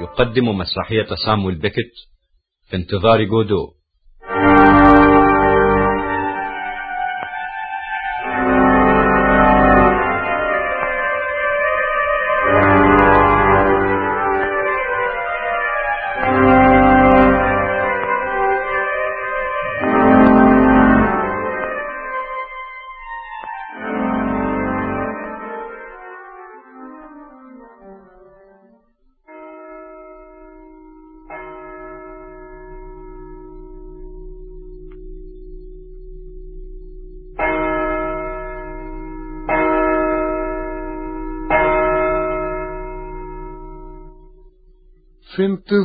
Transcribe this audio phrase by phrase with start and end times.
[0.00, 1.92] يقدم مسرحية سامويل بيكت
[2.68, 3.79] في انتظار جودو.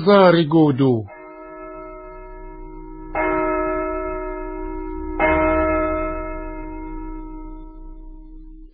[0.05, 1.05] انتظار جودو.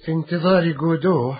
[0.08, 1.36] انتظار جودو.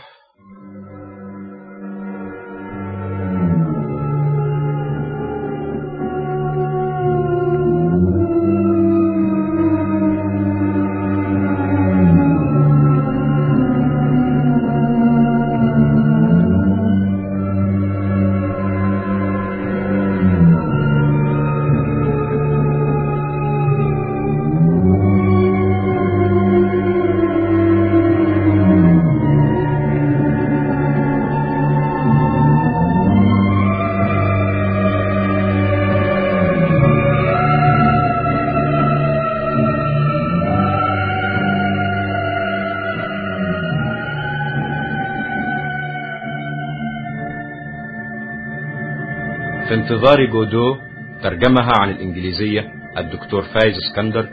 [50.02, 50.78] انتظار جودو
[51.24, 54.30] ترجمها عن الإنجليزية الدكتور فايز اسكندر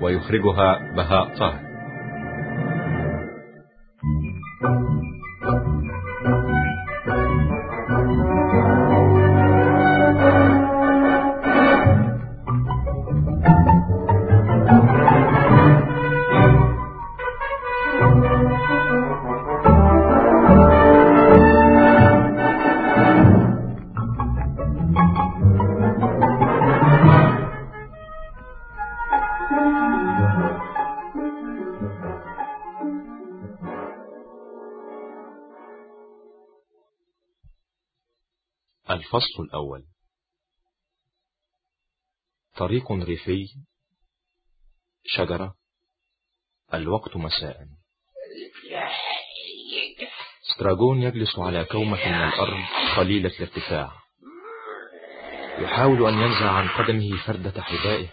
[0.00, 1.71] ويخرجها بهاء طاهر.
[42.72, 43.48] طريق ريفي
[45.04, 45.54] شجرة
[46.74, 47.66] الوقت مساء.
[50.54, 52.64] ستراجون يجلس على كومة من الأرض
[52.96, 53.92] قليلة الارتفاع.
[55.58, 58.08] يحاول أن ينزع عن قدمه فردة حذائه.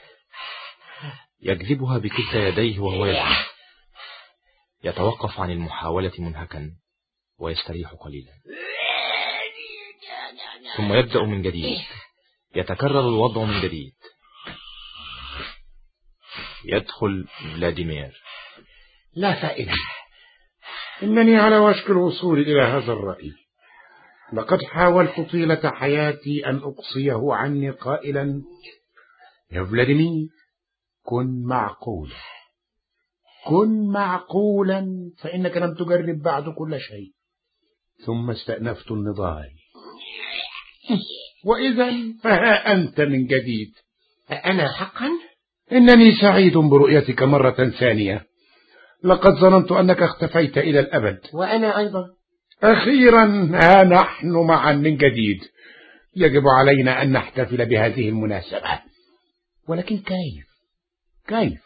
[1.41, 3.45] يجذبها بكلتا يديه وهو يجري
[4.83, 6.71] يتوقف عن المحاولة منهكا
[7.37, 8.33] ويستريح قليلا.
[10.77, 11.79] ثم يبدأ من جديد.
[12.55, 13.98] يتكرر الوضع من جديد.
[16.75, 18.22] يدخل فلاديمير.
[19.16, 19.74] لا فائدة
[21.03, 23.31] إنني على وشك الوصول إلى هذا الرأي.
[24.34, 28.41] لقد حاولت طيلة حياتي أن أقصيه عني قائلا
[29.52, 30.28] يا فلاديمير
[31.03, 32.16] كن معقولا.
[33.46, 37.12] كن معقولا فإنك لم تجرب بعد كل شيء.
[38.06, 39.50] ثم استأنفت النضال.
[41.46, 41.91] وإذا
[42.24, 43.74] فها أنت من جديد.
[44.31, 45.09] أنا حقا؟
[45.72, 48.25] إنني سعيد برؤيتك مرة ثانية.
[49.03, 51.19] لقد ظننت أنك اختفيت إلى الأبد.
[51.34, 52.06] وأنا أيضا.
[52.63, 55.40] أخيرا ها نحن معا من جديد.
[56.16, 58.80] يجب علينا أن نحتفل بهذه المناسبة.
[59.68, 60.46] ولكن كيف؟
[61.28, 61.59] كيف؟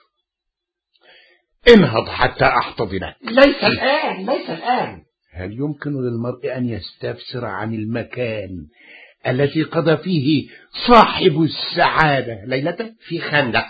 [1.78, 3.16] انهض حتى أحتضنك.
[3.24, 5.02] ليس الآن ليس الآن.
[5.34, 8.68] هل يمكن للمرء أن يستفسر عن المكان
[9.28, 10.50] الذي قضى فيه
[10.88, 13.66] صاحب السعادة ليلته في خندق؟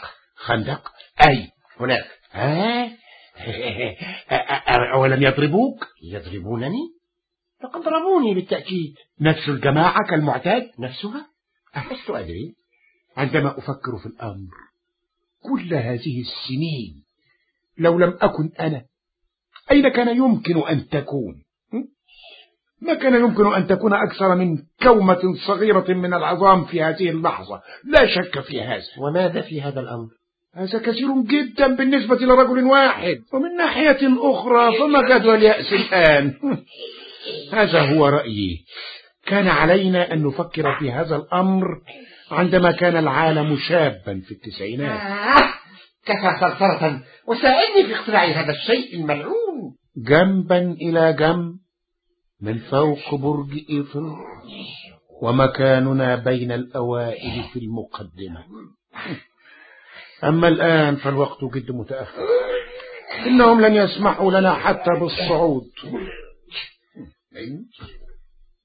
[0.45, 0.91] خندق.
[1.27, 1.49] أي
[1.79, 2.05] هناك.
[2.31, 2.97] ها؟
[4.93, 6.93] أولم يضربوك؟ يضربونني؟
[7.63, 8.95] لقد ضربوني بالتأكيد.
[9.21, 11.27] نفس الجماعة كالمعتاد؟ نفسها؟
[11.91, 12.55] لست أدري.
[13.17, 14.51] عندما أفكر في الأمر
[15.43, 17.03] كل هذه السنين
[17.77, 18.85] لو لم أكن أنا
[19.71, 21.43] أين كان يمكن أن تكون؟
[22.81, 28.07] ما كان يمكن أن تكون أكثر من كومة صغيرة من العظام في هذه اللحظة؟ لا
[28.15, 28.83] شك في هذا.
[28.97, 30.07] وماذا في هذا الأمر؟
[30.55, 33.17] هذا كثير جدا بالنسبة لرجل واحد.
[33.33, 36.33] ومن ناحية أخرى فما جدوى اليأس الآن؟
[37.59, 38.65] هذا هو رأيي.
[39.25, 41.65] كان علينا أن نفكر في هذا الأمر
[42.31, 44.99] عندما كان العالم شابا في التسعينات.
[44.99, 45.53] آه
[46.05, 49.75] كفى ثرثرة وساعدني في اختراع هذا الشيء الملعون.
[49.97, 51.55] جنبا إلى جنب
[52.41, 54.11] من فوق برج إيفل
[55.21, 58.43] ومكاننا بين الأوائل في المقدمة.
[60.23, 62.27] أما الآن فالوقت جد متأخر
[63.25, 65.63] إنهم لن يسمحوا لنا حتى بالصعود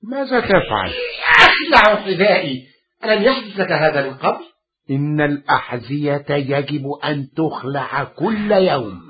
[0.02, 0.92] ماذا تفعل؟
[1.36, 2.66] أخلع حذائي
[3.04, 4.44] ألم يحدث لك هذا من قبل؟
[4.90, 9.00] إن الأحذية يجب أن تخلع كل يوم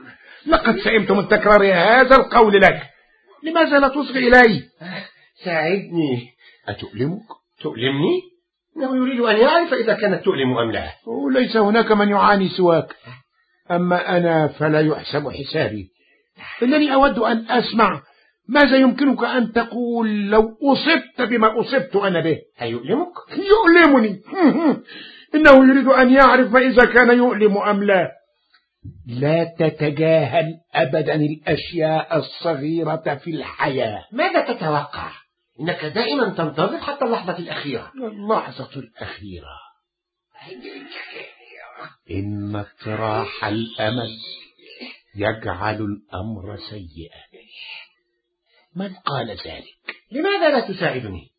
[0.47, 2.83] لقد سئمت من تكرار هذا القول لك
[3.43, 4.63] لماذا لا تصغي إلي؟
[5.45, 6.29] ساعدني
[6.69, 7.27] أتؤلمك؟
[7.61, 8.21] تؤلمني؟
[8.79, 10.89] إنه يريد أن يعرف إذا كانت تؤلم أم لا.
[11.33, 12.97] ليس هناك من يعاني سواك.
[13.71, 15.89] أما أنا فلا يحسب حسابي.
[16.63, 18.03] إنني أود أن أسمع
[18.49, 22.39] ماذا يمكنك أن تقول لو أصبت بما أصبت أنا به.
[22.59, 24.21] هيؤلمك؟ يؤلمني.
[25.35, 28.13] إنه يريد أن يعرف إذا كان يؤلم أم لا.
[29.07, 34.05] لا تتجاهل أبدا الأشياء الصغيرة في الحياة.
[34.13, 35.11] ماذا تتوقع؟
[35.61, 37.93] إنك دائما تنتظر حتى اللحظة الأخيرة.
[37.95, 39.59] اللحظة الأخيرة.
[42.11, 44.19] إن اطراح الأمل
[45.15, 47.23] يجعل الأمر سيئا.
[48.77, 51.31] من قال ذلك؟ لماذا لا تساعدني؟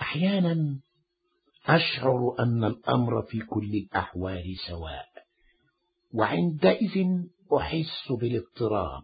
[0.00, 0.80] أحيانا
[1.66, 5.08] أشعر أن الأمر في كل الأحوال سواء
[6.14, 7.06] وعندئذ
[7.56, 9.02] أحس بالاضطراب.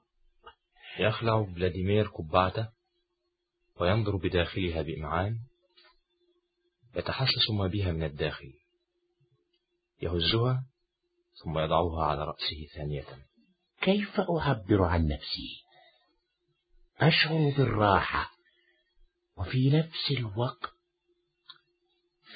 [0.98, 2.77] يخلع فلاديمير قبعته
[3.80, 5.38] وينظر بداخلها بإمعان
[6.96, 8.52] يتحسس ما بها من الداخل
[10.02, 10.64] يهزها
[11.44, 13.04] ثم يضعها على رأسه ثانية.
[13.80, 15.62] كيف أعبر عن نفسي؟
[17.00, 18.30] أشعر بالراحة
[19.36, 20.72] وفي نفس الوقت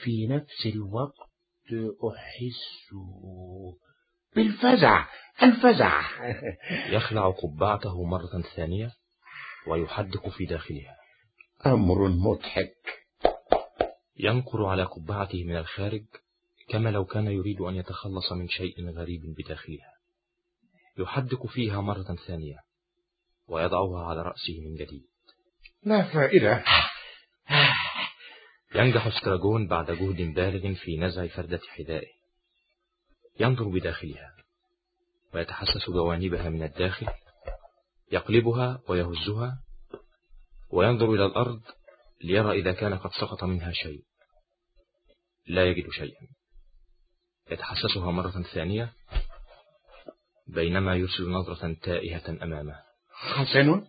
[0.02, 1.32] في نفس الوقت
[2.12, 2.94] أحس
[4.36, 5.06] بالفزع
[5.42, 6.02] الفزع.
[6.88, 8.92] يخلع قبعته مرة ثانية
[9.66, 11.01] ويحدق في داخلها.
[11.66, 12.76] أمر مضحك.
[14.16, 16.04] ينقر على قبعته من الخارج
[16.68, 19.92] كما لو كان يريد أن يتخلص من شيء غريب بداخلها.
[20.98, 22.56] يحدق فيها مرة ثانية
[23.48, 25.06] ويضعها على رأسه من جديد.
[25.84, 26.64] لا فائدة.
[28.74, 32.12] ينجح استراجون بعد جهد بالغ في نزع فردة حذائه.
[33.40, 34.32] ينظر بداخلها
[35.34, 37.06] ويتحسس جوانبها من الداخل
[38.12, 39.62] يقلبها ويهزها
[40.72, 41.60] وينظر إلى الأرض
[42.24, 44.00] ليرى إذا كان قد سقط منها شيء.
[45.46, 46.26] لا يجد شيئا.
[47.50, 48.92] يتحسسها مرة ثانية
[50.48, 52.74] بينما يرسل نظرة تائهة أمامه.
[53.12, 53.84] حسن.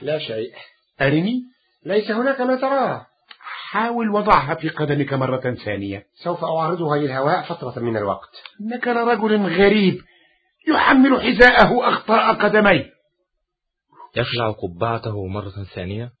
[0.00, 0.54] لا شيء.
[1.00, 1.42] أرني
[1.84, 3.06] ليس هناك ما تراه.
[3.70, 6.06] حاول وضعها في قدمك مرة ثانية.
[6.24, 8.42] سوف أعرضها للهواء فترة من الوقت.
[8.60, 10.00] إنك لرجل غريب
[10.68, 12.99] يحمل حذاءه أخطاء قدمي
[14.16, 16.12] يخلع قبعته مرة ثانية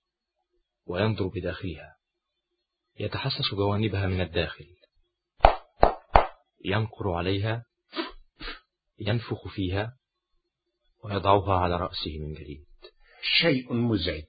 [0.86, 1.96] وينظر بداخلها.
[3.00, 4.76] يتحسس جوانبها من الداخل.
[6.64, 7.64] ينقر عليها
[8.98, 9.96] ينفخ فيها
[11.04, 12.66] ويضعها على رأسه من جديد.
[13.40, 14.24] شيء مزعج.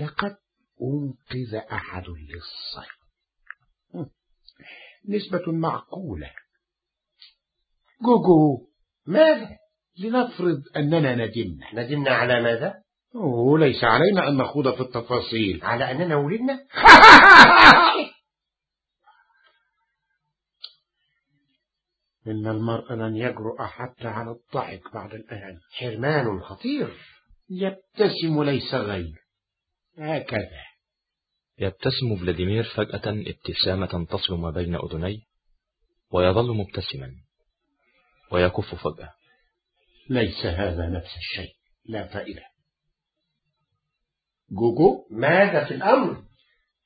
[0.00, 0.36] لقد
[0.82, 2.96] أنقذ أحد للصيد.
[5.08, 6.34] نسبة معقولة.
[8.02, 8.75] جوجو!
[9.06, 9.48] ماذا؟
[9.98, 11.66] لنفرض أننا ندمنا.
[11.74, 12.74] ندمنا على ماذا؟
[13.14, 15.64] أوه ليس علينا أن نخوض في التفاصيل.
[15.64, 16.58] على أننا ولدنا؟
[22.26, 26.94] إن المرء لن يجرؤ حتى على الضحك بعد الآن حرمان خطير.
[27.50, 29.14] يبتسم ليس غير.
[29.98, 30.62] هكذا.
[31.58, 35.18] يبتسم فلاديمير فجأة ابتسامة تصل ما بين أذنيه
[36.10, 37.25] ويظل مبتسما.
[38.32, 39.12] ويكف فجأة
[40.10, 41.54] ليس هذا نفس الشيء
[41.84, 42.42] لا فائدة
[44.50, 46.24] جوجو ماذا في الأمر؟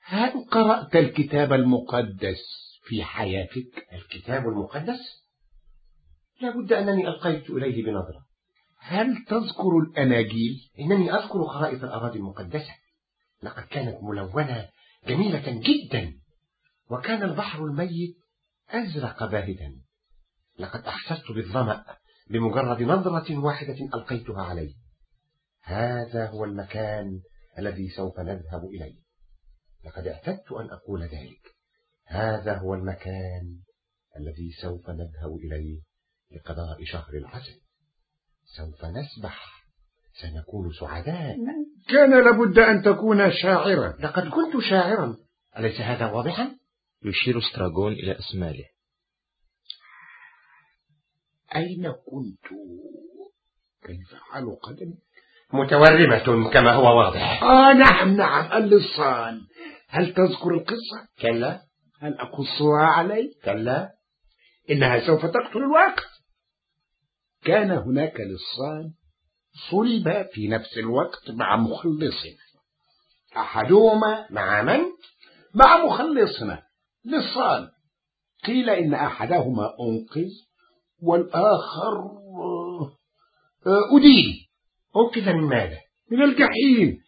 [0.05, 2.41] هل قرأت الكتاب المقدس
[2.85, 5.25] في حياتك؟ الكتاب المقدس؟
[6.41, 8.25] لابد أنني ألقيت إليه بنظرة
[8.79, 12.75] هل تذكر الأناجيل؟ إنني أذكر خرائط الأراضي المقدسة
[13.43, 14.69] لقد كانت ملونة
[15.07, 16.15] جميلة جدا
[16.91, 18.17] وكان البحر الميت
[18.71, 19.81] أزرق باهتا
[20.61, 21.85] لقد أحسست بالظمأ
[22.31, 24.75] بمجرد نظرة واحدة ألقيتها عليه
[25.63, 27.21] هذا هو المكان
[27.59, 29.01] الذي سوف نذهب إليه.
[29.85, 31.55] لقد اعتدت أن أقول ذلك.
[32.07, 33.61] هذا هو المكان
[34.17, 35.81] الذي سوف نذهب إليه
[36.37, 37.61] لقضاء شهر العسل.
[38.57, 39.65] سوف نسبح.
[40.23, 41.37] سنكون سعداء.
[41.89, 43.97] كان لابد أن تكون شاعرا.
[44.01, 45.17] لقد كنت شاعرا.
[45.59, 46.57] أليس هذا واضحا؟
[47.05, 48.65] يشير استراجون إلى أسماله
[51.57, 52.59] أين كنت؟
[53.83, 54.99] كيف حال قدمي؟
[55.53, 59.41] متورمة كما هو واضح آه نعم نعم اللصان
[59.89, 61.61] هل تذكر القصة؟ كلا
[62.01, 63.91] هل أقصها عليك؟ كلا
[64.71, 66.07] إنها سوف تقتل الوقت
[67.45, 68.93] كان هناك لصان
[69.71, 72.23] صلب في نفس الوقت مع مخلص
[73.37, 74.81] أحدهما مع من؟
[75.55, 76.63] مع مخلصنا
[77.05, 77.69] لصان
[78.47, 80.31] قيل إن أحدهما أنقذ
[81.03, 82.21] والآخر
[83.67, 84.47] آه، أدين.
[84.97, 85.79] أنقذ من ماذا؟
[86.11, 86.99] من الجحيم.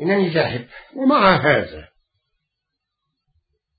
[0.00, 1.88] إنني ذاهب ومع هذا.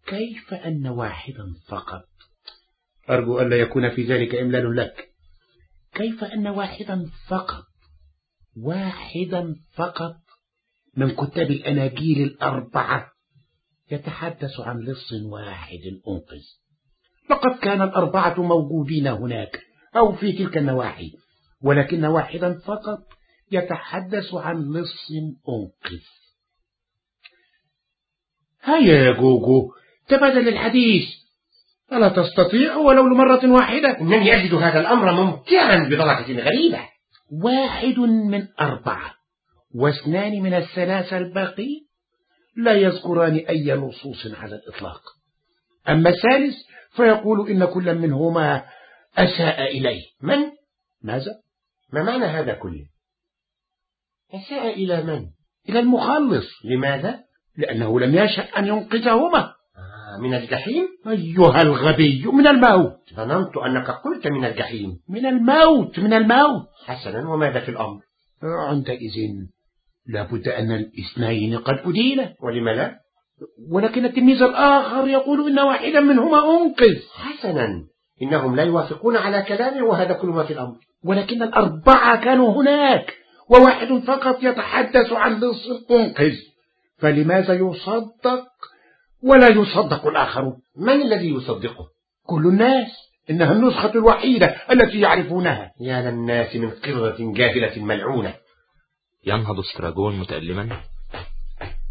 [0.08, 2.06] كيف أن واحدا فقط؟
[3.10, 5.10] أرجو ألا يكون في ذلك إملال لك.
[5.94, 7.66] كيف أن واحدا فقط
[8.58, 10.16] واحدا فقط
[10.98, 13.12] من كتاب الأناجيل الأربعة
[13.92, 16.44] يتحدث عن لص واحد أنقذ؟
[17.30, 19.60] لقد كان الأربعة موجودين هناك
[19.96, 21.12] أو في تلك النواحي
[21.62, 23.00] ولكن واحدا فقط
[23.52, 25.12] يتحدث عن لص
[25.50, 26.04] أنقذ.
[28.64, 29.72] هيا يا جوجو
[30.08, 31.10] تبادل الحديث.
[31.94, 36.80] ألا تستطيع ولو لمرة واحدة؟ إنني أجد هذا الأمر ممتعا بدرجة غريبة.
[37.44, 39.14] واحد من أربعة
[39.76, 41.84] واثنان من الثلاثة الباقي
[42.58, 45.02] لا يذكران أي نصوص على الإطلاق.
[45.90, 46.56] أما الثالث
[46.96, 48.66] فيقول إن كل منهما
[49.18, 50.38] أساء إليه من؟
[51.02, 51.32] ماذا؟
[51.94, 52.86] ما معنى هذا كله؟
[54.34, 55.26] أساء إلى من؟
[55.70, 57.24] إلى المخلص لماذا؟
[57.58, 64.28] لأنه لم يشأ أن ينقذهما آه من الجحيم؟ أيها الغبي من الموت ظننت أنك قلت
[64.28, 68.02] من الجحيم من الموت من الموت حسنا وماذا في الأمر؟
[68.44, 69.14] عندئذ
[70.06, 73.03] لابد أن الاثنين قد أدينا ولم لا؟
[73.72, 77.00] ولكن التلميذ الآخر يقول إن واحدا منهما أنقذ.
[77.14, 77.84] حسنا.
[78.22, 80.76] إنهم لا يوافقون على كلامه وهذا كل ما في الأمر.
[81.06, 83.14] ولكن الأربعة كانوا هناك
[83.50, 86.36] وواحد فقط يتحدث عن لص أنقذ.
[86.98, 88.48] فلماذا يصدق
[89.24, 91.88] ولا يصدق الآخرون من الذي يصدقه؟
[92.26, 92.88] كل الناس.
[93.30, 95.72] إنها النسخة الوحيدة التي يعرفونها.
[95.82, 98.34] يا للناس من قردة جاهلة ملعونة.
[99.26, 100.80] ينهض استراجون متألما؟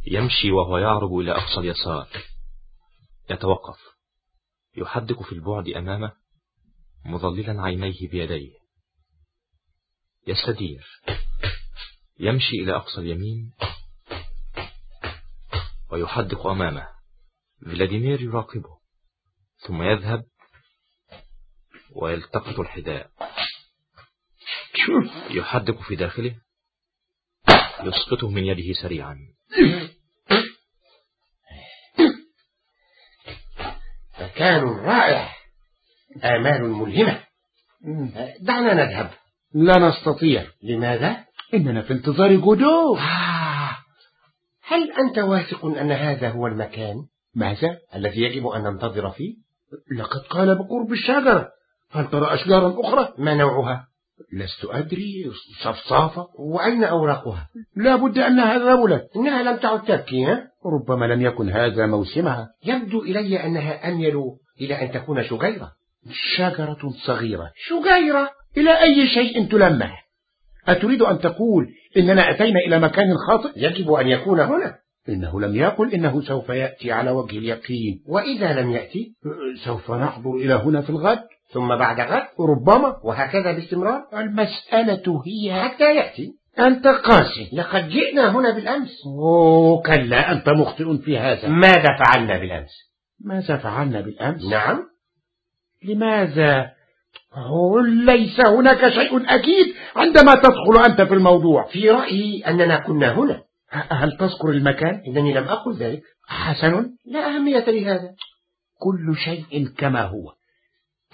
[0.06, 2.08] يمشي وهو يعرج إلى أقصى اليسار.
[3.30, 3.78] يتوقف.
[4.76, 6.12] يحدق في البعد أمامه
[7.04, 8.52] مظللا عينيه بيديه.
[10.26, 10.86] يستدير.
[12.20, 13.52] يمشي إلى أقصى اليمين
[15.90, 16.88] ويحدق أمامه.
[17.60, 18.78] فلاديمير يراقبه.
[19.56, 20.24] ثم يذهب
[21.90, 23.10] ويلتقط الحذاء.
[25.30, 26.40] يحدق في داخله.
[27.80, 29.18] يسقطه من يده سريعا.
[34.42, 35.28] مكان رائع
[36.24, 37.18] آمال ملهمة
[38.40, 39.10] دعنا نذهب
[39.54, 41.16] لا نستطيع لماذا؟
[41.54, 43.76] إننا في انتظار جودو آه
[44.64, 46.96] هل أنت واثق أن هذا هو المكان
[47.34, 49.34] ماذا؟ الذي يجب أن ننتظر فيه؟
[49.98, 51.48] لقد قال بقرب الشجرة
[51.90, 53.86] هل ترى أشجارا أخرى؟ ما نوعها؟
[54.32, 55.30] لست أدري
[55.64, 61.50] صفصافة وأين أوراقها؟ لا بد أنها ذبلت إنها لم تعد تبكي ها؟ ربما لم يكن
[61.50, 62.48] هذا موسمها.
[62.64, 64.16] يبدو إلي أنها أميل
[64.60, 65.72] إلى أن تكون شجيرة
[66.36, 67.50] شجرة صغيرة.
[67.56, 70.08] شجيرة إلى أي شيء تلمح؟
[70.68, 74.74] أتريد أن تقول إننا أتينا إلى مكان خاطئ؟ يجب أن يكون هنا.
[75.08, 78.02] إنه لم يقل إنه سوف يأتي على وجه اليقين.
[78.08, 79.14] وإذا لم يأتي؟
[79.64, 81.22] سوف نحضر إلى هنا في الغد.
[81.52, 82.96] ثم بعد غد؟ ربما.
[83.04, 84.02] وهكذا باستمرار.
[84.14, 86.41] المسألة هي حتى يأتي.
[86.58, 88.90] أنت قاسي لقد جئنا هنا بالأمس.
[89.06, 91.48] أوه كلا أنت مخطئ في هذا.
[91.48, 94.82] ماذا فعلنا بالأمس؟ ماذا فعلنا بالأمس؟ نعم.
[95.84, 96.70] لماذا؟
[98.06, 101.66] ليس هناك شيء أكيد عندما تدخل أنت في الموضوع.
[101.66, 103.42] في رأيي أننا كنا هنا.
[103.70, 106.02] هل تذكر المكان؟ إنني لم أقل ذلك.
[106.26, 106.90] حسن.
[107.06, 108.14] لا أهمية لهذا.
[108.78, 110.32] كل شيء كما هو.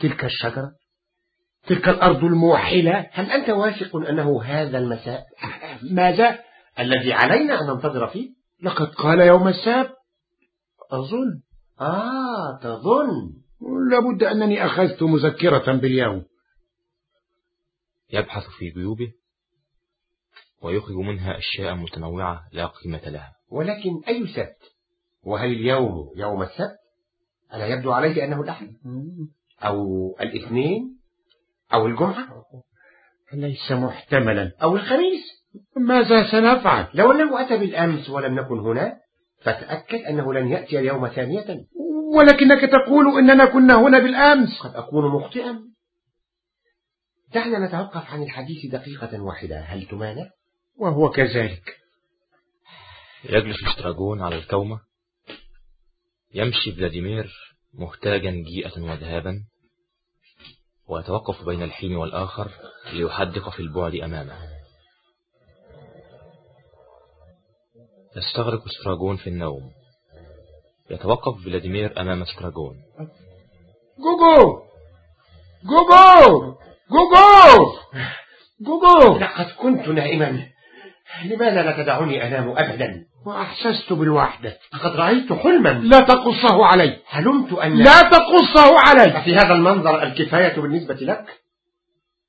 [0.00, 0.72] تلك الشجرة
[1.68, 5.26] تلك الأرض الموحلة هل أنت واثق أنه هذا المساء
[5.92, 6.38] ماذا
[6.78, 8.30] الذي علينا أن ننتظر فيه؟
[8.62, 9.94] لقد قال يوم السبت
[10.90, 11.42] أظن.
[11.80, 13.32] آه تظن.
[13.90, 16.24] لابد أنني أخذت مذكرة باليوم.
[18.12, 19.12] يبحث في جيوبه
[20.62, 23.32] ويخرج منها أشياء متنوعة لا قيمة لها.
[23.50, 24.72] ولكن أي سبت؟
[25.22, 26.78] وهل اليوم يوم السبت؟
[27.54, 28.72] ألا يبدو عليه أنه الأحد
[29.62, 29.84] أو
[30.20, 30.97] الاثنين؟
[31.74, 32.28] أو الجمعة؟
[33.32, 34.52] ليس محتملا.
[34.62, 35.22] أو الخميس؟
[35.76, 38.92] ماذا سنفعل؟ لو أنه أتى بالأمس ولم نكن هنا
[39.40, 41.46] فتأكد أنه لن يأتي اليوم ثانية.
[42.14, 44.60] ولكنك تقول إننا كنا هنا بالأمس.
[44.60, 45.58] قد أكون مخطئا.
[47.34, 49.60] دعنا نتوقف عن الحديث دقيقة واحدة.
[49.60, 50.30] هل تمانع؟
[50.76, 51.76] وهو كذلك.
[53.24, 54.80] يجلس استراجون على الكومة.
[56.34, 57.30] يمشي فلاديمير
[57.74, 59.44] مهتاجا جيئة وذهابا.
[60.88, 62.50] ويتوقف بين الحين والآخر
[62.92, 64.36] ليحدق في البعد أمامه.
[68.16, 69.70] يستغرق استراجون في النوم.
[70.90, 72.76] يتوقف فلاديمير أمام استراجون
[73.98, 74.62] جوجو!
[75.64, 76.56] جوجو!
[76.90, 77.64] جوجو!
[78.60, 79.18] جوجو!
[79.18, 80.48] لقد كنت نائما.
[81.24, 84.58] لماذا لا تدعني أنام أبدا؟ وأحسست بالوحدة.
[84.74, 85.68] لقد رأيت حلما.
[85.68, 86.98] لا تقصه علي.
[87.06, 89.18] حلمت أن لا تقصه علي.
[89.18, 91.24] أفي هذا المنظر الكفاية بالنسبة لك؟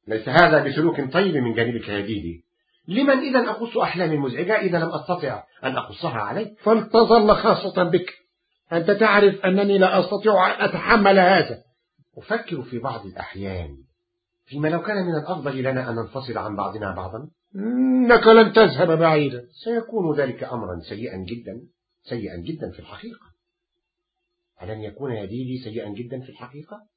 [0.08, 2.44] ليس هذا بسلوك طيب من جانبك يا ديدي
[2.88, 8.14] لمن إذا أقص أحلامي المزعجة إذا لم أستطع أن أقصها عليك؟ فلتظل خاصة بك.
[8.74, 11.58] أنت تعرف أنني لا أستطيع أن أتحمل هذا.
[12.18, 13.70] أفكر في بعض الأحيان.
[14.46, 17.30] فيما لو كان من الأفضل لنا أن ننفصل عن بعضنا بعضا.
[17.56, 19.48] إنك لن تذهب بعيدا.
[19.64, 21.62] سيكون ذلك أمرا سيئا جدا
[22.04, 23.30] سيئا جدا في الحقيقة.
[24.64, 26.88] ألن يكون يا ديدي سيئا جدا في الحقيقة؟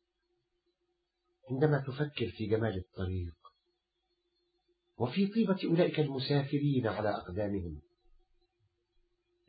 [1.50, 3.34] عندما تفكر في جمال الطريق
[4.98, 7.80] وفي طيبة أولئك المسافرين على أقدامهم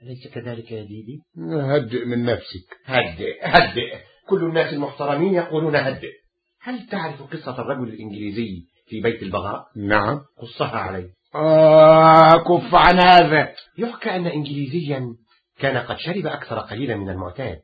[0.02, 2.78] أليس كذلك يا ديدي؟ هدئ من نفسك.
[2.86, 3.98] هدئ هدئ.
[4.30, 6.12] كل الناس المحترمين يقولون هدئ.
[6.60, 10.22] هل تعرف قصة الرجل الإنجليزي في بيت البغاء؟ نعم.
[10.38, 13.56] قصها علي آه كف عن هذا.
[13.78, 15.16] يحكى أن إنجليزيا
[15.60, 17.60] كان قد شرب أكثر قليلا من المعتاد.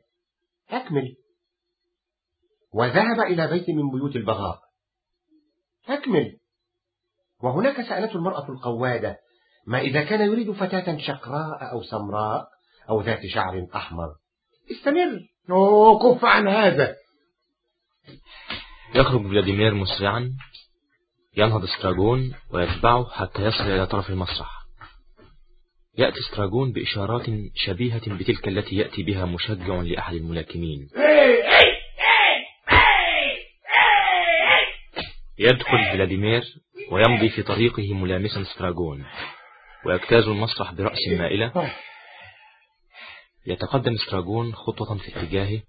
[0.70, 1.16] أكمل.
[2.74, 4.58] وذهب إلى بيت من بيوت البغاء.
[5.88, 6.36] أكمل.
[7.42, 9.16] وهناك سألته المرأة القوادة
[9.66, 12.48] ما إذا كان يريد فتاة شقراء أو سمراء
[12.88, 14.08] أو ذات شعر أحمر؟
[14.70, 15.18] استمر.
[15.50, 16.96] أوه كف عن هذا.
[18.94, 20.30] يخرج فلاديمير مسرعا.
[21.40, 24.50] ينهض استراجون ويتبعه حتى يصل إلى طرف المسرح.
[25.98, 30.88] يأتي استراجون بإشارات شبيهة بتلك التي يأتي بها مشجع لأحد الملاكمين.
[35.38, 36.42] يدخل فلاديمير
[36.90, 39.06] ويمضي في طريقه ملامسا استراجون
[39.86, 41.72] ويجتاز المسرح برأس مائلة.
[43.46, 45.62] يتقدم استراجون خطوة في اتجاهه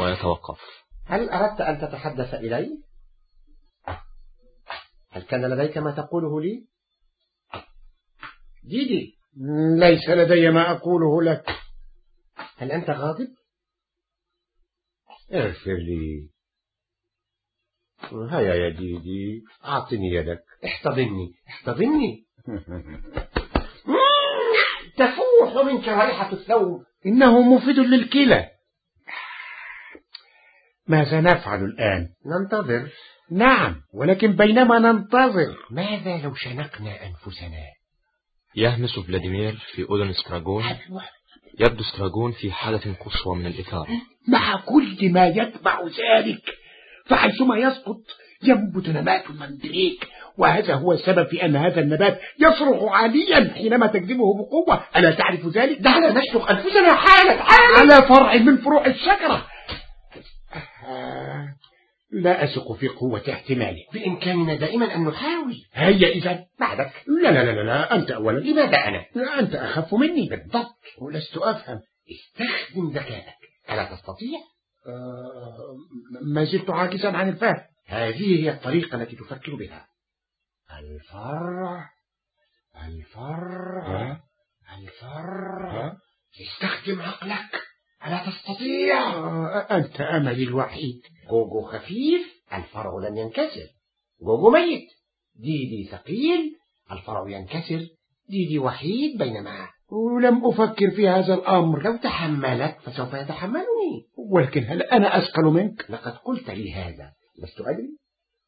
[0.00, 0.60] ويتوقف.
[1.06, 2.89] هل أردت أن تتحدث إلي؟
[5.12, 6.66] هل كان لديك ما تقوله لي؟
[8.64, 9.18] ديدي
[9.78, 11.50] ليس لدي ما أقوله لك.
[12.56, 13.28] هل أنت غاضب؟
[15.32, 16.30] اغفر لي.
[18.30, 20.44] هيا يا ديدي أعطني يدك.
[20.64, 21.34] احتضني.
[21.48, 22.26] احتضني؟
[24.98, 26.84] تفوح منك رائحة الثوب.
[27.06, 28.50] إنه مفيد للكلى.
[30.86, 32.92] ماذا نفعل الآن؟ ننتظر.
[33.32, 35.56] نعم ولكن بينما ننتظر.
[35.70, 37.64] ماذا لو شنقنا أنفسنا؟
[38.56, 40.64] يهمس فلاديمير في أذن استراجون
[41.60, 43.88] يبدو استراجون في حالة قصوى من الإثارة.
[44.28, 46.42] مع كل ما يتبع ذلك
[47.06, 48.00] فحيثما يسقط
[48.42, 50.08] ينبت نبات المندريك.
[50.38, 54.84] وهذا هو السبب في أن هذا النبات يصرخ عاليا حينما تجذبه بقوة.
[54.96, 57.78] ألا تعرف ذلك؟ دعنا نشنق أنفسنا حالا حالا.
[57.78, 59.46] على فرع من فروع الشجرة.
[60.86, 61.19] آه،
[62.12, 65.54] لا أثق في قوة احتماله بإمكاننا دائما أن نحاول.
[65.72, 66.92] هيا إذا بعدك.
[67.22, 68.38] لا لا لا لا, لا أنت أولا.
[68.38, 69.04] لماذا أنا؟
[69.38, 70.28] أنت أخف مني.
[70.28, 70.76] بالضبط.
[70.98, 71.80] ولست أفهم.
[72.10, 73.34] استخدم ذكائك.
[73.70, 74.40] ألا تستطيع؟
[74.86, 75.76] آه،
[76.34, 79.86] ما زلت عاجزا عن الفهم هذه هي الطريقة التي تفكر بها.
[80.78, 81.90] الفرع
[82.86, 84.20] الفرع ها؟
[84.78, 85.96] الفر ها؟
[86.40, 87.69] استخدم عقلك.
[88.06, 91.00] ألا تستطيع؟ آه، أنت أملي الوحيد.
[91.30, 93.66] جوجو خفيف الفرع لن ينكسر.
[94.22, 94.88] جوجو ميت.
[95.34, 96.56] ديدي ثقيل
[96.92, 97.86] الفرع ينكسر.
[98.28, 101.82] ديدي وحيد بينما ولم أفكر في هذا الأمر.
[101.82, 104.08] لو تحملك فسوف يتحملني.
[104.16, 107.12] ولكن هل أنا أثقل منك؟ لقد قلت لي هذا.
[107.42, 107.96] لست أدري.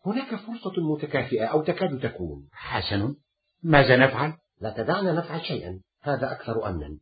[0.07, 2.49] هناك فرصة متكافئة أو تكاد تكون.
[2.53, 3.15] حسن.
[3.63, 5.81] ماذا نفعل؟ لا تدعنا نفعل شيئا.
[6.03, 6.99] هذا أكثر أمنا.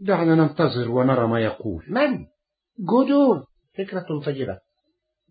[0.00, 1.84] دعنا ننتظر ونرى ما يقول.
[1.88, 2.26] من؟
[2.78, 3.42] جودو
[3.78, 4.58] فكرة طيبة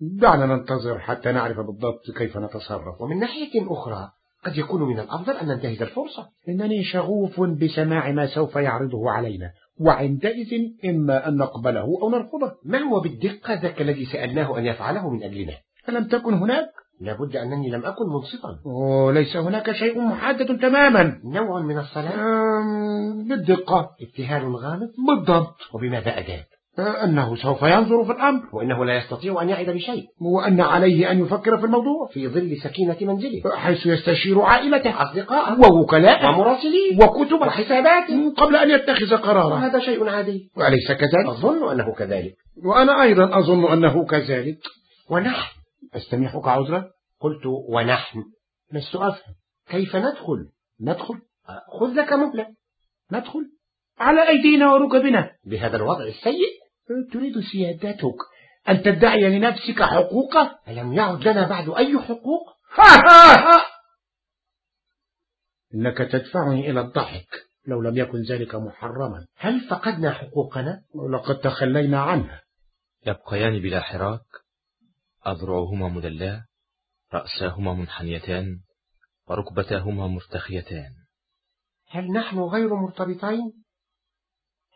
[0.01, 3.01] دعنا ننتظر حتى نعرف بالضبط كيف نتصرف.
[3.01, 4.09] ومن ناحية أخرى
[4.45, 6.29] قد يكون من الأفضل أن ننتهز الفرصة.
[6.49, 12.51] إنني شغوف بسماع ما سوف يعرضه علينا وعندئذ إما أن نقبله أو نرفضه.
[12.65, 15.53] ما هو بالدقة ذاك الذي سألناه أن يفعله من أجلنا؟
[15.89, 16.69] ألم تكن هناك؟
[17.01, 18.59] لابد أنني لم أكن منصفا.
[18.65, 21.19] أوه ليس هناك شيء محدد تماما.
[21.25, 22.15] نوع من الصلاة؟
[23.29, 23.89] بالدقة.
[24.01, 25.55] ابتهال غامض بالضبط.
[25.73, 26.43] وبماذا أجاب
[27.03, 28.41] أنه سوف ينظر في الأمر.
[28.53, 30.05] وإنه لا يستطيع أن يعد بشيء.
[30.21, 32.07] وأن عليه أن يفكر في الموضوع.
[32.13, 33.41] في ظل سكينة منزله.
[33.55, 35.01] حيث يستشير عائلته.
[35.01, 36.29] أصدقاءه ووكلاءه.
[36.29, 36.97] ومراسليه.
[37.03, 37.47] وكتبه.
[37.47, 38.33] وحساباته.
[38.37, 39.53] قبل أن يتخذ قرارا.
[39.53, 40.51] وهذا شيء عادي.
[40.57, 42.33] وأليس كذلك؟ أظن أنه كذلك.
[42.65, 44.57] وأنا أيضا أظن أنه كذلك.
[45.09, 45.56] ونحن.
[45.97, 48.23] أستميحك عذرا؟ قلت ونحن.
[48.73, 49.35] لست أفهم
[49.69, 50.49] كيف ندخل؟
[50.81, 51.21] ندخل؟
[51.79, 52.47] خذ لك مهلة
[53.11, 53.51] ندخل.
[53.99, 55.31] على أيدينا وركبنا.
[55.45, 56.57] بهذا الوضع السيء.
[57.11, 58.17] تريد سيادتك.
[58.69, 62.57] أن تدعي لنفسك حقوقه ألم يعد لنا بعد أي حقوق؟
[65.75, 67.27] إنك تدفعني إلى الضحك.
[67.67, 69.25] لو لم يكن ذلك محرما.
[69.37, 72.41] هل فقدنا حقوقنا؟ ولقد تخلينا عنها.
[73.05, 74.46] يبقيان بلا حراك.
[75.27, 76.45] أذرعهما مدلاة
[77.13, 78.61] رأساهما منحنيتان
[79.27, 80.91] وركبتاهما مرتخيتان.
[81.89, 83.63] هل نحن غير مرتبطين؟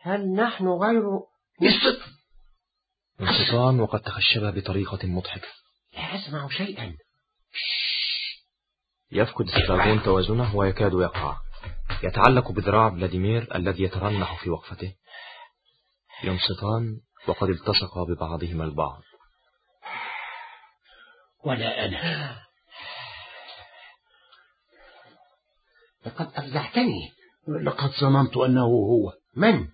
[0.00, 1.02] هل نحن غير
[3.20, 5.48] انشطان وقد تخشبا بطريقة مضحكة.
[5.92, 6.96] لا أسمع شيئا.
[9.12, 11.36] يفقد ستراغون توازنه ويكاد يقع.
[12.02, 14.94] يتعلق بذراع فلاديمير الذي يترنح في وقفته.
[16.24, 19.02] ينصتان وقد التصقا ببعضهما البعض.
[21.46, 22.36] ولا أنا.
[26.06, 27.10] لقد أفزعتني.
[27.62, 29.12] لقد ظننت أنه هو.
[29.36, 29.68] من؟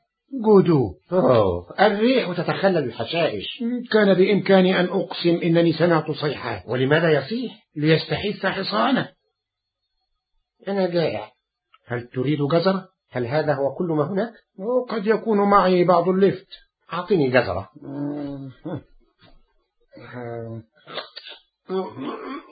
[0.44, 0.94] جودو.
[1.12, 3.46] أوه الريح تتخلل الحشائش.
[3.92, 9.12] كان بإمكاني أن أقسم إنني سمعت صيحات ولماذا يصيح؟ ليستحث حصانه.
[10.68, 11.32] أنا جائع.
[11.86, 14.32] هل تريد جزرة؟ هل هذا هو كل ما هناك؟
[14.88, 16.48] قد يكون معي بعض اللفت.
[16.92, 17.68] أعطني جزرة.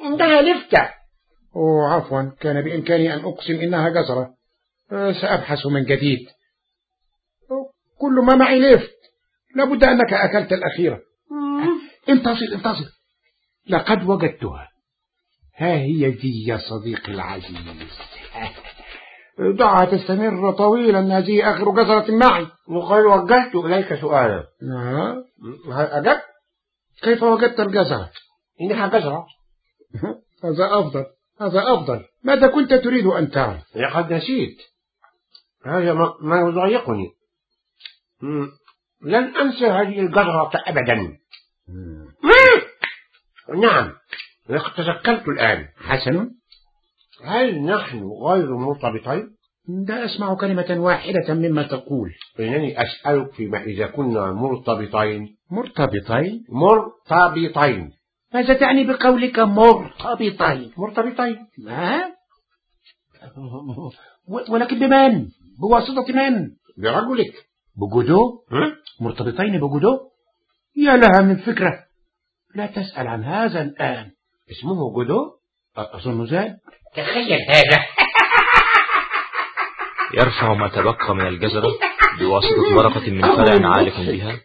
[0.04, 0.90] إنها لفتة
[1.56, 4.34] أوه عفوا كان بإمكاني أن أقسم إنها جزرة
[4.90, 6.26] سأبحث من جديد.
[7.98, 8.96] كل ما معي لفت.
[9.54, 11.00] لابد أنك أكلت الأخيرة.
[12.08, 12.86] انتظر انتظر
[13.68, 14.68] لقد وجدتها.
[15.56, 17.56] ها هي ذي يا صديقي العزيز.
[19.58, 21.18] دعها تستمر طويلا.
[21.18, 22.46] هذه آخر جزرة معي.
[22.68, 24.44] وقد وجهت إليك سؤالا.
[24.62, 25.24] آه.
[25.72, 26.22] هل أجبت؟
[27.02, 28.10] كيف وجدت الجزرة
[28.60, 29.26] إنها جزرة
[30.44, 31.06] هذا أفضل
[31.40, 32.04] هذا أفضل.
[32.24, 34.56] ماذا كنت تريد أن تعرف؟ لقد نسيت.
[35.66, 37.10] هذا ما, يضايقني.
[39.02, 41.18] لن أنسى هذه الجزرة أبدا.
[43.62, 43.92] نعم.
[44.48, 45.68] لقد تذكرت الآن.
[45.76, 46.30] حسن.
[47.24, 49.36] هل نحن غير مرتبطين؟
[49.88, 52.10] لا أسمع كلمة واحدة مما تقول.
[52.40, 57.95] إنني أسألك فيما إذا كنا مرتبطين؟ مرتبطين؟ مرتبطين.
[58.34, 61.46] ماذا تعني بقولك مرتبطين؟ مرتبطين.
[61.58, 62.02] ما
[64.48, 65.28] ولكن بمن؟
[65.60, 67.34] بواسطة من؟ برجلك.
[67.76, 69.98] بجودو ها؟ مرتبطين بجودو
[70.76, 71.78] يا لها من فكرة.
[72.54, 74.10] لا تسأل عن هذا الآن.
[74.50, 75.30] اسمه جودو
[75.76, 76.56] أظن ذلك
[76.96, 77.86] تخيل هذا.
[80.18, 81.68] يرفع ما تبقى من الجزرة
[82.20, 84.40] بواسطة ورقة من فرع عالق بها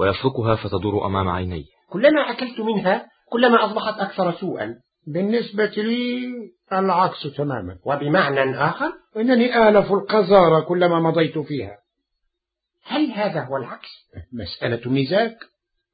[0.00, 1.64] ويفركها فتدور أمام عينيه.
[1.90, 4.74] كلما أكلت منها كلما أصبحت أكثر سوءا.
[5.06, 6.32] بالنسبة لي
[6.72, 7.78] العكس تماما.
[7.84, 11.78] وبمعنى آخر؟ إنني آلف القذارة كلما مضيت فيها.
[12.86, 13.88] هل هذا هو العكس؟
[14.32, 15.34] مسألة مزاج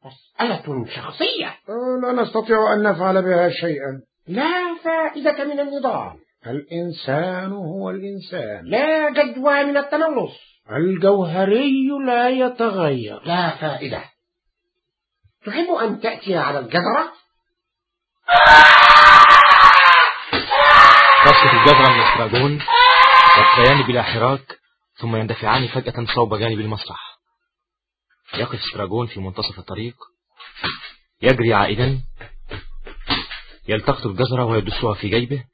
[0.05, 1.55] مسألة شخصية.
[2.03, 4.03] لا نستطيع أن نفعل بها شيئا.
[4.29, 6.13] لا فائدة من النضال
[6.47, 8.65] الإنسان هو الإنسان.
[8.65, 10.33] لا جدوى من التملص
[10.73, 13.21] الجوهري لا يتغير.
[13.25, 14.03] لا فائدة.
[15.47, 17.13] تحب أن تأتي على الجزرة؟
[21.25, 22.63] تسقط الجزرة من السراجون
[23.39, 24.59] يبقيان بلا حراك
[25.01, 27.19] ثم يندفعان فجأة صوب جانب المسرح
[28.35, 29.97] يقف ستراجون في منتصف الطريق
[31.23, 32.01] يجري عائدا
[33.69, 35.45] يلتقط الجزرة ويدسها في جيبه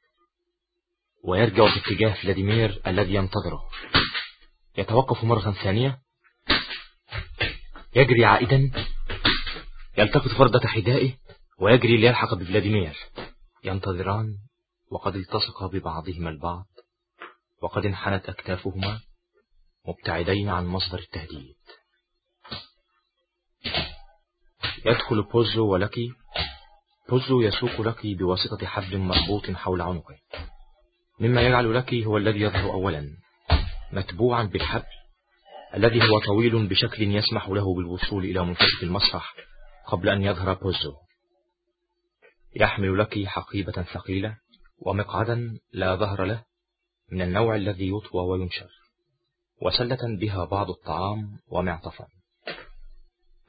[1.23, 3.69] ويرجع في اتجاه فلاديمير الذي ينتظره
[4.77, 5.99] يتوقف مرة ثانية
[7.95, 8.71] يجري عائدا
[9.97, 11.13] يلتقط فردة حذائه
[11.59, 12.97] ويجري ليلحق بفلاديمير.
[13.63, 14.37] ينتظران
[14.91, 16.65] وقد التصقا ببعضهما البعض
[17.61, 18.99] وقد انحنت أكتافهما
[19.87, 21.55] مبتعدين عن مصدر التهديد.
[24.85, 26.09] يدخل بوزو ولكي
[27.09, 30.15] بوزو يسوق لكي بواسطة حبل مربوط حول عنقه.
[31.19, 33.17] مما يجعل لكي هو الذي يظهر أولا
[33.91, 34.97] متبوعا بالحبل
[35.73, 39.33] الذي هو طويل بشكل يسمح له بالوصول إلى منتصف المسرح
[39.87, 40.93] قبل أن يظهر بوزو
[42.55, 44.37] يحمل لكي حقيبة ثقيلة
[44.79, 46.43] ومقعدا لا ظهر له
[47.11, 48.69] من النوع الذي يطوى وينشر
[49.61, 52.07] وسلة بها بعض الطعام ومعطفا.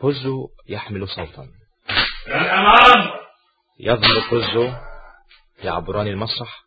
[0.00, 1.48] بوزو يحمل سوطا.
[2.26, 3.10] الأمام
[3.80, 4.72] يظهر بوزو
[5.62, 6.62] يعبران المسرح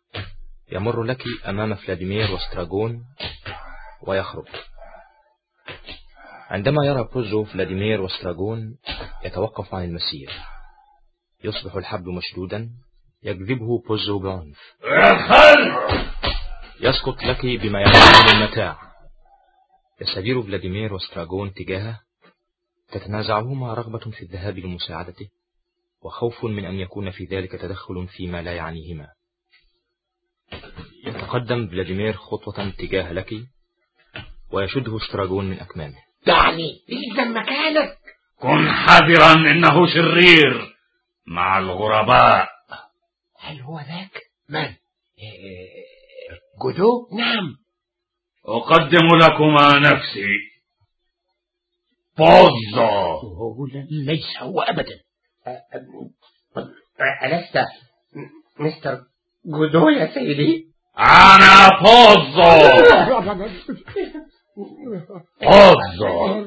[0.72, 3.04] يمر لاكي أمام فلاديمير واستراجون
[4.06, 4.48] ويخرج.
[6.52, 8.78] عندما يرى بوزو فلاديمير واستراجون
[9.24, 10.30] يتوقف عن المسير
[11.44, 12.70] يصبح الحبل مشدودا
[13.22, 14.58] يجذبه بوزو بعنف
[16.80, 18.78] يسقط لاكي بما يحمل من المتاع.
[20.00, 22.00] يستدير فلاديمير وستراغون تجاهه.
[22.92, 25.28] تتنازعهما رغبة في الذهاب لمساعدته
[26.02, 29.08] وخوف من أن يكون في ذلك تدخل فيما لا يعنيهما.
[31.06, 33.34] يتقدم فلاديمير خطوة تجاه لك
[34.52, 36.11] ويشده ستراغون من أكمامه.
[36.26, 37.98] دعني إذا مكانك
[38.38, 40.74] كن حذرا إنه شرير
[41.26, 42.48] مع الغرباء
[43.40, 44.74] هل هو ذاك؟ من؟
[46.62, 47.56] جودو؟ نعم
[48.46, 50.52] أقدم لكما نفسي
[52.18, 52.86] بوزو
[53.20, 55.00] هو ليس هو أبدا
[57.24, 57.58] ألست
[58.58, 59.00] مستر
[59.46, 62.52] جودو يا سيدي؟ أنا بوزو
[65.42, 66.46] بوزو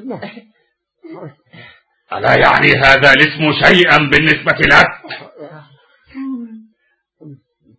[2.12, 4.88] ألا يعني هذا الاسم شيئا بالنسبة لك؟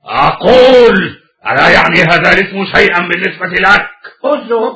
[0.06, 0.96] أقول
[1.48, 3.90] ألا يعني هذا الاسم شيئا بالنسبة لك؟
[4.24, 4.74] بوزو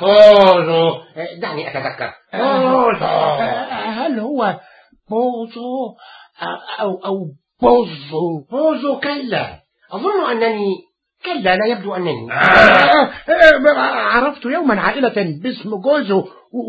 [0.00, 1.02] بوزو
[1.40, 2.12] دعني أتذكر.
[2.34, 3.06] بوزو
[3.72, 4.60] هل هو
[5.10, 5.96] بوزو
[6.80, 7.30] أو أو
[7.62, 9.65] بوزو؟ بوزو كلا.
[9.92, 10.74] أظن أنني
[11.24, 12.28] كلا لا يبدو أنني.
[14.12, 16.24] عرفت يوما عائلة باسم جوزو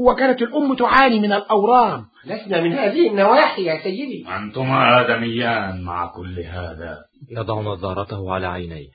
[0.06, 2.06] وكانت الأم تعاني من الأورام.
[2.26, 4.26] لسنا من هذه النواحي يا سيدي.
[4.38, 6.98] أنتما آدميان مع كل هذا.
[7.32, 8.88] يضع نظارته على عينيه.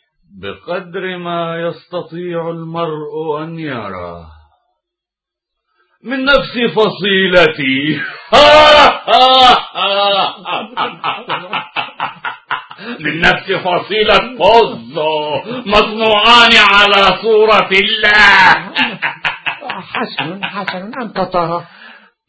[0.43, 4.25] بقدر ما يستطيع المرء أن يرى.
[6.05, 8.01] من نفس فصيلتي.
[13.01, 15.13] من نفس فصيلة بوزو
[15.67, 18.73] مصنوعان على صورة الله
[19.93, 21.65] حسن حسن أنت ترى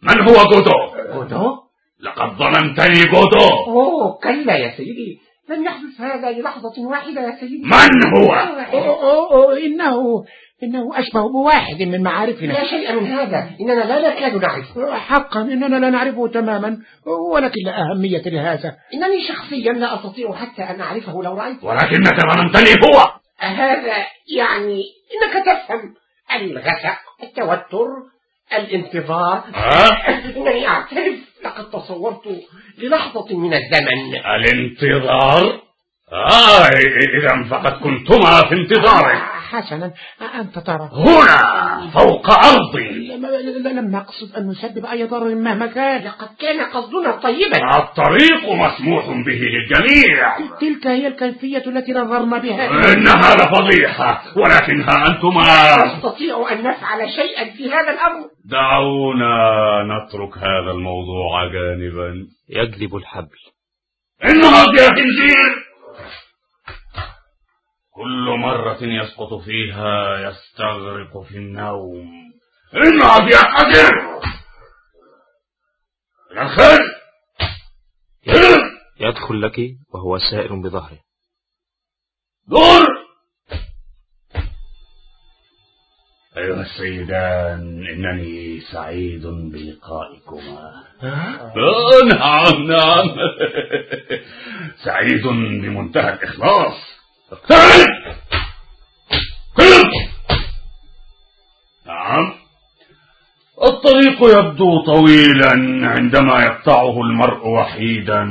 [0.03, 0.79] من هو جودو؟
[1.13, 1.57] جودو؟
[1.99, 8.17] لقد ظلمتني جودو أوه كلا يا سيدي لم يحدث هذا للحظة واحدة يا سيدي من
[8.17, 10.23] هو؟ أوه أوه إنه
[10.63, 12.53] إنه أشبه بواحد من معارفنا.
[12.53, 13.49] لا شيء من هذا.
[13.61, 16.77] إننا لا نكاد نعرفه حقا إننا لا نعرفه تماما
[17.33, 18.75] ولكن لا أهمية لهذا.
[18.93, 23.11] إنني شخصيا لا أستطيع حتى أن أعرفه لو رأيته ولكنك ظلمتني هو.
[23.39, 23.97] هذا
[24.35, 25.93] يعني إنك تفهم
[26.35, 27.87] الغسق التوتر
[28.53, 29.43] الانتظار.
[29.53, 32.21] ها؟ إنني أعترف لقد تصورت
[32.77, 34.15] للحظة من الزمن.
[34.25, 35.63] الانتظار؟
[36.13, 36.67] آه
[37.19, 39.91] إذا فقد كنتما في انتظاره حسنا
[40.39, 46.03] أنت ترى هنا فوق أرضي لم لم نقصد أن نسبب أي ضرر مهما كان.
[46.05, 47.77] لقد كان قصدنا طيبا.
[47.77, 50.37] الطريق مسموح به للجميع.
[50.61, 52.93] تلك هي الكيفية التي نظرنا بها.
[52.93, 55.75] إنها لفضيحة ولكنها أنتما.
[55.85, 58.29] نستطيع أن نفعل شيئا في هذا الأمر.
[58.45, 59.35] دعونا
[59.83, 62.27] نترك هذا الموضوع جانبا.
[62.49, 63.41] يجلب الحبل.
[64.25, 65.72] إنها يا خنزير.
[67.95, 72.33] كل مرة يسقط فيها يستغرق في النوم.
[72.73, 74.19] إنها يا قدر
[76.31, 76.79] الخير
[78.99, 79.59] يدخل لك
[79.93, 80.99] وهو سائر بظهره.
[82.47, 83.03] دور!
[86.37, 90.83] أيها السيدان إنني سعيد بلقائكما.
[92.03, 93.15] نعم نعم.
[94.85, 95.27] سعيد
[95.61, 97.02] بمنتهى الإخلاص.
[101.85, 102.33] نعم.
[103.63, 105.51] الطريق يبدو طويلا
[105.87, 108.23] عندما يقطعه المرء وحيدا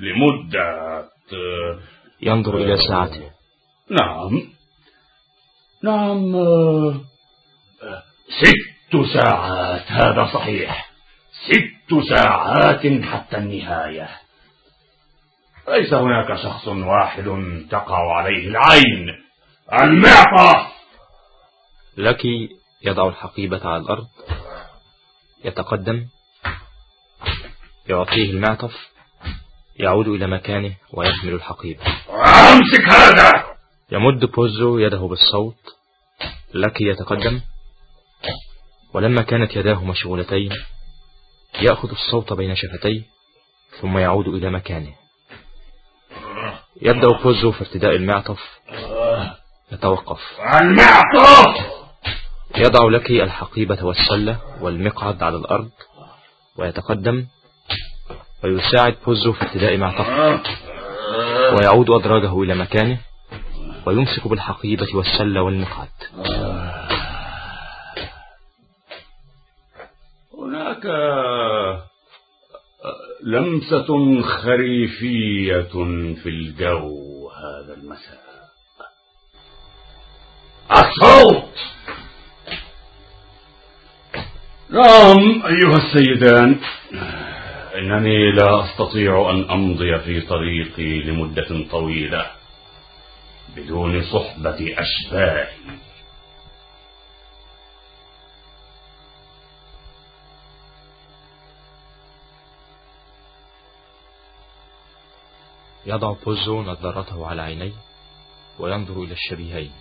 [0.00, 0.76] لمدة.
[2.22, 3.30] ينظر إلى ساعته.
[3.90, 4.42] نعم.
[5.84, 6.32] نعم
[8.28, 9.84] ست ساعات.
[9.86, 10.90] هذا صحيح.
[11.46, 14.25] ست ساعات حتى النهاية.
[15.68, 17.24] ليس هناك شخص واحد
[17.70, 19.08] تقع عليه العين.
[19.82, 20.66] المعطف
[21.96, 22.22] لك
[22.82, 24.06] يضع الحقيبة على الأرض.
[25.44, 26.06] يتقدم.
[27.88, 28.74] يعطيه المعطف.
[29.76, 31.80] يعود إلى مكانه ويحمل الحقيبة.
[32.52, 33.44] أمسك هذا!
[33.92, 35.76] يمد بوزو يده بالصوت.
[36.54, 37.40] لك يتقدم.
[38.94, 40.52] ولما كانت يداه مشغولتين
[41.60, 43.02] يأخذ الصوت بين شفتيه
[43.80, 45.05] ثم يعود إلى مكانه.
[46.82, 48.40] يبدأ بوزو في ارتداء المعطف.
[49.72, 50.20] يتوقف.
[50.60, 51.66] المعطف
[52.56, 55.70] يضع لك الحقيبة والسلة والمقعد على الأرض
[56.56, 57.26] ويتقدم
[58.44, 60.40] ويساعد بوزو في ابتداء ما تقع
[61.54, 62.98] ويعود أدراجه إلى مكانه
[63.86, 65.88] ويمسك بالحقيبة والسلة والمقعد.
[70.38, 70.86] هناك
[73.22, 75.62] لمسة خريفية
[76.22, 78.26] في الجو هذا المساء.
[80.70, 81.54] الصوت!
[84.70, 86.60] نعم أيها السيدان.
[87.74, 92.26] إنني لا أستطيع أن أمضي في طريقي لمدة طويلة
[93.56, 95.48] بدون صحبة أشباهي.
[105.86, 107.72] يضع بوزو نظارته على عينيه
[108.58, 109.72] وينظر إلى الشبيهين.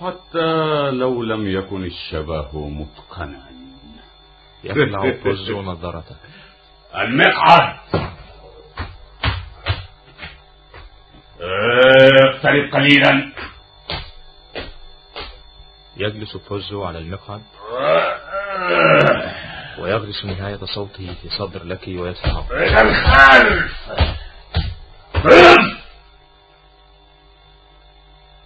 [0.00, 3.42] حتى لو لم يكن الشبه متقنا.
[4.64, 6.16] يخلع بوزو نظارته
[7.02, 7.76] المقعد!
[11.40, 13.32] اقترب قليلا.
[15.96, 17.42] يجلس بوزو على المقعد.
[19.78, 24.13] ويغرس نهاية صوته في صدر لك ويدفعه إلى الخلف!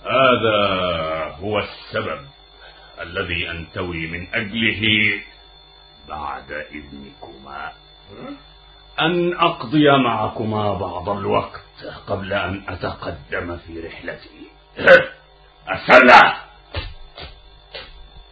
[0.05, 0.59] هذا
[1.41, 2.21] هو السبب
[3.01, 5.13] الذي أنتوي من أجله
[6.09, 7.73] بعد إذنكما.
[9.01, 14.51] أن أقضي معكما بعض الوقت قبل أن أتقدم في رحلتي.
[15.71, 16.35] السلة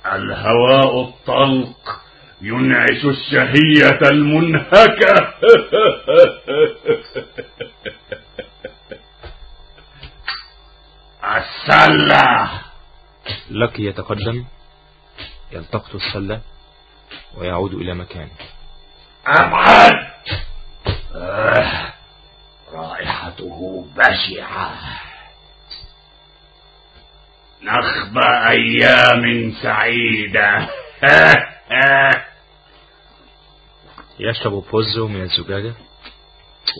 [0.06, 2.00] الهواء الطلق
[2.42, 5.34] ينعش الشهية المنهكة.
[11.26, 12.50] السلة.
[13.50, 14.44] لك يتقدم
[15.52, 16.40] يلتقط السلة
[17.34, 18.30] ويعود إلى مكانه
[19.26, 19.92] أبعد.
[21.14, 21.92] آه.
[22.72, 24.70] رائحته بشعة.
[27.62, 30.68] نخبى أيام سعيدة.
[34.18, 35.74] يشرب بوزو من الزجاجة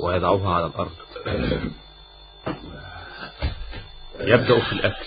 [0.03, 0.93] ويضعها على الأرض.
[4.27, 5.07] يبدأ في الأكل.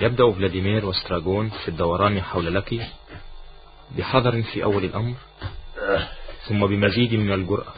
[0.00, 2.86] يبدأ فلاديمير وستراجون في الدوران حول لكي
[3.98, 5.14] بحذر في أول الأمر
[6.48, 7.72] ثم بمزيد من الجرأة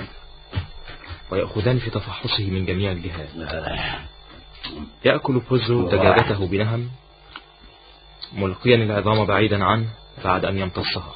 [1.31, 3.29] ويأخذان في تفحصه من جميع الجهات.
[5.05, 6.91] يأكل بوزو دجاجته بنهم
[8.33, 9.89] ملقيا العظام بعيدا عنه
[10.25, 11.15] بعد أن يمتصها.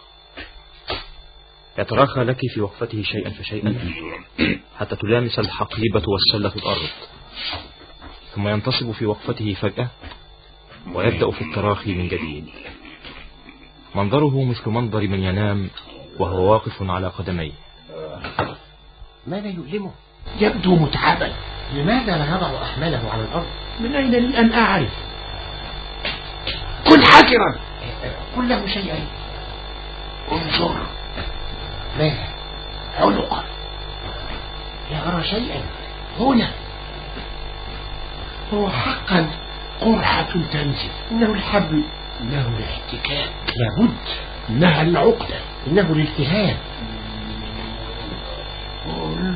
[1.78, 3.92] يتراخى لك في وقفته شيئا فشيئا
[4.78, 6.88] حتى تلامس الحقيبة والسلة الأرض.
[8.34, 9.88] ثم ينتصب في وقفته فجأة
[10.92, 12.46] ويبدأ في التراخي من جديد.
[13.94, 15.70] منظره مثل منظر من ينام
[16.18, 17.52] وهو واقف على قدميه.
[19.26, 19.90] ماذا يؤلمه؟
[20.40, 21.32] يبدو متعبا.
[21.74, 23.46] لماذا لا يضع أحماله على الأرض؟
[23.80, 24.92] من أين لي أن أعرف؟
[26.90, 27.54] كن حذرا
[28.36, 29.06] قل له شيئا.
[30.32, 30.86] انظر.
[31.98, 32.28] ماذا
[32.94, 33.44] عنقا
[34.90, 35.62] لا أرى شيئا.
[36.18, 36.63] هنا.
[38.52, 39.30] هو حقا
[39.80, 41.84] قرحة تنزف إنه الحبل
[42.20, 43.30] إنه الاحتكاك.
[43.56, 43.96] لابد.
[44.50, 46.56] إنها العقدة إنه الالتهاب.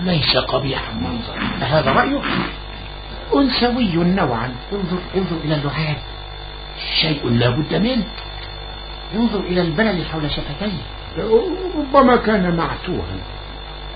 [0.05, 2.23] ليس قبيح المنظر هذا رأيك؟
[3.35, 4.55] أنثوي نوعا.
[4.73, 5.97] انظر انظر إلى اللعاب.
[7.01, 8.07] شيء لا بد منه.
[9.15, 10.73] انظر إلى البلل حول شفتيه.
[11.77, 13.17] ربما كان معتوها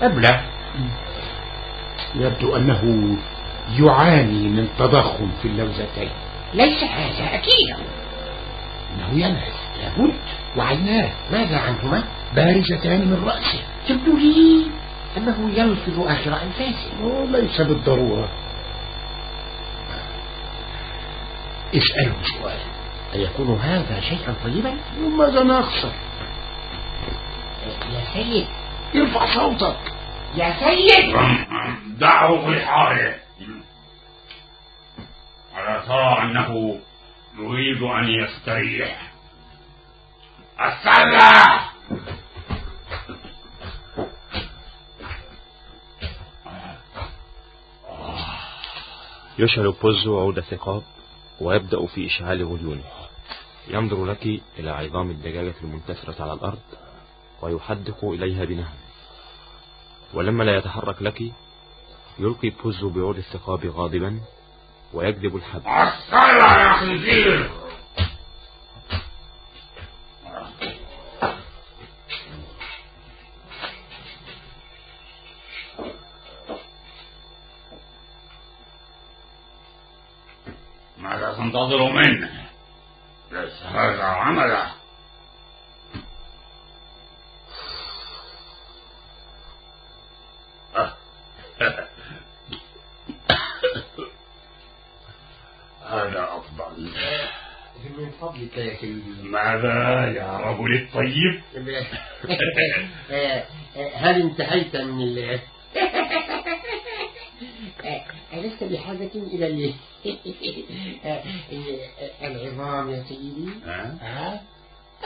[0.01, 0.41] أبلى
[2.15, 3.17] يبدو أنه
[3.79, 6.09] يعاني من تضخم في اللوزتين.
[6.53, 7.75] ليس هذا أكيد.
[8.95, 10.19] إنه ينهز لابد.
[10.57, 11.09] وعيناه.
[11.31, 12.03] ماذا عنهما؟
[12.35, 13.59] بارزتان من رأسه.
[13.89, 14.65] يبدو لي
[15.17, 17.25] أنه يلفظ آخر أنفاسه.
[17.31, 18.29] ليس بالضرورة.
[21.75, 22.57] اسأله سؤال.
[23.15, 24.77] أيكون هذا شيئا طيبا؟
[25.17, 25.91] ماذا نخسر
[27.93, 28.45] يا سيد.
[28.95, 29.93] ارفع صوتك.
[30.35, 31.15] يا سيد.
[31.99, 33.22] دعه في حاله.
[35.57, 36.79] ألا ترى أنه
[37.37, 39.13] يريد أن يستريح.
[40.61, 41.63] السلة!
[49.39, 50.83] يشعل بوزو عود ثقاب
[51.41, 52.83] ويبدأ في إشعال غليونه
[53.67, 56.59] ينظر لك إلى عظام الدجاجة المنتثرة على الأرض
[57.41, 58.75] ويحدق إليها بنهم
[60.13, 61.21] ولما لا يتحرك لك
[62.19, 64.19] يلقي بوزو بعود الثقاب غاضبا
[64.93, 67.49] ويجذب الحبل السلة يا خنزير
[98.53, 101.41] فضلك يا سيدي ماذا يا رجل الطيب
[103.95, 105.39] هل انتهيت من ال
[108.33, 109.73] ألست بحاجة إلى ال...
[112.23, 113.49] العظام يا سيدي؟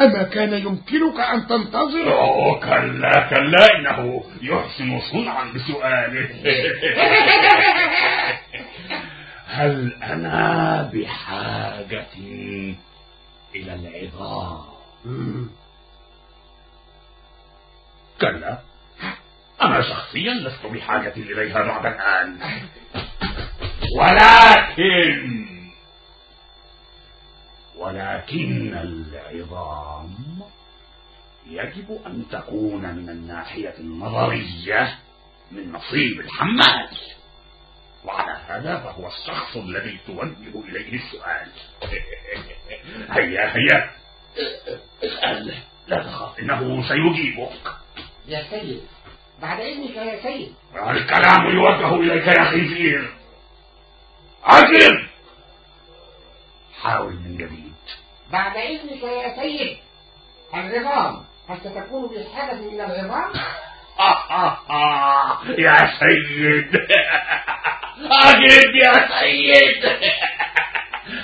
[0.01, 2.13] أما كان يمكنك أن تنتظر.
[2.13, 6.29] أوه كلا كلا إنه يحسن صنعا بسؤاله.
[9.47, 12.05] هل أنا بحاجة
[13.55, 14.77] إلى العظام؟
[18.21, 18.59] كلا.
[19.61, 22.39] أنا شخصيا لست بحاجة إليها بعد الآن.
[23.97, 25.47] ولكن
[27.75, 30.15] ولكن العظام
[31.47, 34.99] يجب أن تكون من الناحية النظرية
[35.51, 36.89] من نصيب الحمال.
[38.05, 41.51] وعلى هذا فهو الشخص الذي توجه إليه السؤال.
[43.09, 43.89] هيا هيا.
[45.03, 45.53] اسأل.
[45.87, 46.39] لا تخاف.
[46.39, 47.49] إنه سيجيبك.
[48.27, 48.81] يا سيد
[49.41, 50.53] بعد إذنك يا سيد.
[50.75, 53.13] الكلام يوجه إليك يا خنزير.
[54.43, 55.07] عجب
[56.81, 57.73] حاول من جديد.
[58.31, 59.77] بعد إذنك يا سيد.
[60.53, 63.31] العظام هل ستكون بحاجة إلى العظام؟
[65.65, 66.75] يا سيد.
[68.27, 69.83] أجد يا سيد.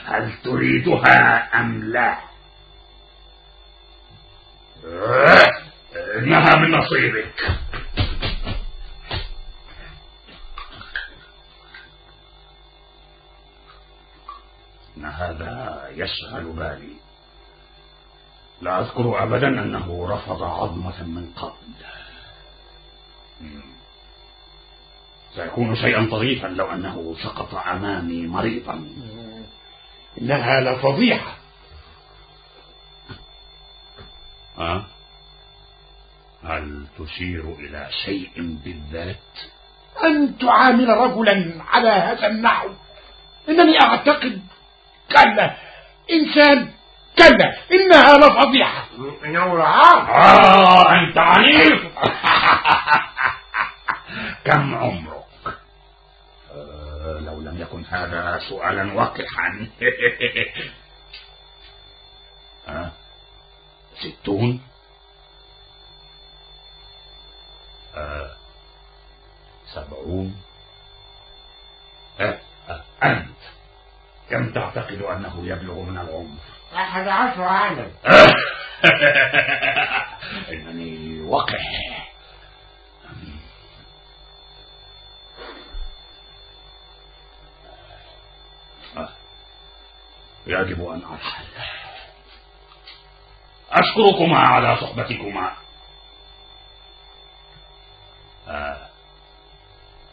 [0.05, 2.17] هل تريدها أم لا؟
[6.17, 7.59] إنها من نصيبك.
[14.97, 16.93] إن هذا يشغل بالي.
[18.61, 21.73] لا أذكر أبدا أنه رفض عظمة من قبل.
[25.35, 28.87] سيكون شيئا طريفا لو أنه سقط أمامي مريضا.
[30.21, 31.35] إنها لفضيحة
[34.59, 34.85] أه؟
[36.43, 39.17] هل تشير إلى شيء بالذات؟
[40.03, 42.69] أن تعامل رجلا على هذا النحو
[43.49, 44.41] إنني أعتقد
[45.11, 45.55] كلا
[46.11, 46.71] إنسان
[47.17, 48.85] كلا إنها لفضيحة
[49.23, 51.81] نورها آه أنت عنيف
[54.45, 55.12] كم عمرك؟
[57.63, 59.67] آه يكن هذا سؤالا وقحا
[62.67, 62.91] آه.
[63.95, 64.61] ستون.
[67.95, 68.31] آه.
[69.73, 70.35] سبعون.
[72.19, 72.39] آه.
[72.69, 72.83] آه.
[73.03, 73.27] أنت.
[74.29, 76.37] كم تعتقد أنه يبلغ من العمر؟
[76.75, 77.91] أحد عشر عاما.
[80.51, 82.02] إنني وقح
[90.47, 91.45] يجب أن أرحل
[93.71, 95.55] أشكركما على صحبتكما
[98.47, 98.89] آه.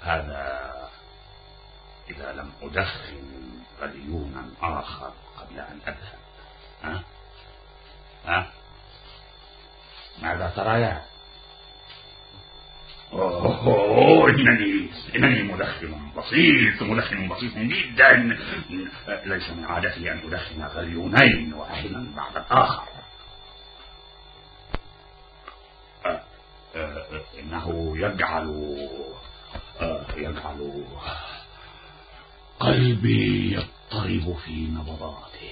[0.03, 0.71] هذا
[2.11, 3.51] إذا لم أدخن
[3.81, 6.19] غليونا آخر قبل أن أذهب
[6.83, 7.03] ها؟
[8.27, 8.51] ها؟
[10.19, 10.81] ماذا ترى
[13.13, 18.39] إنني إنني مدخن بسيط مدخن بسيط جدا.
[19.25, 22.89] ليس من عادتي أن أدخن غليونين واحدا بعد الآخر.
[26.07, 26.23] أه
[26.77, 28.77] أه إنه يجعل
[29.81, 30.85] أه يجعل
[32.61, 35.51] قلبي يضطرب في نبضاته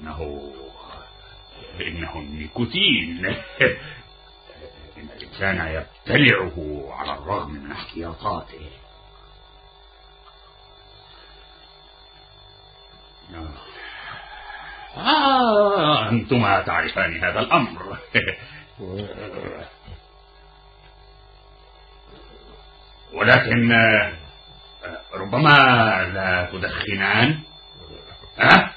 [0.00, 0.52] إنه
[1.80, 3.26] إنه النيكوتين.
[4.96, 5.56] إن الإنسان
[6.06, 8.70] يبتلعه على الرغم من احتياطاته.
[14.96, 17.98] آه أنتما تعرفان هذا الأمر.
[23.12, 23.72] ولكن
[25.14, 25.58] ربما
[26.14, 27.40] لا تدخنان.
[28.38, 28.70] أه؟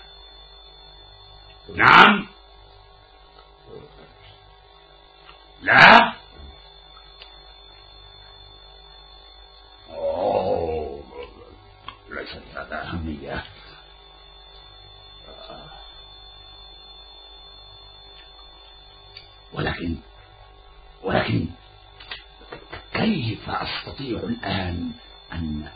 [1.76, 2.33] نعم.
[5.64, 6.14] لا.
[9.89, 11.03] أوه.
[12.09, 13.43] ليس لهذا أهمية
[19.53, 19.97] ولكن
[21.03, 21.47] ولكن
[22.93, 24.91] كيف أستطيع الآن
[25.34, 25.70] أن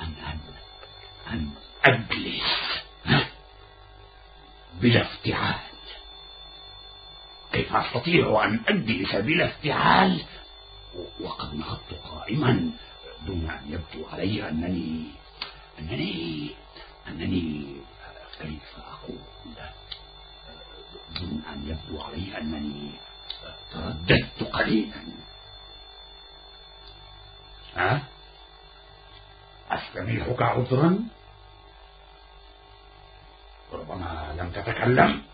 [0.00, 0.40] أن أن,
[1.32, 1.50] أن
[1.84, 2.42] أجلس
[4.74, 5.69] بلا افتعال؟
[7.72, 10.22] أستطيع أن أجلس بلا افتعال
[11.20, 12.70] وقد نهضت قائما
[13.26, 15.04] دون أن يبدو علي أنني
[15.78, 16.50] أنني
[17.08, 17.76] أنني
[18.38, 19.18] كيف أقول
[21.20, 22.90] دون أن يبدو علي أنني
[23.72, 25.02] ترددت قليلا.
[27.76, 28.02] ها؟
[29.70, 30.98] أستميحك عذرا؟
[33.72, 35.29] ربما لم تتكلم.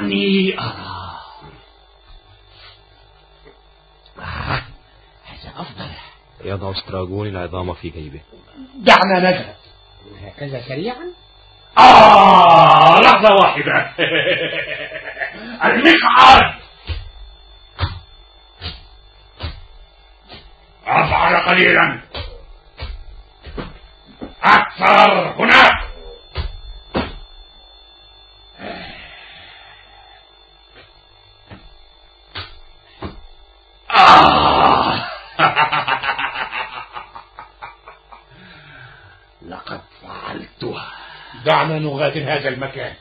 [0.00, 0.66] دعني أرى
[4.18, 4.62] آه.
[5.24, 5.90] هذا أفضل.
[6.44, 8.20] يضع استراجون العظام في جيبه
[8.74, 9.56] دعنا نذهب
[10.22, 11.12] هكذا سريعا؟
[11.78, 13.94] آه لحظة واحدة.
[15.64, 16.54] المقعد.
[20.86, 22.00] أفعل قليلا.
[24.42, 25.25] أكثر.
[41.96, 42.94] نغادر هذا المكان.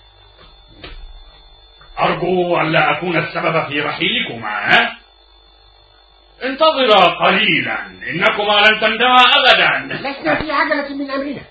[1.99, 4.97] أرجو أن لا أكون السبب في رحيلكما ها؟
[6.43, 7.85] انتظرا قليلا.
[7.85, 9.95] إنكما لن تندما أبدا.
[9.95, 11.41] لسنا في عجلة من أمرنا.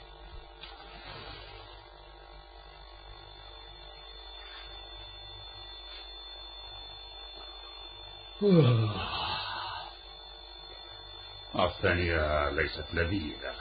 [11.59, 13.55] الثانية ليست لذيذة.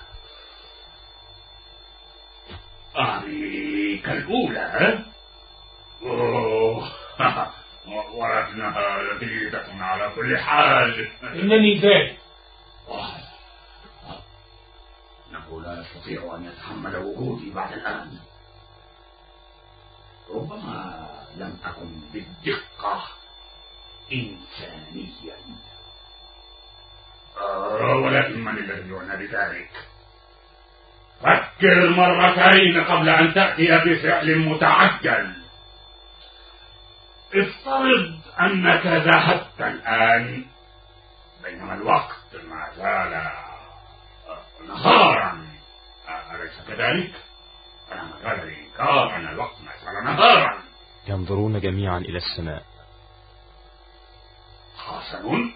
[4.06, 5.06] أعني كالأولى ها؟
[6.02, 6.92] أوه.
[8.14, 11.12] ولكنها لذيذة على كل حال.
[11.24, 12.20] إنني ذلك
[15.30, 18.20] إنه لا يستطيع أن يتحمل وجودي بعد الآن.
[20.30, 23.04] ربما لم أكن بالدقة
[24.12, 25.38] إنسانيا.
[27.38, 29.93] آه، ولكن من الذي يعنى بذلك.
[31.64, 35.34] فكر مرتين قبل أن تأتي بفعل متعجل.
[37.36, 40.46] افترض أنك ذهبت الآن.
[41.44, 43.32] بينما الوقت ما زال
[44.68, 45.48] نهارا.
[46.36, 47.14] أليس كذلك؟
[47.92, 50.64] أنا ما زال الإنكار أن الوقت ما زال نهارا.
[51.08, 52.64] ينظرون جميعا إلى السماء.
[54.78, 55.54] حسن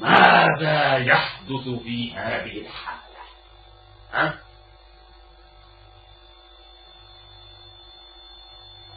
[0.00, 3.05] ماذا يحدث في هذه الحالة؟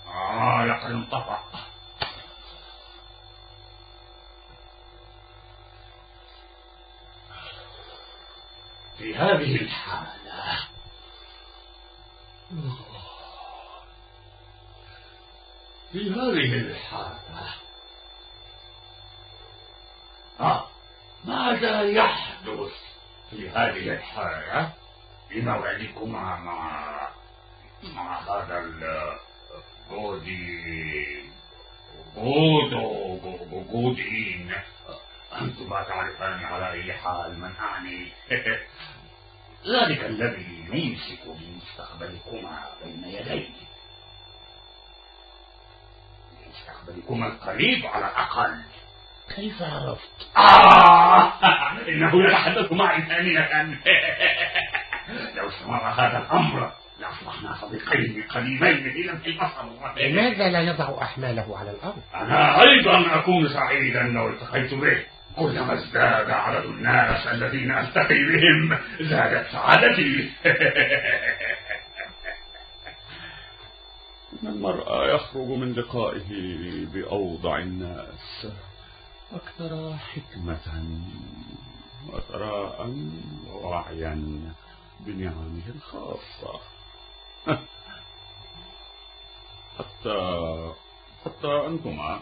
[0.08, 1.44] آه لقد انطفأ
[8.98, 10.60] في هذه الحالة.
[15.92, 17.54] في هذه الحالة.
[20.40, 20.68] آه
[21.26, 22.72] ماذا يحدث
[23.30, 24.79] في هذه الحالة؟
[25.32, 27.10] بموعدكما مع
[27.84, 28.60] مع هذا
[29.90, 31.30] الجودي
[32.16, 33.20] جودو
[33.72, 34.52] جودين
[35.42, 38.12] أنتما تعرفان على أي حال من أعني.
[39.68, 43.50] ذلك الذي يمسك بمستقبلكما بين يديه.
[46.50, 48.62] مستقبلكما القريب على الأقل.
[49.36, 51.34] كيف عرفت؟ آه!
[51.90, 53.40] إنه يتحدث معي ثانية.
[55.36, 59.64] لو استمر هذا الأمر لأصبحنا صديقين قريبين إلى في البصر
[59.98, 65.04] لماذا لا يضع أحماله على الأرض؟ أنا أيضا أكون سعيدا لو التقيت به.
[65.36, 70.30] كلما ازداد عدد الناس الذين ألتقي بهم زادت سعادتي.
[74.44, 76.30] إن المرء يخرج من لقائه
[76.94, 78.48] بأوضع الناس
[79.34, 80.84] أكثر حكمة
[82.08, 82.94] وثراء
[83.48, 84.42] ووعيا.
[85.00, 86.60] بنعمه الخاصة
[89.80, 90.74] حتى
[91.26, 92.22] حتى أنتما?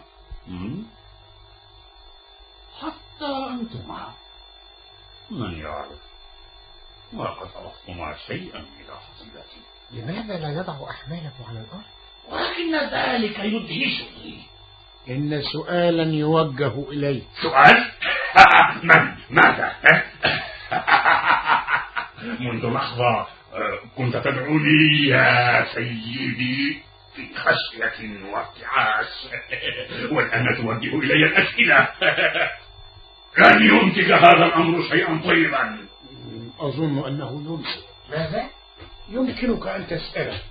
[2.82, 4.14] حتى أنتما.
[5.32, 6.00] من يعرف؟
[7.14, 9.62] ولقد أضفتما شيئا إلى حصيلتي
[9.92, 11.84] لماذا لا يضع أحماله على الأرض؟
[12.30, 14.44] ولكن ذلك يدهشني.
[15.10, 17.28] إن سؤالا يوجه إليك.
[17.42, 17.92] سؤال؟
[18.90, 19.76] من؟ ماذا؟
[22.40, 26.82] منذ لحظة آه، كنت تدعوني يا سيدي
[27.16, 29.08] في خشية وارتعاش.
[30.12, 31.88] والآن توجه إلي الأسئلة.
[33.38, 35.78] لن ينتج هذا الأمر شيئا طيبا؟
[36.60, 38.50] أظن أنه يمكن ماذا؟
[39.10, 40.42] يمكنك أن تسأله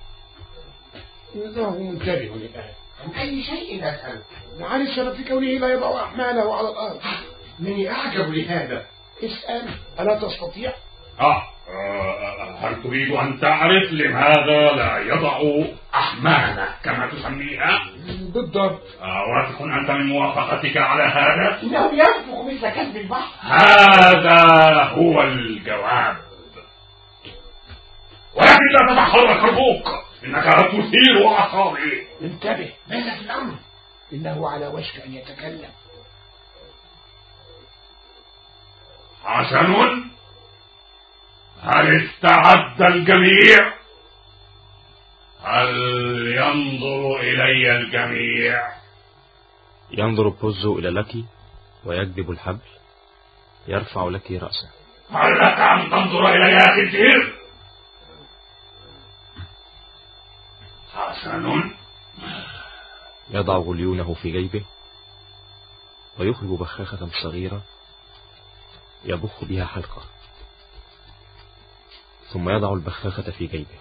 [1.35, 2.71] إنه منتبه الآن
[3.05, 4.23] عن أي شيء أسأل
[4.61, 7.01] عن السبب في كونه لا يضع أحماله على الأرض.
[7.61, 8.87] إنني أعجب لهذا.
[9.23, 9.69] اسأل.
[10.01, 10.73] ألا تستطيع؟
[11.21, 11.43] آه،
[12.61, 15.41] هل تريد أن تعرف لماذا لا يضع
[15.95, 17.81] أحماله كما تسميها؟
[18.35, 18.83] بالضبط.
[19.03, 23.33] آه، واثق أنت من موافقتك على هذا؟ إنه ينفخ مثل كلب البحر.
[23.41, 26.17] هذا هو الجواب.
[28.35, 29.89] ولكن لا تتحرك أرجوك
[30.25, 32.07] إنك تثير أعصابي.
[32.23, 33.55] انتبه ماذا في الأمر؟
[34.13, 35.71] إنه على وشك أن يتكلم.
[39.25, 40.16] حسن.
[41.63, 43.75] هل استعد الجميع؟
[45.43, 45.69] هل
[46.37, 48.77] ينظر إلي الجميع؟
[49.91, 51.25] ينظر بوزو إلى لكي
[51.85, 52.69] ويجذب الحبل
[53.69, 54.71] يرفع لك رأسه.
[55.11, 57.37] هل لك أن تنظر إلي يا خنزير
[60.95, 61.75] حسن.
[63.31, 64.65] يضع غليونه في جيبه
[66.19, 67.63] ويخرج بخاخة صغيرة
[69.05, 70.16] يبخ بها حلقة.
[72.33, 73.79] ثم يضع البخاخة في جيبه.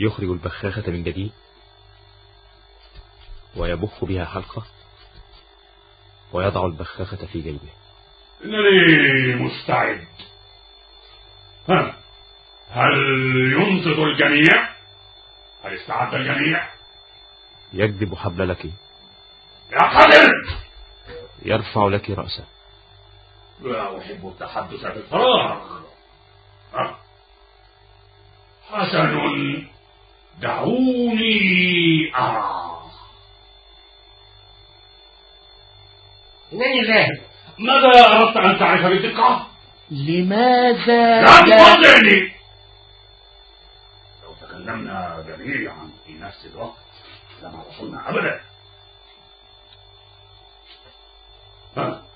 [0.00, 1.32] يخرج البخاخة من جديد
[3.56, 4.66] ويبخ بها حلقة
[6.32, 7.68] ويضع البخاخة في جيبه.
[8.44, 10.06] إنني مستعد.
[11.68, 11.98] ها
[12.70, 12.92] هل
[13.52, 14.68] ينصت الجميع؟
[15.64, 16.68] هل استعد الجميع؟
[17.72, 18.64] يجذب حبل لك.
[19.72, 20.32] يا قدر
[21.42, 22.44] يرفع لك رأسه
[23.60, 25.80] لا أحب التحدث في الفراغ.
[26.74, 26.98] ها؟
[28.70, 29.68] حسن
[30.40, 32.12] دعوني.
[32.16, 32.68] أرى
[36.52, 37.20] إنني ذاهب
[37.58, 39.46] ماذا أردت أن تعرف بدقة؟
[39.90, 42.32] لماذا لا تقاطعني
[44.22, 46.78] لو تكلمنا جميعا في نفس الوقت
[47.42, 48.40] لما وصلنا أبدا.
[51.76, 52.07] ها؟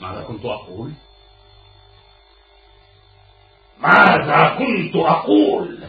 [0.00, 0.92] ماذا كنت أقول؟
[3.78, 5.84] ماذا كنت أقول؟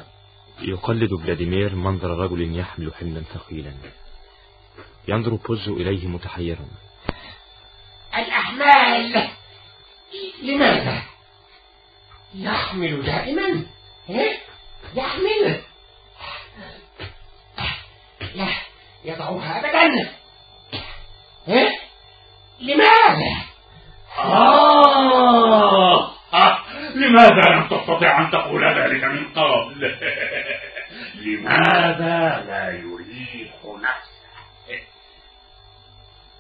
[0.62, 3.74] يقلد فلاديمير منظر رجل يحمل حملا ثقيلا
[5.08, 6.66] ينظر بوزو إليه متحيرا
[8.16, 9.30] الأحمال
[10.44, 11.02] لماذا؟
[12.36, 13.66] يحمل دائما
[14.10, 14.38] إيه؟
[14.96, 15.62] يحمل
[18.36, 18.48] لا
[19.04, 20.12] يضعها أبدا
[21.48, 21.70] إيه؟
[22.60, 23.51] لماذا؟
[24.24, 26.12] آه
[26.96, 29.98] لماذا لم تستطع أن تقول ذلك من قبل؟
[31.26, 34.12] لماذا لا يريح نفسه؟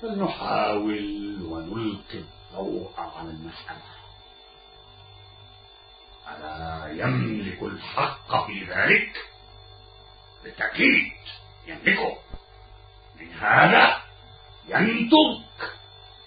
[0.01, 2.23] فلنحاول ونلقي
[2.53, 3.91] الضوء على المسألة
[6.29, 9.25] ألا يملك الحق في ذلك؟
[10.43, 11.11] بالتأكيد
[11.67, 12.17] يملكه
[13.19, 14.01] من هذا
[14.67, 15.41] ينطق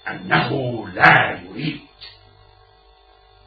[0.09, 1.81] أنه لا يريد.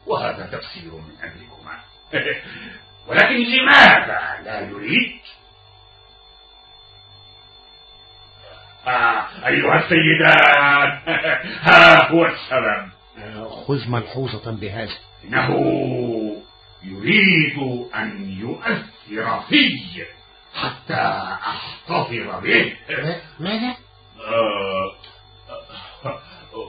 [0.06, 1.80] وهذا تفسير من أجلكما
[3.08, 5.20] ولكن لماذا لا يريد؟
[8.86, 10.98] آه أيها السيدان
[11.68, 12.90] ها هو السبب.
[13.66, 14.92] خذ ملحوظة بهذا.
[15.24, 15.48] إنه
[16.82, 17.58] يريد
[17.94, 19.70] أن يؤثر في
[20.54, 22.76] حتى أحتفظ به.
[23.40, 23.76] ماذا؟
[24.26, 24.87] آه،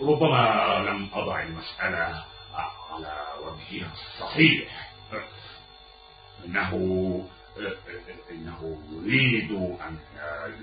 [0.01, 2.23] ربما لم أضع المسألة
[2.91, 4.91] على وجهها الصحيح.
[6.45, 6.71] إنه
[8.31, 9.97] إنه يريد أن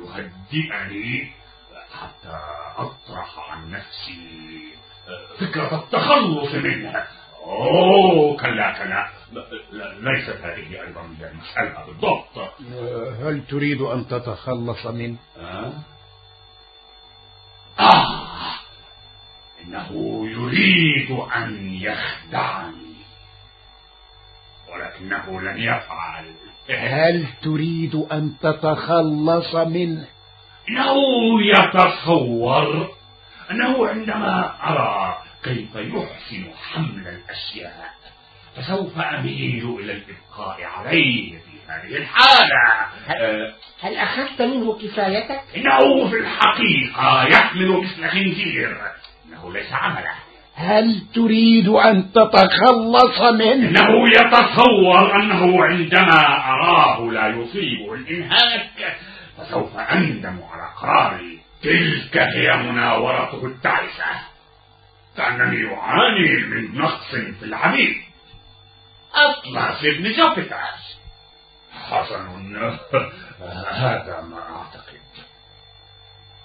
[0.01, 1.33] يهدئني
[1.93, 2.39] حتى
[2.77, 4.61] أطرح عن نفسي
[5.39, 7.09] فكرة التخلص منها.
[7.43, 9.11] أوه كلا كلا.
[10.01, 12.39] ليست هذه أيضا هي المسألة بالضبط.
[13.21, 15.73] هل تريد أن تتخلص منه آه؟
[17.81, 18.26] آه.
[19.67, 19.91] إنه
[20.31, 22.97] يريد أن يخدعني
[24.69, 26.35] ولكنه لن يفعل.
[26.71, 30.07] هل تريد أن تتخلص منه؟
[30.69, 30.95] إنه
[31.43, 32.95] يتصور
[33.51, 37.95] أنه عندما أرى كيف يحسن حمل الأشياء.
[38.57, 42.87] فسوف أميل إلى الإبقاء عليه في هذه الحالة.
[43.09, 48.77] أه هل أخذت منه كفايتك؟ إنه في الحقيقة يحمل مثل خنزير.
[49.29, 50.13] إنه ليس عمله
[50.55, 58.97] هل تريد أن تتخلص منه؟ إنه يتصور أنه عندما أراه لا يصيبه الإنهاك.
[59.39, 64.05] فسوف أندم على قراري تلك هي مناورته التعيسة
[65.17, 67.97] كأنني أعاني من نقص في العبيد
[69.17, 70.99] أطلس ابن جوبيتاس
[71.73, 72.57] حسن
[73.71, 74.97] هذا ما أعتقد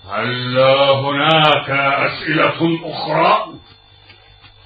[0.10, 0.60] هل
[1.06, 1.70] هناك
[2.10, 3.54] أسئلة أخرى؟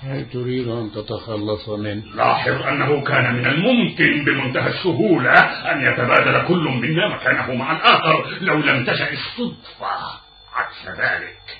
[0.02, 5.40] هل تريد أن تتخلص منه؟ لاحظ أنه كان من الممكن بمنتهى السهولة
[5.72, 10.22] أن يتبادل كل منا مكانه مع الآخر لو لم تشأ الصدفة
[10.54, 11.58] عكس ذلك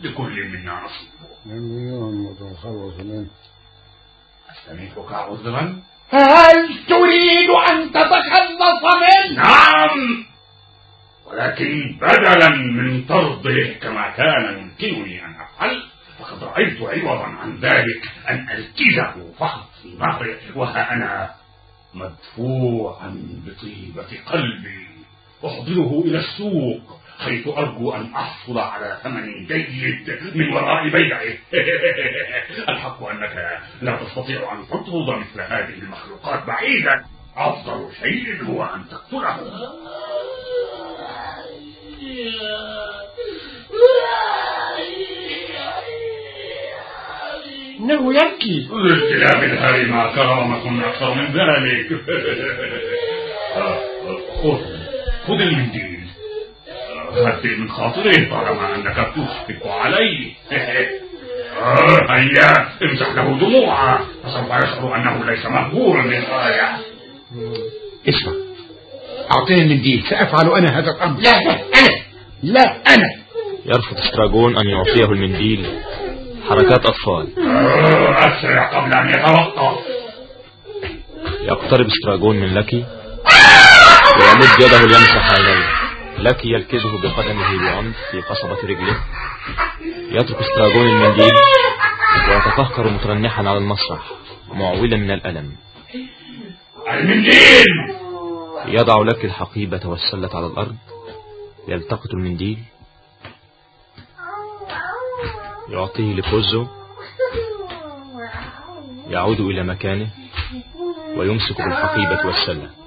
[0.00, 3.30] لكل منا نصيبه من نتخلص منه؟
[4.70, 10.24] أستميتك عذرا؟ هل تريد أن تتخلص منه؟ نعم
[11.26, 15.82] ولكن بدلا من طرده كما كان يمكنني أن أفعل
[16.18, 21.30] فقد رأيت عوضا عن ذلك أن أركزه فقط في ظهره وها أنا
[21.94, 23.16] مدفوعا
[23.46, 24.86] بطيبة قلبي
[25.46, 31.22] أحضره إلى السوق حيث أرجو أن أحصل على ثمن جيد من وراء بيعه.
[32.68, 37.04] الحق أنك لا تستطيع أن تطرد مثل هذه المخلوقات بعيدا.
[37.36, 39.38] أفضل شيء هو أن تقتله.
[47.80, 48.68] إنه يبكي.
[48.72, 51.88] للكلاب الهرمة كرامة أكثر من ذلك.
[54.42, 54.58] خذ
[55.26, 55.99] خذ المنديل.
[57.14, 60.30] هدئ من خاطره طالما أنك تشفق عليه
[62.10, 62.52] هيا
[62.82, 63.98] امسح له دموعه.
[64.24, 66.78] فسوف يشعر أنه ليس مهجورا للغاية
[68.08, 68.32] اسمع.
[69.36, 71.20] أعطيني المنديل سأفعل أنا هذا الأمر.
[71.20, 72.04] لا لا أنا.
[72.42, 73.10] لا أنا.
[73.66, 75.66] يرفض استراجون أن يعطيه المنديل
[76.48, 77.28] حركات أطفال.
[78.28, 79.78] أسرع قبل أن يتوقف.
[81.42, 82.84] يقترب استراجون من لكي
[84.20, 85.79] ويمد يده ليمسح عينيه
[86.20, 88.96] لكي يلكزه بقدمه بعنف في قصبة رجله.
[90.10, 91.34] يترك استراجون المنديل
[92.28, 94.10] ويتقهقر مترنحا على المسرح
[94.52, 95.56] معولا من الألم.
[96.92, 97.64] المنديل!
[98.66, 100.76] يضع لك الحقيبة والسلة على الأرض.
[101.68, 102.58] يلتقط المنديل.
[105.68, 106.66] يعطيه لبوزو.
[109.08, 110.10] يعود إلى مكانه.
[111.16, 112.79] ويمسك بالحقيبة والسلة.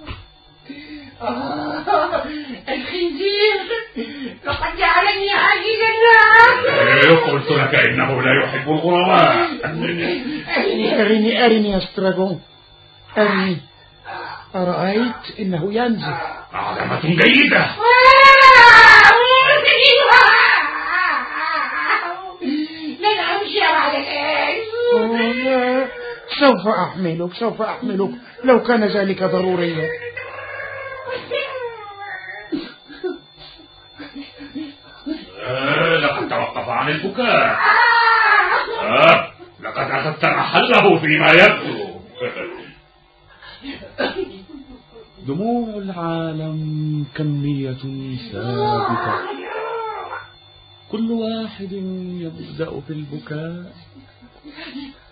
[2.69, 3.59] الخنزير.
[4.45, 5.93] لقد جعلني عاجزا.
[7.31, 9.47] قلت لك إنه لا يحب الغرباء.
[9.65, 12.41] أرني أرني أرني يا استراجون
[13.17, 13.57] أرني.
[14.55, 16.13] أرأيت إنه ينزل.
[16.53, 17.65] علامة جيدة.
[22.99, 24.55] لن أمشي بعد الآن
[25.45, 25.87] لا،
[26.39, 28.09] سوف أحملك سوف أحملك.
[28.43, 29.89] لو كان ذلك ضروريا.
[36.03, 37.59] لقد توقف عن البكاء.
[38.81, 39.31] آه،
[39.61, 41.83] لقد أخذت محله فيما يبدو.
[45.27, 47.73] دموع العالم كمية
[48.31, 49.13] ثابتة.
[50.91, 51.71] كل واحد
[52.21, 53.73] يبدأ في البكاء.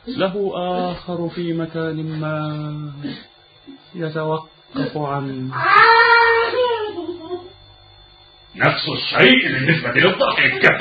[0.07, 0.51] له
[0.91, 2.91] آخر في مكان ما.
[3.95, 4.49] يتوقف
[8.55, 10.61] نفس الشيء بالنسبة للضحك.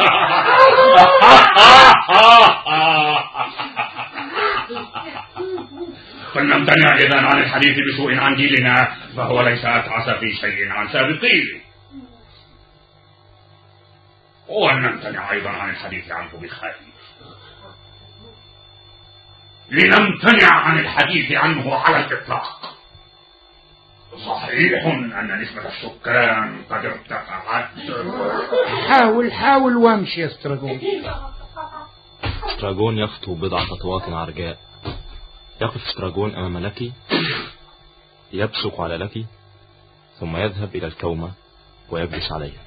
[6.34, 11.60] فلنمتنع إذا عن الحديث بسوء عن جيلنا فهو ليس أتعس في شيء عن سابقيه
[14.48, 16.74] ولنمتنع أيضا عن الحديث عنه بخير.
[19.70, 22.59] لنمتنع عن الحديث عنه على الإطلاق.
[24.16, 27.68] صحيح أن نسبة السكان قد ارتفعت.
[28.88, 30.80] حاول حاول وامشي يا استراجون
[32.46, 34.58] استراجون يخطو بضع خطوات عرجاء
[35.60, 36.92] يقف استراجون أمام لكي
[38.32, 39.26] يبصق على لكي
[40.20, 41.30] ثم يذهب إلى الكومة
[41.90, 42.62] ويجلس عليها.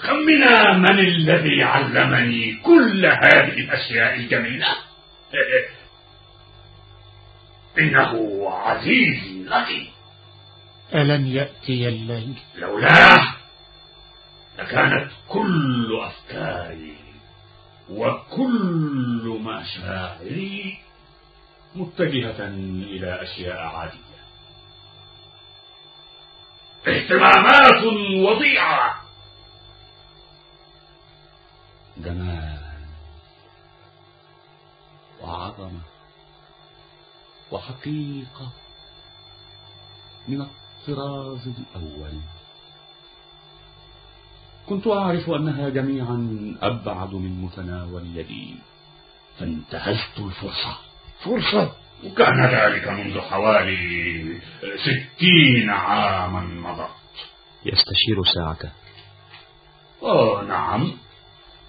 [0.00, 4.66] خمنا من الذي علمني كل هذه الأشياء الجميلة.
[7.78, 9.90] إنه عزيزي لكي.
[10.94, 13.34] ألن يأتي الليل؟ لولاه
[14.58, 16.96] لكانت كل أفكاري
[17.90, 20.78] وكل مشاعري
[21.74, 24.16] متجهة إلى أشياء عادية.
[26.88, 27.84] اهتمامات
[28.16, 29.02] وضيعة.
[31.96, 32.58] جمال
[35.20, 35.80] وعظمة.
[37.50, 38.52] وحقيقة
[40.28, 42.20] من الطراز الأول.
[44.66, 48.56] كنت أعرف أنها جميعا أبعد من متناول يدي
[49.38, 50.78] فانتهزت الفرصة.
[51.24, 51.72] فرصة؟
[52.04, 54.40] وكان ذلك منذ حوالي
[54.76, 56.90] ستين عاما مضت.
[57.64, 58.70] يستشير ساعته
[60.02, 60.92] آه نعم.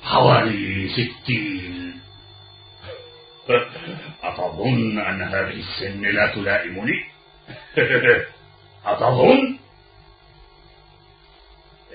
[0.04, 2.00] حوالي ستين.
[4.24, 7.06] أتظن أن هذه السن لا تلائمني؟
[8.86, 9.58] أتظن؟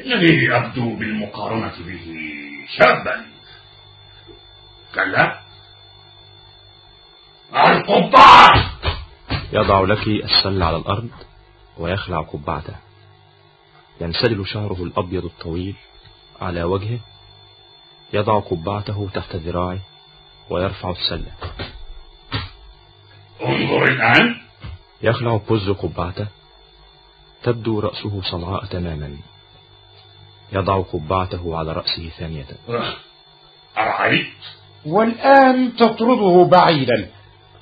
[0.01, 2.17] إنني أبدو بالمقارنة به
[2.79, 3.27] شابا.
[4.95, 5.41] كلا.
[7.55, 8.71] القبعة!
[9.53, 11.11] يضع لك السل على الأرض
[11.79, 12.77] ويخلع قبعته.
[14.01, 15.75] ينسدل شعره الأبيض الطويل
[16.41, 16.99] على وجهه.
[18.13, 19.92] يضع قبعته تحت ذراعه.
[20.53, 21.33] ويرفع السلة.
[23.45, 24.35] انظر الآن.
[25.03, 26.27] يخلع بوز قبعته.
[27.43, 29.17] تبدو رأسه صلعاء تماما.
[30.53, 32.47] يضع قبعته على رأسه ثانية.
[33.79, 34.27] أرأيت؟
[34.87, 37.11] والآن تطرده بعيدا.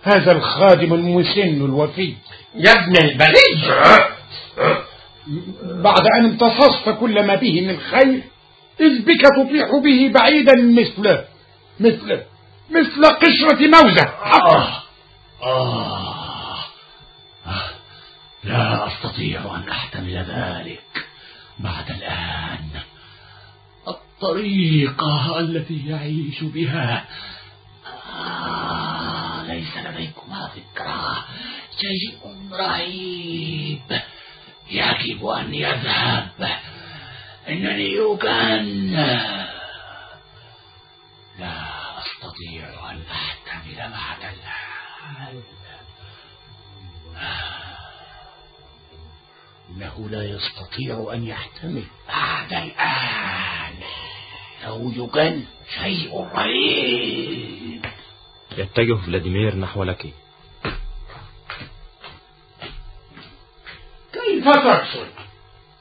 [0.03, 2.15] هذا الخادم المسن الوفي.
[2.55, 3.51] يا ابن البلي
[5.63, 8.23] بعد أن امتصصت كل ما به من خير
[8.81, 11.25] إذ بك تطيح به بعيدا مثل
[11.81, 12.23] مثل
[12.71, 14.83] مثل قشرة موزة آه.
[15.43, 16.65] آه.
[17.47, 17.71] آه.
[18.45, 21.07] لا أستطيع أن أحتمل ذلك
[21.59, 22.69] بعد الآن
[23.89, 27.05] الطريقة التي يعيش بها
[28.15, 29.43] آه.
[29.43, 31.25] ليس لديكما فكرة
[31.81, 32.19] شيء
[32.53, 34.01] رهيب
[34.71, 36.59] يجب أن يذهب
[37.49, 38.95] إنني يجن
[41.39, 41.70] لا
[42.21, 45.43] أستطيع أن أحتمل بعد الآن
[49.71, 53.75] إنه لا يستطيع أن يحتمل بعد الآن.
[54.65, 55.45] لو يجن
[55.75, 57.87] شيء رهيب.
[58.57, 60.13] يتجه فلاديمير نحو لكي
[64.13, 65.09] كيف تقصد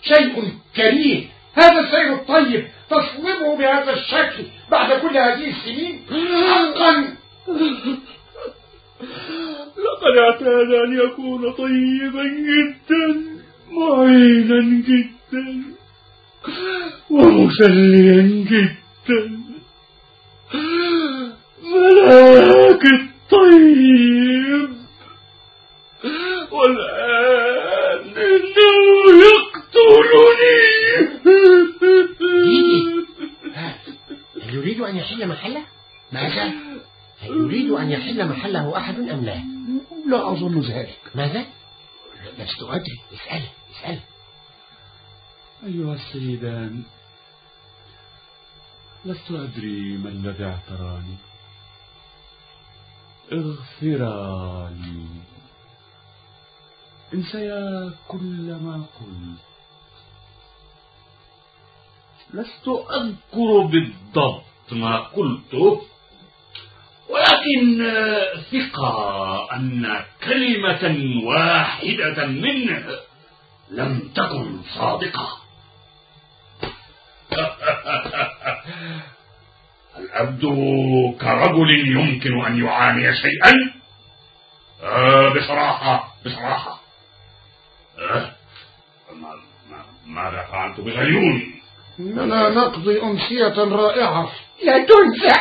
[0.01, 1.38] شيء كريه.
[1.53, 6.05] هذا السير الطيب تصوبه بهذا الشكل بعد كل هذه السنين
[6.49, 7.15] حقا.
[9.85, 13.21] لقد اعتاد أن يكون طيبا جدا
[13.71, 15.63] معينا جدا
[17.09, 19.39] ومسليا جدا.
[21.63, 24.69] ملاك الطيب.
[26.51, 28.69] والآن إنه
[29.25, 30.68] يقتلني.
[33.53, 35.65] هل يريد أن يحل محله؟
[36.11, 36.43] ماذا؟
[37.21, 39.43] هل يريد أن يحل محله أحد أم لا؟
[40.07, 41.45] لا أظن ذلك ماذا؟
[42.39, 43.99] لست أدري اسأل اسأل
[45.63, 46.83] أيها السيدان
[49.05, 51.15] لست أدري ما الذي اعتراني
[53.31, 55.05] اغفرا لي
[57.13, 59.48] انسيا كل ما قلت
[62.33, 65.81] لست أذكر بالضبط ما قلته
[67.09, 67.91] ولكن
[68.51, 72.85] ثقة أن كلمة واحدة منه
[73.69, 75.29] لم تكن صادقة.
[79.95, 80.55] هل أبدو
[81.21, 83.53] كرجل يمكن أن يعاني شيئا؟
[84.83, 86.79] آه بصراحة بصراحة.
[87.99, 88.31] آه
[89.13, 89.35] ما
[89.69, 91.58] ما ماذا فعلت بغيوني
[91.99, 94.31] إننا نقضي أمسية رائعة.
[94.63, 95.35] لا تنسى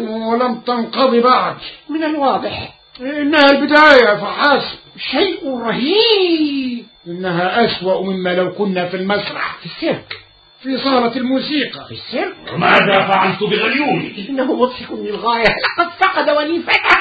[0.00, 1.56] ولم تنقضي بعد.
[1.88, 2.74] من الواضح.
[3.00, 4.78] إنها البداية فحسب.
[5.10, 6.84] شيء رهيب.
[7.06, 9.56] إنها أسوأ مما لو كنا في المسرح.
[9.60, 10.16] في السيرك.
[10.62, 11.86] في صالة الموسيقى.
[11.88, 12.36] في السيرك.
[12.56, 15.44] ماذا فعلت بغيوني إنه مضحك للغاية.
[15.78, 16.96] لقد فقد وليفته.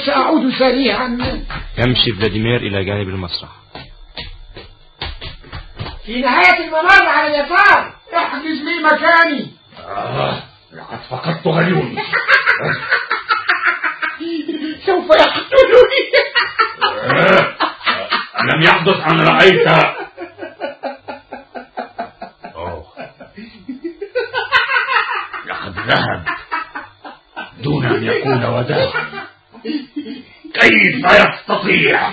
[0.06, 1.18] سأعود سريعا.
[1.78, 3.48] يمشي فلاديمير إلى جانب المسرح.
[6.10, 7.94] في نهاية الممر على اليسار.
[8.14, 9.50] احجز لي مكاني.
[9.88, 10.42] آه.
[10.72, 11.96] لقد فقدت غيوني
[14.86, 16.02] سوف يقتلني.
[16.84, 17.54] آه.
[18.40, 19.68] ألم يحدث أن رأيت.
[22.54, 22.86] أوه.
[25.46, 26.24] لقد ذهب
[27.58, 29.10] دون أن يكون وداعا
[30.54, 32.10] كيف يستطيع؟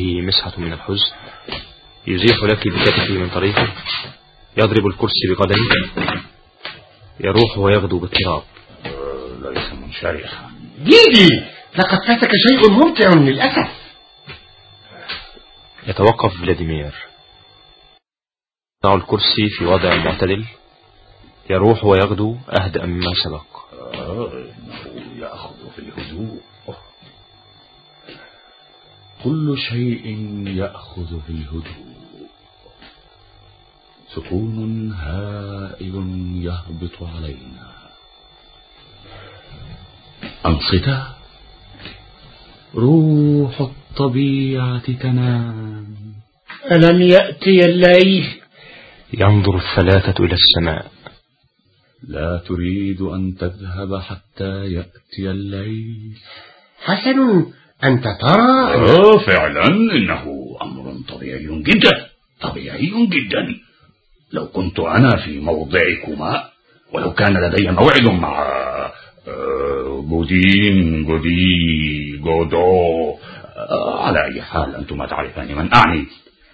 [0.00, 1.12] وجهه مسحة من الحزن.
[2.06, 3.68] يزيح لك بكتفه من طريقه.
[4.56, 6.22] يضرب الكرسي بقدمه.
[7.20, 8.42] يروح ويغدو باضطراب
[9.42, 10.50] ليس منشرحا.
[10.78, 11.28] جيدي
[11.76, 13.70] لقد فاتك شيء ممتع للأسف.
[15.86, 16.94] يتوقف فلاديمير.
[18.84, 20.44] يضع الكرسي في وضع معتدل.
[21.50, 23.44] يروح ويغدو أهدأ مما سبق.
[23.94, 24.44] آه،
[25.18, 26.40] يأخذ في الهدوء.
[29.24, 30.06] كل شيء
[30.46, 31.90] يأخذ في الهدوء
[34.14, 35.94] سكون هائل
[36.42, 37.70] يهبط علينا.
[40.46, 41.16] أنصتا
[42.74, 45.96] روح الطبيعة تنام.
[46.72, 48.26] ألم يأتي الليل؟
[49.18, 50.90] ينظر الثلاثة إلى السماء.
[52.08, 56.18] لا تريد أن تذهب حتى يأتي الليل.
[56.80, 57.46] حسن
[57.84, 62.06] أنت ترى أن آه فعلا إنه أمر طبيعي جدا
[62.40, 63.54] طبيعي جدا.
[64.32, 66.44] لو كنت أنا في موضعكما
[66.92, 68.40] ولو كان لدي موعد مع
[69.28, 73.14] آه، بودين جودي جودو
[73.56, 76.06] آه، على أي حال أنتما تعرفان من أعني.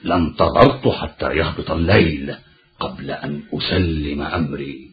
[0.04, 2.34] لانتظرت حتى يهبط الليل
[2.80, 4.90] قبل أن أسلم أمري.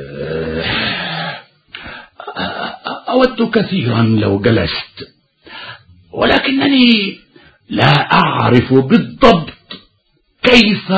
[0.00, 0.62] آه،
[3.08, 5.08] أود كثيرا لو جلست
[6.12, 7.18] ولكنني
[7.70, 9.52] لا أعرف بالضبط
[10.42, 10.92] كيف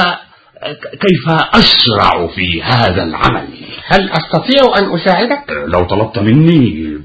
[1.01, 3.49] كيف أشرع في هذا العمل.
[3.87, 6.99] هل أستطيع أن أساعدك؟ لو طلبت مني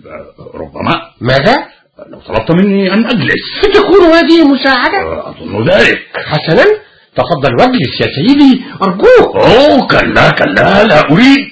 [0.53, 1.01] ربما.
[1.21, 1.57] ماذا؟
[2.09, 3.43] لو طلبت مني أن أجلس.
[3.61, 6.07] ستكون هذه مساعدة؟ أظن ذلك.
[6.25, 6.65] حسنا.
[7.15, 9.35] تفضل واجلس يا سيدي أرجوك.
[9.35, 11.49] أوه كلا كلا لا أريد.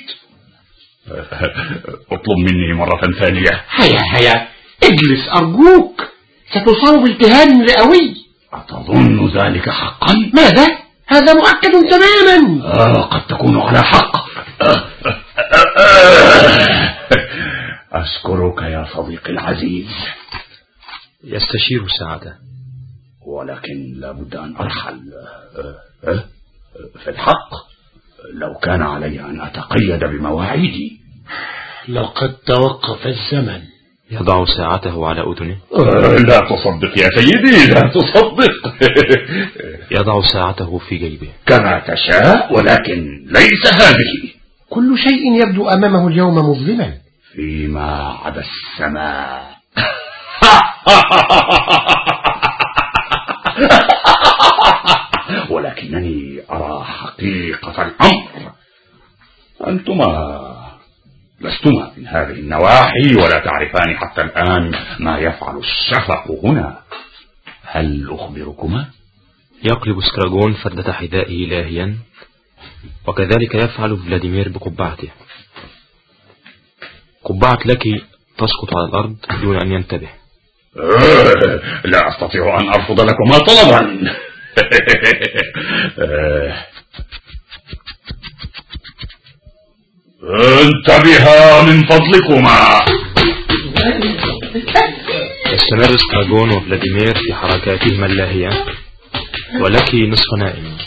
[2.12, 3.64] اطلب مني مرة ثانية.
[3.70, 4.48] هيا هيا.
[4.84, 6.02] اجلس أرجوك.
[6.50, 8.16] ستصاب بالتهاب رئوي
[8.54, 10.68] أتظن ذلك حقا؟ ماذا؟
[11.08, 12.64] هذا مؤكد تماما.
[12.66, 14.16] آه قد تكون على حق.
[14.62, 14.84] آه
[15.48, 16.98] آه آه
[17.92, 19.88] أشكرك يا صديقي العزيز.
[21.24, 22.34] يستشير ساعته
[23.28, 25.00] ولكن لابد أن أرحل.
[25.58, 26.24] آه، آه،
[27.04, 27.50] في الحق
[28.34, 30.97] لو كان علي أن أتقيد بمواعيدي.
[31.88, 33.62] لقد توقف الزمن.
[34.12, 35.58] يضع ساعته على أذنه.
[35.74, 38.74] آه، لا تصدق يا سيدي لا تصدق.
[39.98, 41.28] يضع ساعته في جيبه.
[41.46, 44.32] كما تشاء ولكن ليس هذه.
[44.70, 46.94] كل شيء يبدو أمامه اليوم مظلما.
[47.36, 49.58] فيما عدا السماء.
[55.50, 58.52] ولكنني أرى حقيقة الأمر.
[59.68, 60.57] أنتما
[61.42, 66.80] لستما من هذه النواحي ولا تعرفان حتى الآن ما يفعل الشفق هنا.
[67.64, 68.86] هل أخبركما؟
[69.64, 71.98] يقلب سكراجون فردة حذائه لاهيا
[73.08, 75.10] وكذلك يفعل فلاديمير بقبعته.
[77.24, 78.04] قبعة لكي
[78.38, 80.10] تسقط على الأرض دون أن ينتبه.
[80.78, 81.62] آه،
[81.92, 84.12] لا أستطيع أن أرفض لكما طلبا.
[90.24, 92.86] انتبها من فضلكما.
[95.54, 98.66] يستمر سكراجون وفلاديمير في حركاتهما اللاهية
[99.62, 100.78] ولكي نصف نائم.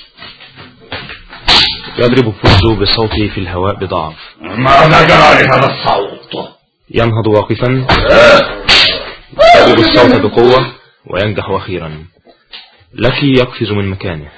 [1.98, 4.14] يضرب فوزو بصوته في الهواء بضعف.
[4.40, 6.48] ماذا جرى لهذا الصوت.
[6.90, 7.86] ينهض واقفا.
[9.56, 10.72] يضرب الصوت بقوة
[11.06, 12.04] وينجح أخيرا.
[12.94, 14.28] لكي يقفز من مكانه.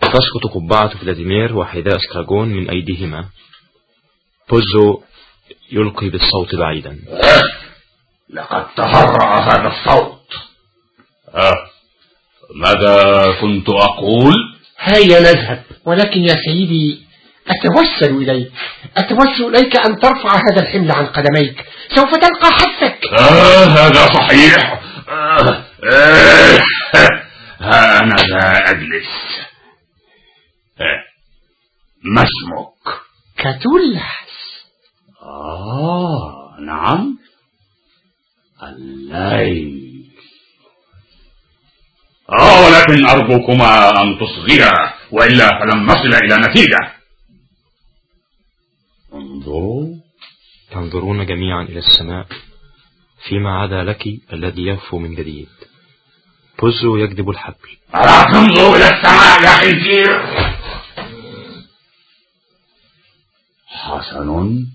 [0.00, 3.24] تسقط قبعة فلاديمير وحذاء سكراجون من أيديهما.
[4.50, 5.02] بوزو
[5.72, 6.98] يلقي بالصوت بعيدا.
[8.30, 10.34] لقد تهرأ هذا الصوت.
[11.34, 11.70] آه.
[12.54, 14.34] ماذا كنت أقول؟
[14.78, 17.04] هيا نذهب ولكن يا سيدي
[17.48, 18.52] أتوسل إليك.
[18.96, 21.64] أتوسل إليك أن ترفع هذا الحمل عن قدميك.
[21.94, 24.82] سوف تلقى حثك آه هذا صحيح.
[25.08, 26.60] آه آه
[27.60, 29.08] ها أنا لا أجلس.
[30.80, 31.04] آه
[32.02, 33.00] ما اسمك؟
[33.36, 34.02] كتولس
[35.24, 37.18] آه نعم.
[38.62, 39.84] الليل
[42.30, 44.72] آه ولكن أرجوكما أن تصغيا
[45.12, 46.92] وإلا فلن نصل إلى نتيجة.
[49.14, 49.94] انظروا.
[50.70, 52.26] تنظرون جميعا إلى السماء
[53.28, 55.48] فيما عدا لك الذي يهفو من جديد.
[56.58, 57.76] بوزو يكذب الحبل.
[57.94, 60.22] ألا تنظروا إلى السماء يا خنزير؟
[63.66, 64.66] حسن.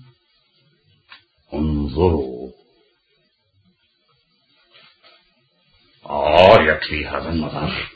[1.54, 2.50] انظروا.
[6.60, 7.88] يكفي هذا النظر.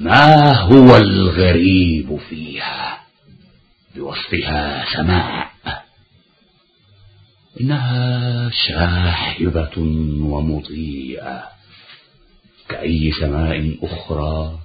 [0.00, 3.06] ما هو الغريب فيها؟
[3.94, 5.50] بوصفها سماء
[7.60, 9.78] إنها شاحبة
[10.20, 11.48] ومضيئة
[12.68, 14.58] كأي سماء أخرى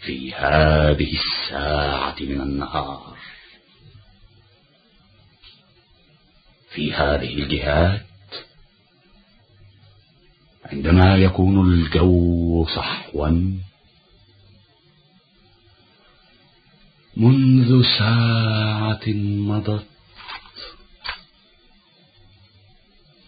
[0.00, 3.16] في هذه الساعة من النهار.
[6.74, 8.06] في هذه الجهات؟
[10.64, 13.28] عندما يكون الجو صحوا.
[17.16, 19.08] منذ ساعة
[19.48, 19.86] مضت.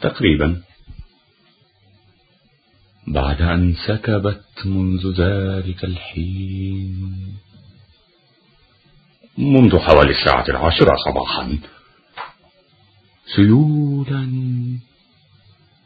[0.01, 0.63] تقريبا.
[3.07, 7.35] بعد أن سكبت منذ ذلك الحين.
[9.39, 11.59] منذ حوالي الساعة العاشرة صباحا.
[13.27, 14.25] سيولا.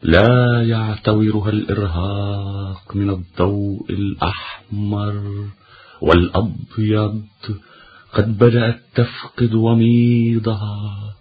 [0.03, 5.47] لا يعتورها الإرهاق من الضوء الأحمر
[6.01, 7.25] والأبيض.
[8.13, 11.15] قد بدأت تفقد وميضها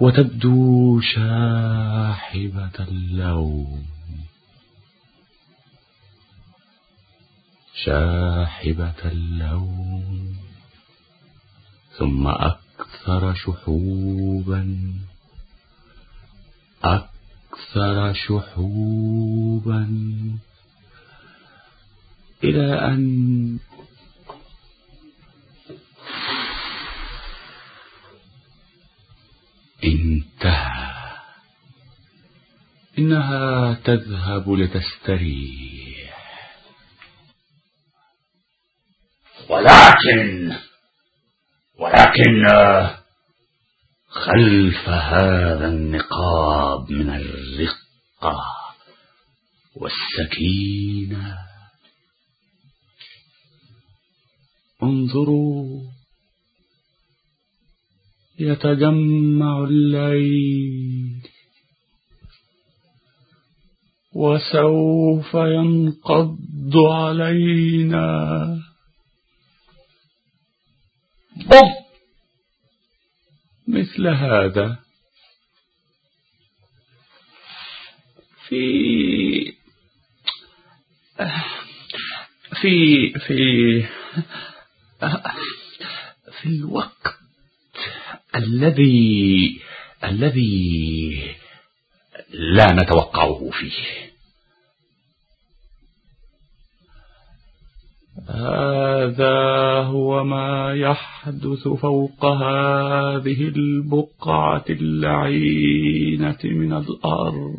[0.00, 3.84] وتبدو شاحبة اللون.
[7.84, 10.36] شاحبة اللون.
[11.98, 14.94] ثم أكثر شحوبا.
[16.84, 19.84] أكثر شحوبا
[22.44, 23.58] إلى أن
[29.84, 30.94] انتهى.
[32.98, 35.84] إنها تذهب لتستريح.
[39.48, 40.56] ولكن
[41.78, 42.46] ولكن
[44.14, 48.44] خلف هذا النقاب من الرقة
[49.76, 51.38] والسكينة.
[54.82, 55.80] انظروا
[58.38, 61.22] يتجمع الليل
[64.14, 68.44] وسوف ينقض علينا.
[71.36, 71.83] بض
[73.74, 74.78] مثل هذا.
[78.48, 79.54] في
[82.60, 83.82] في في
[86.40, 87.18] في الوقت
[88.34, 89.60] الذي
[90.04, 91.36] الذي
[92.30, 94.13] لا نتوقعه فيه.
[98.28, 99.34] هذا
[99.82, 107.54] هو ما يحدث فوق هذه البقعة اللعينة من الأرض.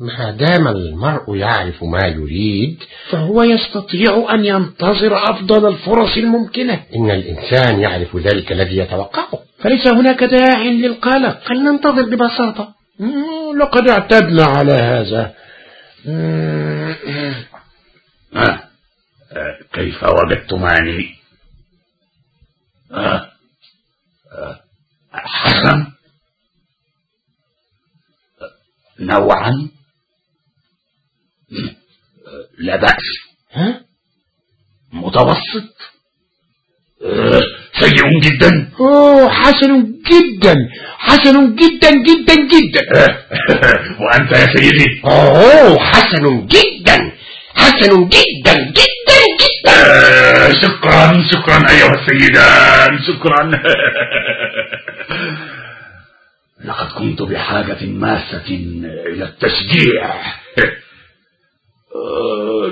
[0.00, 2.78] ما دام المرء يعرف ما يريد
[3.10, 6.82] فهو يستطيع أن ينتظر أفضل الفرص الممكنة.
[6.96, 9.38] إن الإنسان يعرف ذلك الذي يتوقعه.
[9.58, 11.40] فليس هناك داع للقلق.
[11.48, 12.74] فلننتظر ببساطة؟
[13.60, 15.34] لقد اعتدنا على هذا.
[16.06, 16.96] آه.
[18.34, 19.58] آه.
[19.72, 21.14] كيف وجدتماني
[22.92, 23.32] آه.
[24.32, 24.64] آه.
[25.12, 25.92] حسن
[28.42, 28.54] آه.
[29.00, 29.70] نوعا.
[32.58, 33.02] لا بأس؟
[34.92, 35.74] متوسط.
[37.80, 38.68] سيء جدا.
[38.80, 40.54] أوه حسن جدا.
[40.98, 42.82] حسن جدا جدا جدا.
[42.96, 43.18] آه.
[44.00, 45.00] وأنت يا سيدي.
[45.04, 47.12] أوه حسن جدا.
[47.54, 49.74] حسن جدا جدا جدا.
[49.76, 53.50] آه، شكرا شكرا أيها السيدان شكرا.
[56.64, 58.46] لقد كنت بحاجة ماسة
[59.06, 60.14] إلى التشجيع.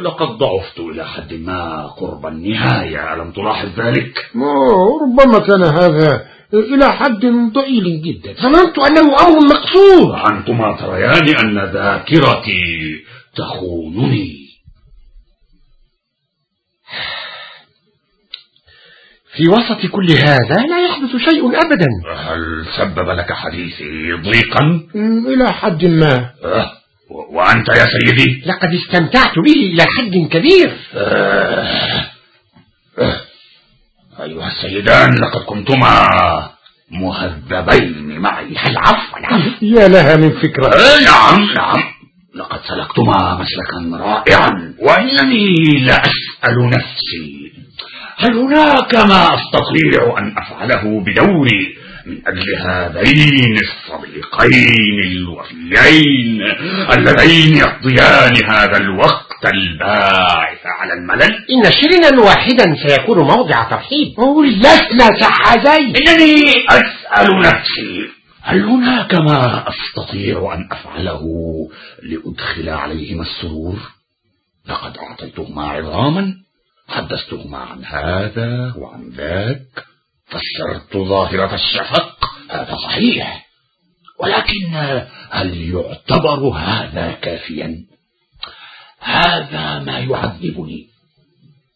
[0.03, 4.31] لقد ضعفت إلى حد ما قرب النهاية ألم تلاحظ ذلك؟
[5.03, 8.33] ربما كان هذا إلى حد ضئيل جدا.
[8.43, 10.33] ظننت أنه أمر مقصود.
[10.33, 13.05] أنتما تريان أن ذاكرتي
[13.37, 14.43] تخونني.
[19.37, 21.89] في وسط كل هذا لا يحدث شيء أبدا.
[22.17, 24.81] هل سبب لك حديثي ضيقا؟
[25.27, 26.31] إلى حد ما.
[26.45, 26.82] أه.
[27.31, 30.77] وأنت يا سيدي؟ لقد استمتعت به إلى حد كبير.
[30.95, 32.05] أه
[32.99, 33.21] أه
[34.23, 36.07] أيها السيدان لقد كنتما
[36.91, 38.57] مهذبين معي.
[38.67, 39.51] العفو العفو.
[39.63, 40.67] يا لها من فكرة.
[40.67, 41.83] آه، نعم نعم.
[42.35, 45.55] لقد سلكتما مسلكا رائعا وإنني
[45.87, 47.53] لا أسأل نفسي
[48.17, 51.77] هل هناك ما أستطيع أن أفعله بدوري؟
[52.07, 56.43] من أجل هذين الصديقين الوفيين
[56.93, 61.33] اللذين يقضيان هذا الوقت الباعث على الملل.
[61.51, 64.15] إن شرنا واحدا سيكون موضع ترحيب
[64.45, 68.09] لسنا سحازين إنني أسأل نفسي
[68.43, 71.23] هل هناك ما أستطيع أن أفعله
[72.03, 73.79] لأدخل عليهما السرور؟
[74.69, 76.35] لقد أعطيتهما عظاما
[76.89, 79.92] حدثتهما عن هذا وعن ذاك.
[80.33, 82.19] فسرت ظاهرة الشفق.
[82.51, 83.47] هذا صحيح.
[84.19, 84.75] ولكن
[85.31, 87.77] هل يعتبر هذا كافيا؟
[89.01, 90.89] هذا ما يعذبني.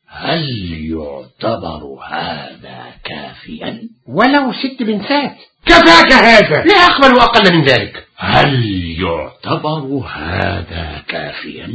[0.09, 0.49] هل
[0.91, 6.65] يعتبر هذا كافيا؟ ولو ست بنسات كفاك هذا.
[6.65, 8.07] لا أقبل أقل من ذلك.
[8.17, 8.65] هل
[9.01, 11.69] يعتبر هذا كافيا؟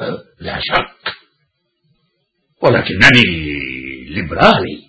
[0.00, 1.14] أه، لا شك.
[2.62, 3.24] ولكنني
[4.10, 4.87] ليبرالي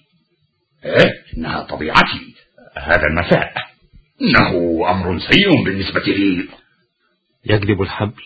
[0.85, 2.35] إيه إنها طبيعتي.
[2.77, 3.53] هذا المساء.
[4.22, 6.47] إنه أمر سيء بالنسبة لي.
[7.45, 8.23] يجذب الحبل.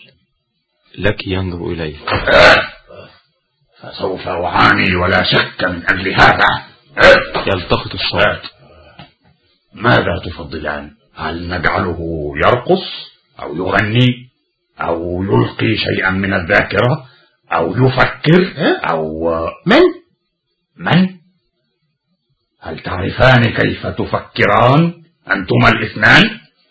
[0.98, 1.96] لك ينظر إليه.
[3.80, 6.66] فسوف أعاني ولا شك من أجل هذا.
[7.46, 8.50] يلتقط الصوت.
[9.72, 12.84] ماذا تفضلان؟ هل نجعله يرقص
[13.42, 14.30] أو يغني
[14.80, 17.06] أو يلقي شيئا من الذاكرة
[17.52, 18.52] أو يفكر
[18.90, 19.30] أو
[19.66, 19.82] من؟
[20.76, 21.08] من؟
[22.64, 26.22] هل تعرفان كيف تفكران؟ أنتما الاثنان؟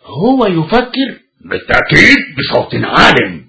[0.06, 3.44] هو يفكر بالتأكيد بصوت عال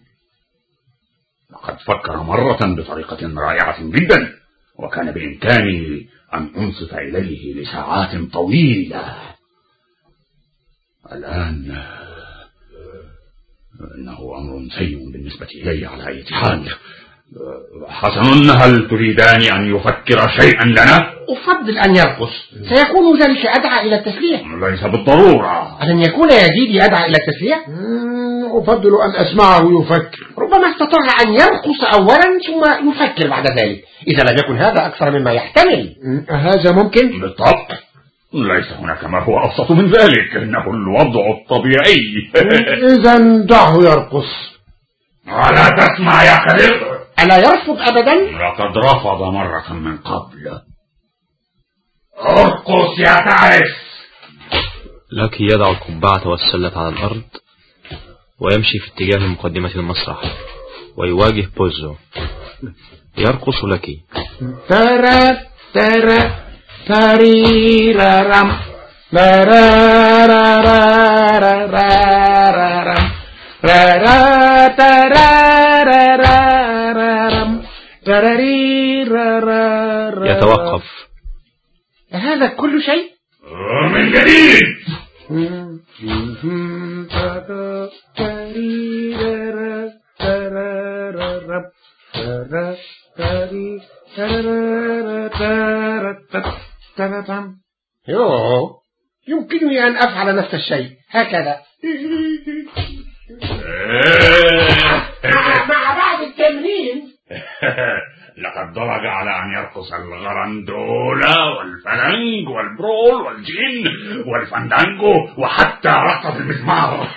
[1.53, 4.33] لقد فكر مرة بطريقة رائعة جدا
[4.79, 9.17] وكان بإمكاني أن أنصت إليه لساعات طويلة.
[11.13, 11.83] الآن
[13.99, 16.75] إنه أمر سيء بالنسبة إلي على أي حال.
[17.89, 22.33] حسن هل تريدان أن يفكر شيئا لنا؟ أفضل أن يرقص.
[22.75, 25.83] سيكون ذلك أدعى إلى التسلية ليس بالضرورة.
[25.83, 30.27] ألن يكون يزيدي أدعى إلى التسلية؟ مم، أفضل أن أسمعه يفكر.
[30.39, 33.85] ربما استطاع أن يرقص أولا ثم يفكر بعد ذلك.
[34.09, 35.97] إذا لم يكن هذا أكثر مما يحتمل.
[36.05, 37.69] مم، هذا ممكن؟ بالضبط
[38.35, 40.37] ليس هناك ما هو أبسط من ذلك.
[40.37, 42.01] إنه الوضع الطبيعي.
[42.99, 44.55] إذا دعه يرقص.
[45.29, 46.94] ولا تسمع يا خليل.
[47.25, 50.61] ألا يرفض أبدا؟ لقد رفض مرة من قبل.
[52.21, 53.63] أرقص يا تعس!
[55.13, 57.23] لك يضع القبعة والسلة على الأرض
[58.41, 60.19] ويمشي في اتجاه مقدمة المسرح
[60.97, 61.95] ويواجه بوزو.
[63.19, 63.87] يرقص لك.
[64.69, 65.37] ترى
[65.75, 66.31] ترى
[66.87, 68.57] تريرارم
[69.15, 72.99] رارارارارارارم رارا
[73.63, 75.34] ترارارارارم تراريرارارارم
[80.27, 80.85] يتوقف.
[82.13, 83.11] هذا كل شيء؟
[83.93, 84.63] من جديد.
[98.09, 98.81] يوه
[99.29, 101.57] يمكنني أن أفعل نفس الشيء هكذا
[105.69, 107.14] مع بعض التمرين
[108.45, 113.87] لقد درج على أن يرقص الغرندولا والفلنج والبرول والجين
[114.27, 117.09] والفندانجو وحتى رقص المزمار.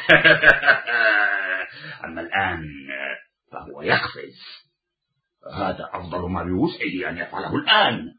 [2.05, 2.63] أما الآن
[3.51, 4.37] فهو يقفز.
[5.53, 8.13] هذا أفضل ما بوسعه أن يفعله الآن.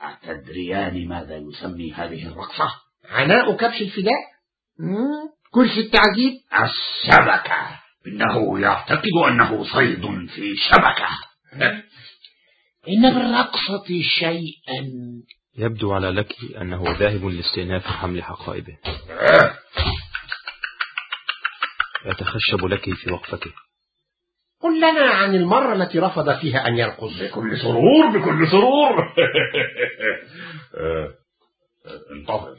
[0.00, 2.70] أتدريان ماذا يسمي هذه الرقصة؟
[3.10, 4.24] عناء كبش الفداء.
[5.50, 6.32] كرسي التعذيب.
[6.52, 7.83] الشبكة.
[8.06, 11.08] إنه يعتقد أنه صيد في شبكة.
[12.88, 14.90] إن بالرقصة شيئا.
[15.58, 18.78] يبدو على لك أنه ذاهب لاستئناف حمل حقائبه
[22.06, 23.52] يتخشب لك في وقفته
[24.60, 27.20] قل لنا عن المرة التي رفض فيها أن يرقص.
[27.20, 29.14] بكل سرور بكل سرور.
[32.10, 32.56] انتظر.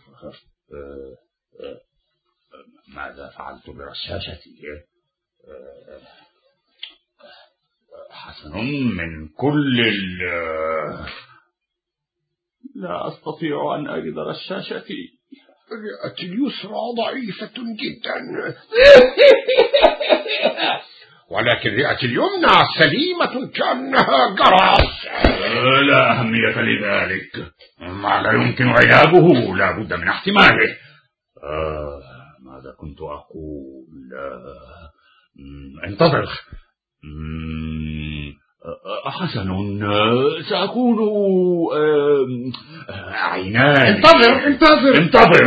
[2.96, 4.50] ماذا فعلت برشاشتي؟
[8.12, 8.58] حسن
[8.98, 10.20] من كل ال
[12.76, 15.16] لا أستطيع أن أجد رشاشتي.
[15.72, 18.16] الرئة اليسرى ضعيفة جدا.
[21.32, 25.06] ولكن الرئة اليمنى سليمة كأنها جرس
[25.90, 27.54] لا أهمية لذلك.
[27.80, 30.78] ما لا يمكن علاجه لا بد من احتماله.
[31.44, 32.02] آه
[32.40, 33.86] ماذا كنت أقول؟
[34.20, 34.85] آه،
[35.88, 36.30] انتظر.
[38.66, 39.50] آه، حسن
[39.84, 40.98] آه، سأكون
[41.74, 42.26] آه،
[42.90, 44.48] آه، عينان انتظر.
[44.48, 44.98] انتظر.
[44.98, 45.46] انتظر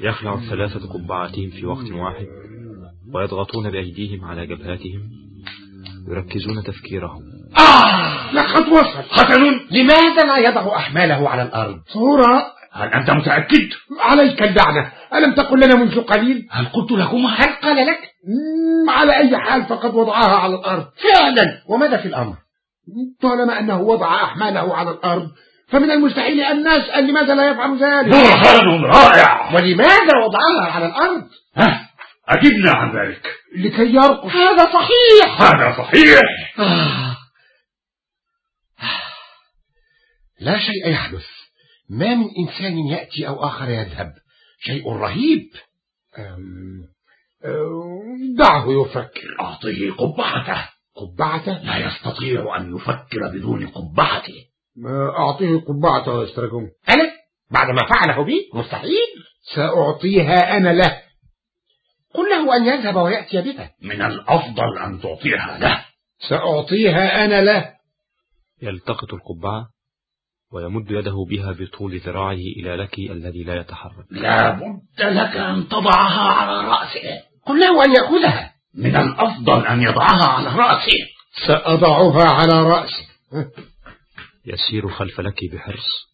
[0.00, 2.26] يخلع الثلاثة قبعتين في وقت واحد
[3.14, 5.10] ويضغطون بأيديهم على جبهاتهم
[6.08, 7.22] يركزون تفكيرهم.
[8.32, 9.02] لقد وصل.
[9.10, 12.42] حسن لماذا لا يضع أحماله على الأرض؟ صورة.
[12.72, 13.68] هل أنت متأكد؟
[14.00, 14.92] عليك اللعنة.
[15.14, 17.98] ألم تقل لنا منذ قليل؟ هل قلت لكما؟ هل قال لك؟
[18.88, 20.84] على أي حال فقد وضعها على الأرض.
[20.84, 21.62] فعلا.
[21.68, 22.36] وماذا في الأمر؟
[23.22, 25.28] طالما أنه وضع أحماله على الأرض
[25.68, 29.54] فمن المستحيل أن نسأل لماذا لا يفعل ذلك؟ برهان رائع.
[29.54, 31.88] ولماذا وضعها على الأرض؟ ها
[32.28, 33.26] أجبنا عن ذلك.
[33.56, 34.32] لكي يرقص.
[34.32, 35.42] هذا صحيح.
[35.42, 36.20] هذا صحيح.
[36.58, 37.16] آه.
[40.40, 41.26] لا شيء يحدث.
[41.90, 44.12] ما من إنسان يأتي أو آخر يذهب.
[44.60, 45.50] شيء رهيب.
[46.18, 46.88] أم،
[47.44, 49.36] أم، دعه يفكر.
[49.40, 50.68] أعطيه قبعته.
[50.96, 54.34] قبعته؟ لا يستطيع أن يفكر بدون قبعته.
[55.18, 57.12] أعطيه قبعته يا أنا؟
[57.50, 59.08] بعد ما فعله بي؟ مستحيل.
[59.54, 61.02] سأعطيها أنا له.
[62.14, 65.84] قل له أن يذهب ويأتي بها من الأفضل أن تعطيها له.
[66.28, 67.74] سأعطيها أنا له.
[68.62, 69.68] يلتقط القبعة.
[70.52, 74.06] ويمد يده بها بطول ذراعه إلى لكي الذي لا يتحرك.
[74.10, 77.22] لا بد لك أن تضعها على رأسه.
[77.46, 78.54] قل له أن يأخذها.
[78.74, 80.98] من الأفضل أن يضعها على رأسه.
[81.46, 83.06] سأضعها على رأسي
[84.44, 86.10] يسير خلف لكي بحرص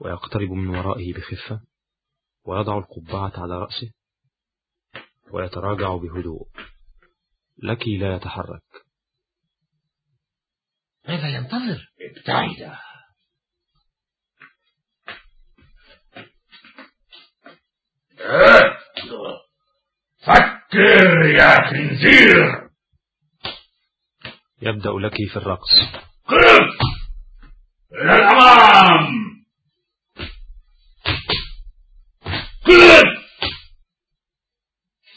[0.00, 1.60] ويقترب من ورائه بخفة
[2.46, 3.90] ويضع القبعة على رأسه
[5.30, 6.48] ويتراجع بهدوء.
[7.62, 8.62] لكي لا يتحرك.
[11.08, 12.76] ماذا ينتظر؟ ابتعد.
[20.26, 22.68] فكر يا خنزير.
[24.62, 25.70] يبدأ لكي في الرقص.
[26.26, 26.78] قف
[27.92, 29.22] إلى الأمام.
[32.66, 33.22] قف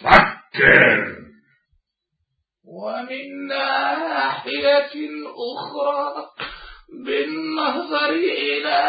[0.02, 1.16] فكر.
[2.64, 4.94] ومن ناحية
[5.56, 6.26] أخرى
[7.06, 8.80] بالنظر إلى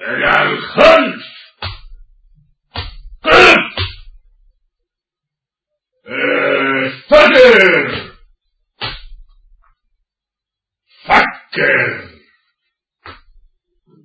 [0.00, 1.26] إلى الخلف
[3.22, 3.76] قف
[7.36, 8.10] استدر
[11.04, 12.08] فكر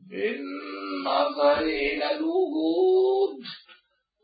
[0.10, 3.38] بالنظر إلى الوجود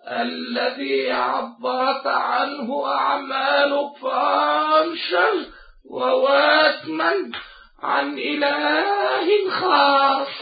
[0.07, 5.51] الذي عبرت عنه أعمال فرانشل
[5.85, 7.31] وواتمان
[7.79, 10.41] عن إله خاص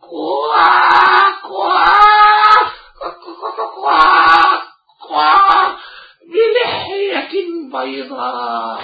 [0.00, 1.84] كوا كوا
[5.08, 5.61] كوا بلحية
[7.72, 8.80] بيضاء.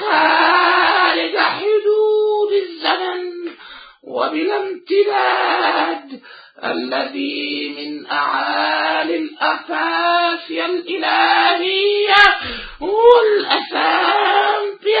[0.00, 3.52] خارج حدود الزمن
[4.02, 6.20] وبلا امتداد
[6.64, 12.24] الذي من أعالي الأفاسي الإلهية.
[12.80, 14.24] والأسامبي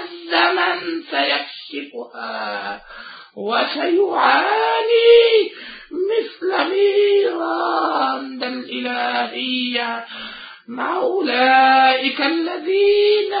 [0.00, 2.82] الزمن سيكشفها
[3.36, 5.18] وسيعاني
[5.92, 10.04] مثل ميراند الإلهية.
[10.68, 13.34] مع أولئك الذين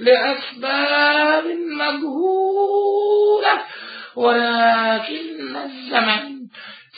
[0.00, 3.60] لأسباب مجهولة
[4.16, 6.36] ولكن الزمن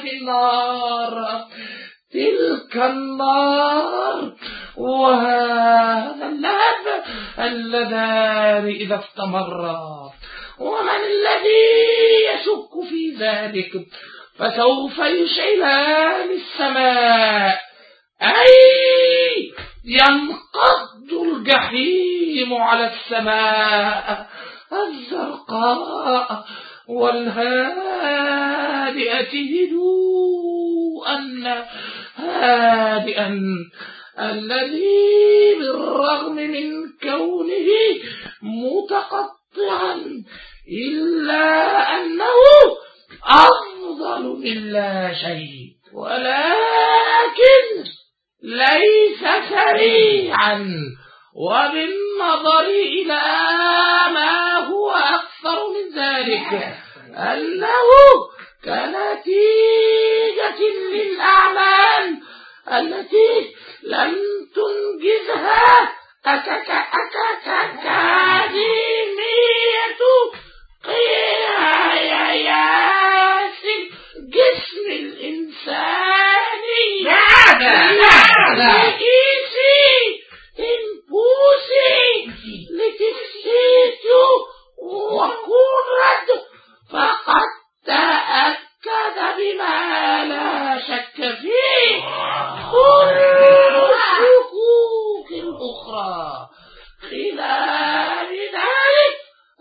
[0.03, 1.45] في النار.
[2.13, 4.33] تلك النار
[4.77, 7.05] وهذا اللهب
[7.39, 10.13] اللذان إذا استمرا
[10.61, 11.69] ومن الذي
[12.31, 13.73] يشك في ذلك
[14.39, 17.61] فسوف يشعلان السماء.
[18.23, 19.53] أي
[19.85, 24.27] ينقض الجحيم على السماء
[24.73, 26.45] الزرقاء
[26.89, 28.49] والهادئة.
[29.67, 31.19] هدوءا
[32.17, 33.41] هادئا
[34.19, 37.69] الذي بالرغم من كونه
[39.57, 40.25] متقطعا
[40.69, 41.45] إلا
[41.95, 42.41] أنه
[43.25, 47.85] أفضل من لا شيء ولكن
[48.43, 49.21] ليس
[49.51, 50.67] سريعا.
[51.35, 53.23] وبالنظر إلى
[54.15, 56.77] ما هو أكثر من ذلك
[57.17, 57.89] أنه
[58.65, 60.61] كنتيجة
[60.93, 62.21] للأعمال
[62.73, 64.17] التي لم
[64.55, 65.98] تنجزها
[66.35, 66.71] أكك
[67.51, 68.79] أكاديمية
[72.29, 73.63] قياس
[74.35, 76.63] جسم الإنسان
[78.57, 79.87] لإيسي
[80.59, 82.27] إنبوسي
[82.71, 84.05] لتفسيت
[84.83, 86.29] وكرد
[86.93, 87.49] فقد
[87.87, 89.79] تأكد بما
[90.25, 91.97] لا شك فيه
[92.73, 93.98] كل
[95.59, 96.49] الأخرى
[97.11, 99.17] خلال ذلك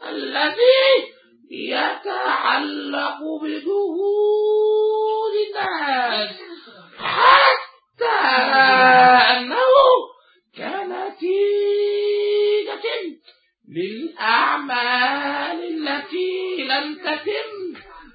[0.08, 1.14] الذي
[1.52, 6.36] يتعلق بدهور الناس
[6.98, 8.20] حتى
[9.32, 9.76] أنه
[10.58, 11.88] كنتيجة
[13.76, 17.52] للأعمال التي لم تتم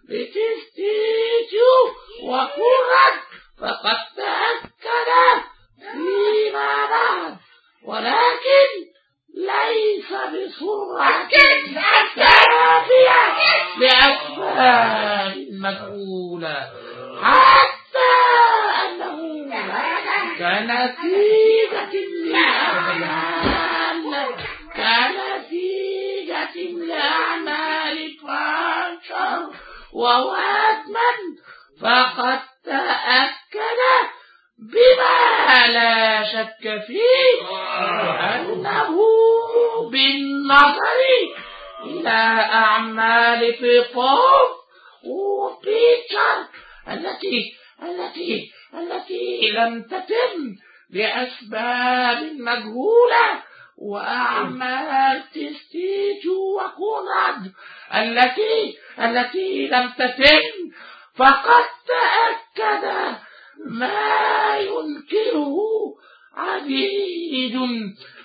[0.08, 1.82] لتستيجوا
[2.22, 3.18] وكرت
[3.60, 5.10] فقد تأكد
[5.92, 7.36] فيما بعد.
[7.84, 8.68] ولكن
[9.34, 11.28] ليس بسرعة
[12.16, 13.20] كافية
[13.78, 16.70] لأسباب مجهولة
[17.22, 18.12] حتى
[18.84, 19.18] أنه
[20.38, 21.94] كنتيجة
[22.24, 24.12] لأعمال
[24.76, 26.56] كنتيجة
[26.86, 29.40] لأعمال فرانشر
[29.92, 31.18] وواتمان
[31.80, 33.80] فقد تأكد
[34.70, 37.48] بما لا شك فيه
[38.34, 38.96] أنه
[39.90, 41.00] بالنظر
[41.84, 42.10] إلى
[42.52, 44.50] أعمال بيبوف
[45.04, 46.36] وبيتر
[46.88, 47.52] التي
[47.82, 50.54] التي التي لم تتم
[50.90, 53.42] لأسباب مجهولة
[53.78, 57.52] وأعمال تستيج وكونراد
[57.94, 60.70] التي التي لم تتم
[61.16, 63.14] فقد تأكد
[63.66, 65.56] ما ينكره
[66.34, 67.56] عديد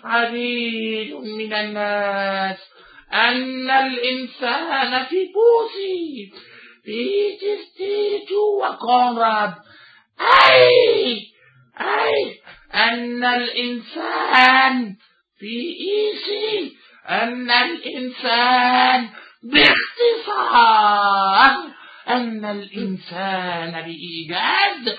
[0.03, 2.57] عديد من الناس
[3.13, 6.31] أن الإنسان في بوسي
[6.85, 9.53] في تستيج وكونراد
[10.51, 11.21] أي
[11.81, 12.39] أي
[12.73, 14.95] أن الإنسان
[15.39, 16.75] في إيسي
[17.09, 19.09] أن الإنسان
[19.43, 20.97] باختصار
[22.09, 24.97] أن الإنسان بإيجاد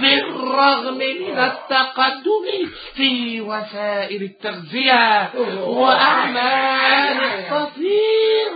[0.00, 5.30] بالرغم من التقدم في وسائل التغذية
[5.66, 8.50] وأعمال التطهير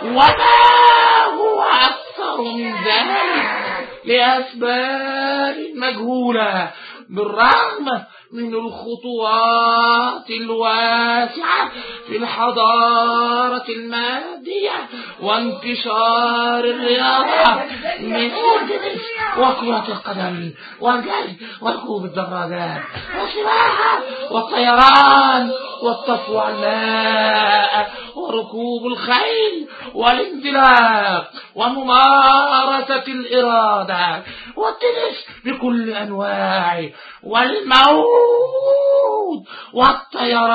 [0.05, 3.70] وما هو أكثر من ذلك؟
[4.05, 6.73] لأسباب مجهولة
[7.09, 7.87] بالرغم
[8.33, 11.71] من الخطوات الواسعة
[12.07, 14.89] في الحضارة المادية
[15.23, 17.63] وانتشار الرياضة
[18.01, 19.03] مثل التنس
[19.39, 22.83] وكرة القدم والجري وركوب الدراجات
[23.21, 24.01] والسباحة
[24.31, 25.51] والطيران
[25.83, 34.23] والطفو على الماء وركوب الخيل والانزلاق وممارسة الإرادة
[34.57, 36.91] والتنس بكل أنواعه
[37.23, 38.20] والموت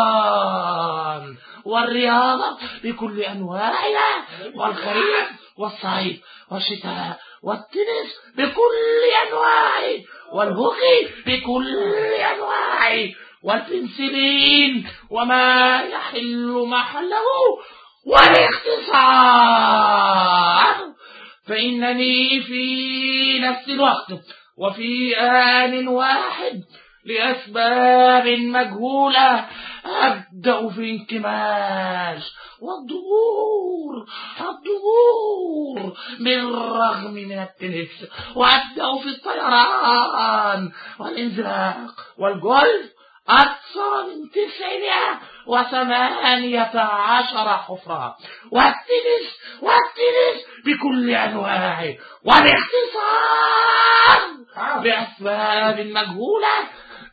[0.06, 1.36] والطيران
[1.66, 4.26] والرياضة بكل أنواعها
[4.56, 6.22] والخريف والصيف
[6.52, 9.96] والشتاء والتنس بكل أنواعه
[10.34, 11.78] والهوكي بكل
[12.14, 13.10] أنواعه
[13.44, 17.24] والبنسلين وما يحل محله
[19.46, 20.76] والاختصار.
[21.48, 24.12] فإنني في نفس الوقت
[24.58, 26.64] وفي آن واحد
[27.06, 29.46] لأسباب مجهولة
[29.86, 32.24] أبدأ في انكماش
[32.62, 34.06] والظهور
[34.40, 41.92] الظهور بالرغم من التنس وأبدأ في الطيران والإنزلاق.
[42.18, 42.92] والجولف
[43.30, 48.18] أكثر من تسعمائة وثمانية عشر حفرة.
[48.52, 49.28] والتنس
[49.62, 51.96] والتنس بكل أنواعه.
[52.24, 53.56] وباختصار
[54.84, 56.56] بأسباب مجهولة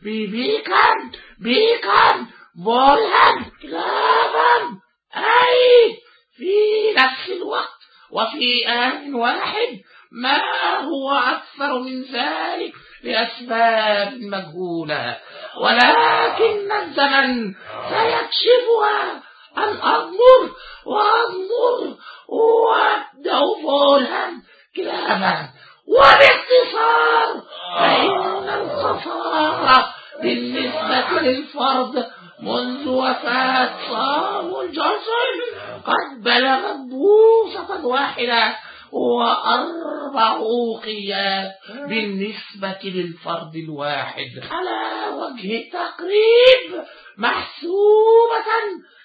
[0.05, 1.11] ببيكم
[1.41, 2.27] بيكم
[2.65, 4.81] بولهام كلابا
[5.17, 5.97] أي
[6.37, 9.81] في نفس الوقت وفي آن واحد
[10.13, 10.41] ما
[10.79, 12.73] هو أكثر من ذلك
[13.03, 15.17] لأسباب مجهولة.
[15.61, 17.55] ولكن الزمن
[17.89, 19.23] سيكشفها.
[19.59, 20.51] أن أضمر
[20.87, 21.97] وأضمر
[22.29, 24.43] وأبدأ فولهام
[24.77, 25.49] كلاما.
[25.89, 27.43] وباختصار
[27.79, 29.92] فإن الخسارة
[30.23, 32.07] بالنسبة للفرد
[32.41, 35.37] منذ وفاة صامويل جونسون
[35.85, 38.57] قد بلغت بوصة واحدة
[38.93, 41.53] وأربع أوقيات
[41.89, 44.31] بالنسبة للفرد الواحد.
[44.51, 46.85] على وجه التقريب
[47.19, 48.51] محسوبة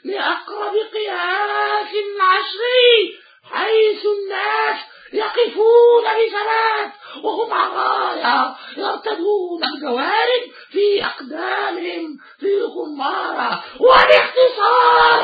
[0.05, 4.79] لأقرب قياس عشري حيث الناس
[5.13, 6.91] يقفون بثبات
[7.23, 15.19] وهم عرايا يرتدون الجوارب في أقدامهم في خمارة وباختصار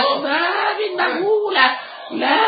[0.00, 1.78] أسباب مهولة.
[2.10, 2.40] لا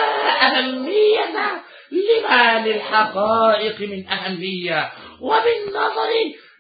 [0.47, 6.11] أهمية لما للحقائق من أهمية وبالنظر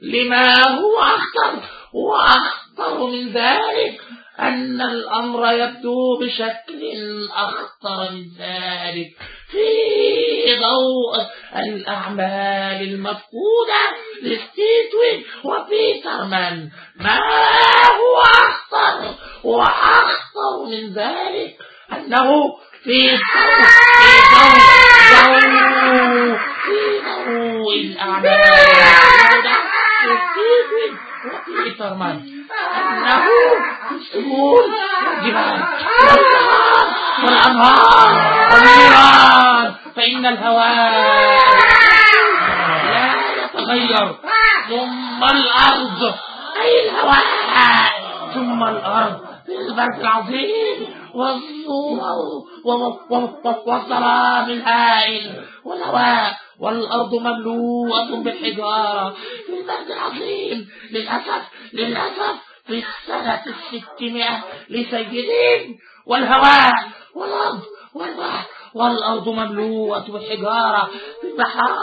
[0.03, 1.63] لما هو أخطر
[1.95, 4.01] وأخطر من ذلك
[4.41, 9.11] أن الأمر يبدو بشكل أخطر من ذلك.
[9.51, 11.27] في ضوء
[11.57, 13.83] الأعمال المفقودة
[14.23, 17.19] لستيتوين وبيترمان ما
[17.87, 19.15] هو أخطر
[19.45, 21.57] وأخطر من ذلك؟
[21.93, 23.65] أنه في ضوء
[23.99, 24.13] في
[25.25, 25.41] ضوء
[26.65, 29.57] في ضوء الأعمال المفقودة
[30.05, 31.08] لستيتوين.
[33.89, 34.71] في السهول
[35.07, 35.63] والجبال
[36.03, 36.87] والبحار
[37.25, 38.13] والأنهار
[38.53, 40.93] والنيران فإن الهواء
[42.85, 43.15] لا
[43.45, 44.17] يتغير.
[44.69, 46.15] ثم الأرض.
[46.63, 47.93] أي الهواء
[48.35, 49.21] ثم الأرض.
[49.49, 50.95] البرد العظيم
[52.65, 59.17] والظلام الهائل والهواء والأرض مملوءة بالحجارة.
[59.49, 61.43] البرد العظيم للأسف
[61.73, 63.43] للأسف في السنة
[63.73, 66.73] الستمائة لسيدين والهواء
[67.15, 67.61] والأرض
[67.95, 70.91] والبحر والأرض مملوءة بالحجارة
[71.21, 71.77] في البحار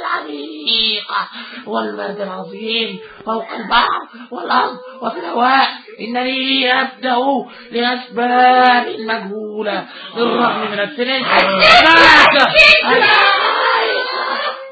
[0.00, 1.28] العميقة
[1.66, 4.00] والبرد العظيم فوق البحر
[4.30, 5.68] والأرض وفي الهواء.
[6.00, 7.16] إنني أبدأ
[7.70, 9.86] لأسباب مجهولة
[10.16, 11.26] بالرغم من التنس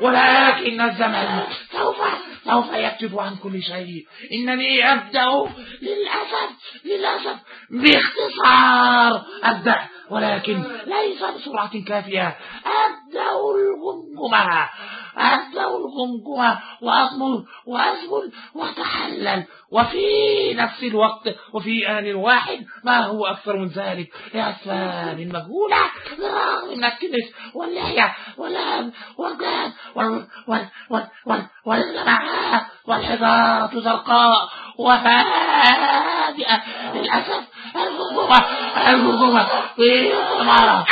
[0.01, 1.97] ولكن الزمن سوف
[2.45, 4.05] سوف يكتب عن كل شيء.
[4.33, 5.51] إنني أبدأ
[5.83, 6.51] للأسف
[6.85, 7.37] للأسف
[7.71, 9.79] باختصار أبدأ
[10.11, 12.37] ولكن ليس بسرعة كافية.
[12.67, 14.69] أبدأ الغمغمة.
[15.17, 16.59] أبدأ الغمغمة.
[16.83, 19.45] وأضمر وأزبل وأتحلل.
[19.75, 20.07] وفي
[20.55, 25.77] نفس الوقت وفي آن واحد ما هو أكثر من ذلك؟ لأسباب مجهولة
[26.19, 34.49] بالرغم من التنس واللحية واللهب والجهد وال وال وال وال والجماعات والحجارة زرقاء
[34.79, 36.63] وهادئة
[36.95, 37.45] للأسف
[37.77, 38.45] الغمغمة
[38.89, 40.87] الغمغمة في العمارة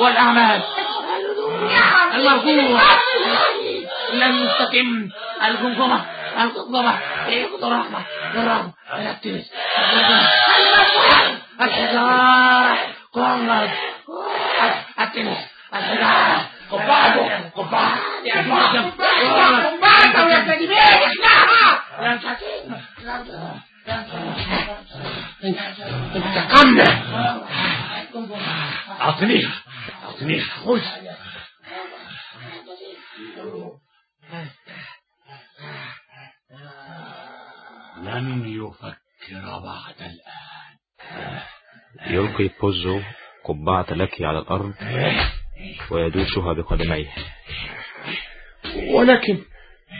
[0.00, 0.62] والأعمال.
[2.14, 2.98] المرفوعة
[4.12, 5.08] لم تتم
[6.38, 6.98] الجمجمة
[7.28, 8.04] الجمجمة في الرحمة
[8.34, 9.50] بالرغم من التنس
[11.60, 12.78] الحجارة
[13.12, 13.70] قمت
[15.00, 15.38] التنس
[15.74, 17.98] الحجارة قبعة قبعة
[18.36, 18.90] قبعة
[19.70, 20.74] قبعة يا سيدي
[22.00, 22.74] لم تتم
[26.14, 27.02] انتقمنا
[29.00, 29.50] أعطنيها
[30.04, 30.80] أعطنيها خذ
[38.02, 41.40] لن يفكر بعد الآن.
[42.06, 43.00] يلقي بوزو
[43.44, 44.74] قبعة لك على الأرض
[45.90, 47.08] ويدوسها بقدميه.
[48.92, 49.38] ولكن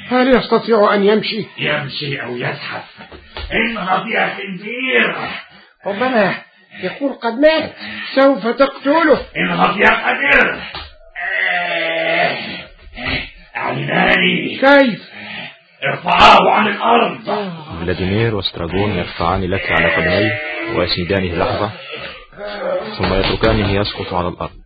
[0.08, 2.84] هل يستطيع أن يمشي؟ يمشي أو يزحف.
[3.52, 5.16] انهض يا خنزير.
[5.86, 6.34] ربما
[6.82, 7.74] يكون قد مات
[8.14, 9.26] سوف تقتله.
[9.36, 10.62] انهض يا قدير
[13.78, 15.10] يطمئنان كيف؟
[15.84, 17.28] ارفعاه عن الأرض.
[17.80, 20.40] فلاديمير وستراجون يرفعان لك على قدميه
[20.76, 21.70] ويسندانه لحظة
[22.98, 24.60] ثم يتركانه يسقط على الأرض.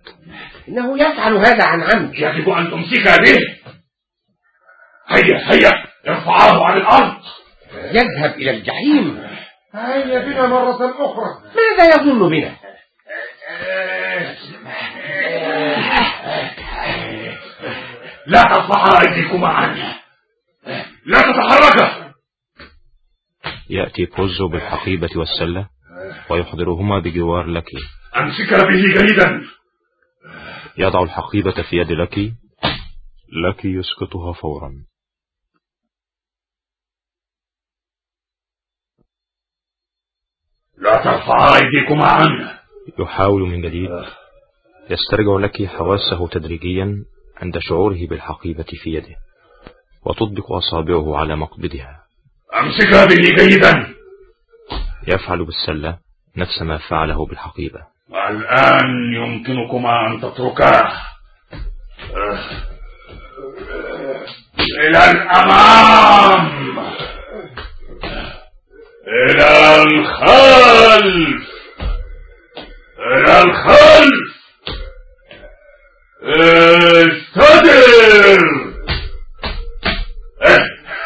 [0.69, 2.15] إنه يفعل هذا عن عمد.
[2.15, 3.39] يجب أن تمسك به
[5.09, 7.15] هيا هيا ارفعاه عن الأرض.
[7.75, 9.27] يذهب إلى الجحيم.
[9.75, 11.29] هيا بنا مرة أخرى.
[11.57, 12.57] ماذا يظن بنا؟
[18.27, 19.95] لا ترفعا أيديكما عنه.
[21.07, 22.02] لا تتحركا
[23.73, 25.69] يأتي بوزو بالحقيبة والسلة
[26.31, 27.79] ويحضرهما بجوار لكي
[28.17, 29.43] أمسك به جيدا.
[30.79, 32.35] يضع الحقيبة في يد لكي
[33.49, 34.85] لكي يسقطها فورا.
[40.79, 42.61] لا ترفعا أيديكما عنه.
[42.99, 43.91] يحاول من جديد.
[44.91, 47.05] يسترجع لك حواسه تدريجيا
[47.37, 49.17] عند شعوره بالحقيبة في يده
[50.07, 52.02] وتطبق أصابعه على مقبضها.
[52.61, 53.95] أمسك به جيدا
[55.09, 55.99] يفعل بالسلة
[56.37, 57.81] نفس ما فعله بالحقيبة.
[58.31, 60.93] الآن يمكنكما أن تتركاه.
[64.81, 66.79] إلى الأمام.
[69.29, 71.43] إلى الخلف.
[72.99, 74.33] إلى الخلف.
[77.43, 78.62] استدر.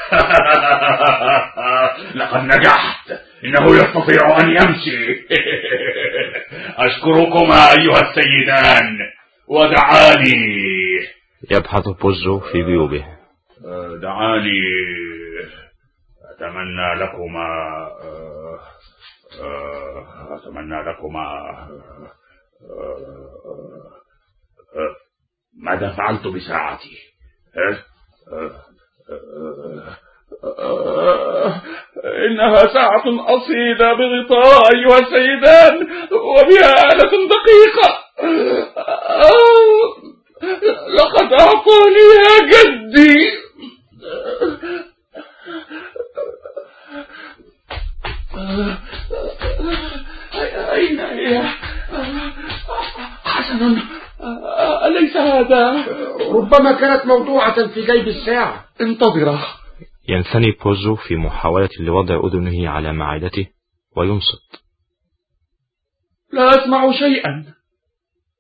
[2.21, 3.11] لقد نجحت.
[3.45, 5.17] إنه يستطيع أن يمشي.
[6.87, 8.99] أشكركما أيها السيدان.
[9.49, 10.47] ودعاني.
[11.51, 13.05] يبحث بوزو في جيوبه
[14.03, 14.61] دعاني.
[16.37, 17.49] أتمنى لكما
[20.31, 21.27] أتمنى لكما
[25.63, 26.97] ماذا فعلت بساعتي؟
[32.27, 35.75] إنها ساعة أصيلة بغطاء أيها السيدان
[36.13, 37.89] وبها آلة دقيقة.
[40.89, 43.17] لقد أعطانيها جدي.
[50.73, 51.43] أين هي؟
[53.25, 53.96] حسنا.
[54.87, 55.87] أليس هذا؟
[56.33, 58.65] ربما كانت موضوعة في جيب الساعة.
[58.81, 59.47] انتظره
[60.09, 63.47] ينثني بوزو في محاولة لوضع أذنه على معدته
[63.97, 64.63] وينصت.
[66.33, 67.55] لا أسمع شيئا.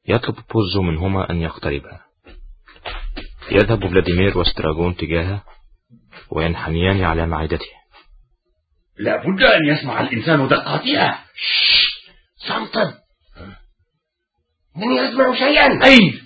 [0.09, 2.01] يطلب بوزو منهما أن يقتربا.
[3.51, 5.45] يذهب فلاديمير وستراغون تجاهه
[6.31, 7.71] وينحنيان على معدته.
[8.99, 11.25] لا بد أن يسمع الإنسان دقاتها.
[12.37, 13.06] صمتا.
[14.77, 15.85] من يسمع شيئا.
[15.85, 16.23] أين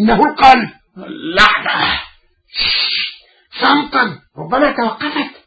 [0.00, 0.70] إنه القلب
[1.36, 2.00] لعنة
[3.60, 4.20] صمتا.
[4.38, 5.42] ربما توقفت.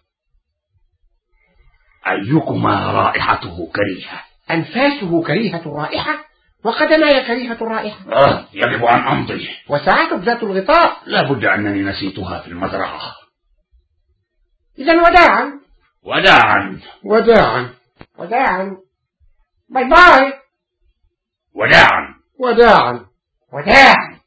[2.07, 6.26] أيكما رائحته كريهة؟ أنفاسه كريهة الرائحة
[6.64, 9.49] وقدماي كريهة الرائحة آه يجب أن أمضي.
[9.69, 11.02] وساعتك ذات الغطاء.
[11.06, 13.02] لا بد أنني نسيتها في المزرعة.
[14.80, 15.60] إذا وداعا.
[16.03, 16.80] وداعا.
[17.03, 17.73] وداعا.
[18.18, 18.77] وداعا.
[19.69, 20.44] باي باي
[21.56, 22.15] وداعا.
[22.40, 23.06] وداعا.
[23.53, 24.19] وداعا.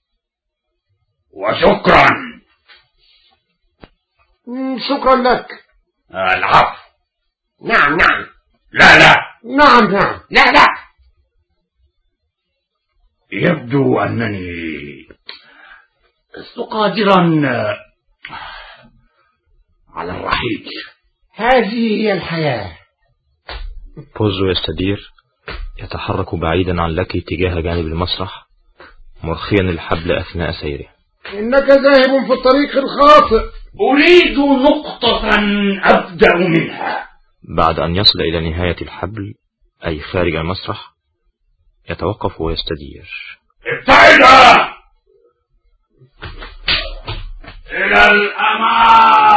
[1.30, 2.08] وشكرا.
[4.88, 5.46] شكرا لك.
[6.10, 6.78] العفو.
[7.62, 8.26] نعم نعم.
[8.72, 9.14] لا لا.
[9.44, 10.20] نعم نعم.
[10.30, 10.66] لا لا.
[13.32, 15.08] يبدو أنني
[16.36, 17.20] لست قادرا
[19.94, 20.68] على الرحيل.
[21.34, 22.78] هذه هي الحياة.
[24.16, 25.17] بوزو يستدير
[25.78, 28.46] يتحرك بعيدا عن لكي تجاه جانب المسرح
[29.22, 30.86] مرخيا الحبل أثناء سيره.
[31.34, 33.44] إنك ذاهب في الطريق الخاطئ.
[33.80, 35.28] أريد نقطة
[35.84, 37.08] أبدأ منها.
[37.56, 39.34] بعد أن يصل إلى نهاية الحبل
[39.86, 40.92] أي خارج المسرح
[41.90, 43.38] يتوقف ويستدير.
[43.66, 44.68] ابتعدا
[47.72, 49.27] إلى الأمام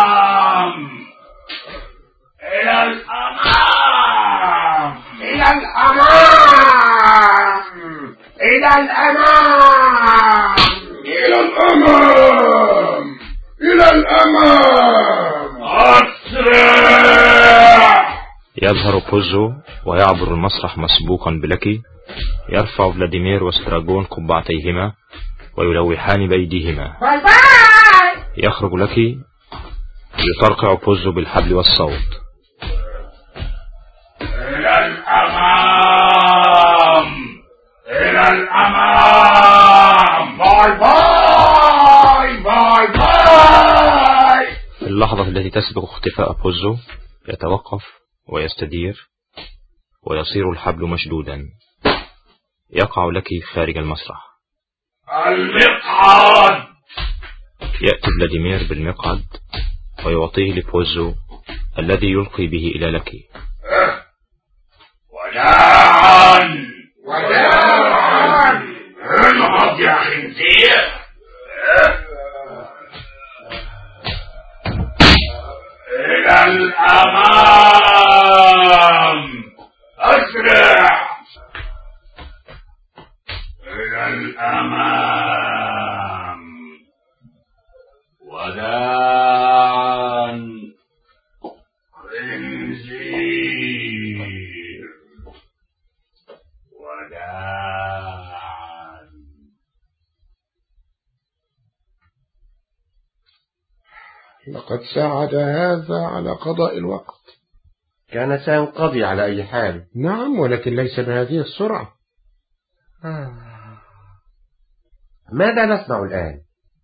[5.54, 7.12] الأمام
[8.42, 10.56] إلى الأمام.
[11.06, 11.42] إلى الأمام.
[11.42, 13.06] إلى الأمام
[13.62, 15.64] إلى الأمام
[16.72, 18.12] أسرع
[18.62, 19.52] يظهر بوزو
[19.86, 21.82] ويعبر المسرح مسبوقا بلاكي
[22.50, 24.92] يرفع فلاديمير واستراجون قبعتيهما
[25.58, 26.94] ويلوحان بأيديهما
[28.38, 29.20] يخرج لاكي
[30.38, 32.10] يطرقع بوزو بالحبل والسوط.
[38.32, 40.22] الأمام.
[40.38, 44.58] إلى الأمام bye bye.
[44.82, 46.78] اللحظة التي تسبق اختفاء بوزو
[47.30, 47.84] يتوقف
[48.28, 48.96] ويستدير
[50.04, 51.44] ويصير الحبل مشدودا.
[52.74, 54.22] يقع لك خارج المسرح.
[55.28, 56.72] المقعد.
[57.82, 59.24] يأتي فلاديمير بالمقعد
[60.06, 61.14] ويعطيه لبوزو
[61.80, 63.30] الذي يلقي به إلى لكي
[63.72, 64.02] وداعا
[65.10, 66.71] وداعا
[70.61, 70.83] إلى
[77.77, 79.21] الأمام
[79.99, 80.70] أسرع
[104.72, 107.22] لقد ساعد هذا على قضاء الوقت.
[108.12, 109.86] كان سينقضي على أي حال.
[109.96, 111.94] نعم ولكن ليس بهذه السرعة.
[115.34, 116.42] ماذا نصنع الآن؟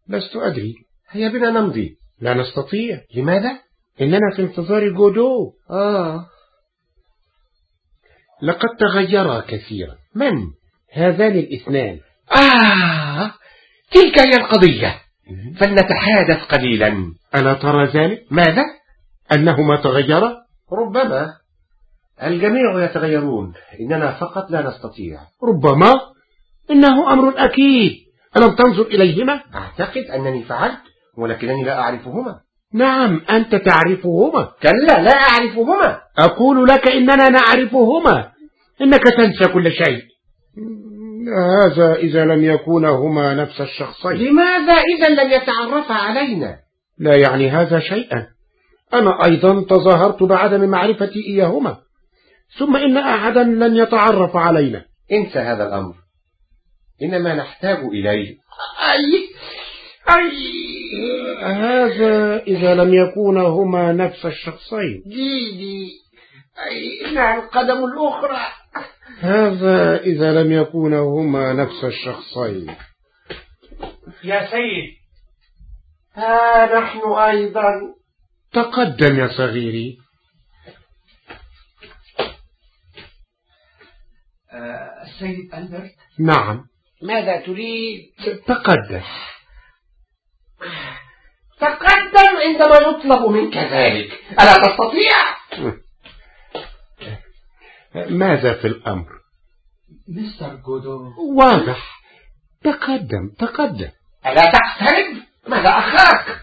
[0.09, 0.75] لست أدري.
[1.09, 1.97] هيا بنا نمضي.
[2.19, 3.01] لا نستطيع.
[3.15, 3.59] لماذا؟
[4.01, 6.25] إننا في انتظار جودو آه.
[8.41, 9.95] لقد تغيرا كثيرا.
[10.15, 10.33] من؟
[10.93, 11.99] هذان الاثنان.
[12.31, 13.33] آه.
[13.91, 15.06] تلك هي القضية.
[15.59, 17.13] فلنتحادث قليلا.
[17.35, 18.63] ألا ترى ذلك؟ ماذا؟
[19.35, 20.35] أنهما تغيرا؟
[20.73, 21.33] ربما.
[22.23, 23.53] الجميع يتغيرون.
[23.79, 25.19] إننا فقط لا نستطيع.
[25.43, 25.93] ربما.
[26.71, 27.91] إنه أمر أكيد.
[28.37, 30.79] ألم تنظر إليهما؟ أعتقد أنني فعلت
[31.17, 32.39] ولكنني لا أعرفهما.
[32.73, 34.51] نعم أنت تعرفهما.
[34.63, 36.01] كلا لا أعرفهما.
[36.19, 38.31] أقول لك إننا نعرفهما.
[38.81, 40.01] إنك تنسى كل شيء.
[41.35, 44.11] هذا إذا لم يكونا هما نفس الشخصين.
[44.11, 46.57] لماذا إذا لم يتعرفا علينا؟
[46.99, 48.27] لا يعني هذا شيئا.
[48.93, 51.77] أنا أيضا تظاهرت بعدم معرفتي إياهما.
[52.59, 54.85] ثم إن أحدا لن يتعرف علينا.
[55.11, 55.93] انسى هذا الأمر.
[57.03, 58.37] إنما نحتاج إليه.
[58.91, 59.29] أي
[60.17, 60.37] أي
[61.43, 65.03] هذا إذا لم يكونا هما نفس الشخصين.
[65.05, 65.89] ديدي
[66.69, 68.39] أي إنها القدم الأخرى.
[69.19, 72.75] هذا إذا لم يكونا هما نفس الشخصين.
[74.23, 74.97] يا سيد.
[76.15, 77.71] ها نحن أيضا.
[78.53, 79.97] تقدم يا صغيري.
[84.53, 85.95] آه، السيد ألبرت.
[86.19, 86.63] نعم.
[87.01, 88.01] ماذا تريد؟
[88.47, 89.01] تقدم.
[91.59, 94.11] تقدم عندما يطلب منك ذلك.
[94.31, 95.77] ألا تستطيع؟
[98.09, 99.07] ماذا في الأمر؟
[100.07, 101.97] مستر جودو واضح.
[102.63, 103.89] تقدم تقدم.
[104.25, 105.15] ألا تقترب
[105.47, 106.41] ماذا أخاك؟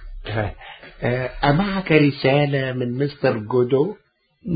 [1.44, 3.96] أمعك رسالة من مستر جودو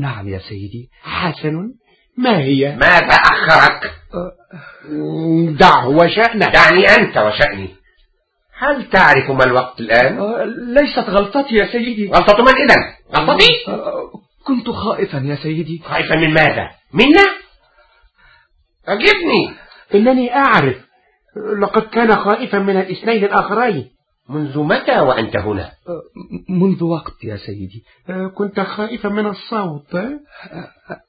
[0.01, 0.89] نعم يا سيدي.
[1.01, 1.73] حسن
[2.17, 3.93] ما هي؟ ماذا أخرك
[5.59, 7.69] دعه وشأنه دعني أنت وشأني.
[8.57, 12.11] هل تعرف ما الوقت الآن؟ آه، ليست غلطتي يا سيدي.
[12.11, 12.83] غلطة من إذن؟
[13.15, 14.11] غلطتي؟ آه،
[14.49, 15.81] كنت خائفا يا سيدي.
[15.85, 17.25] خائفا من ماذا؟ منا؟
[18.87, 19.55] أجبني.
[19.95, 20.77] إنني أعرف.
[21.61, 23.89] لقد كان خائفا من الاثنين الآخرين.
[24.29, 26.01] منذ متى وأنت هنا؟ آه،
[26.49, 27.83] منذ وقت يا سيدي.
[28.35, 29.95] كنت خائفا من الصوت.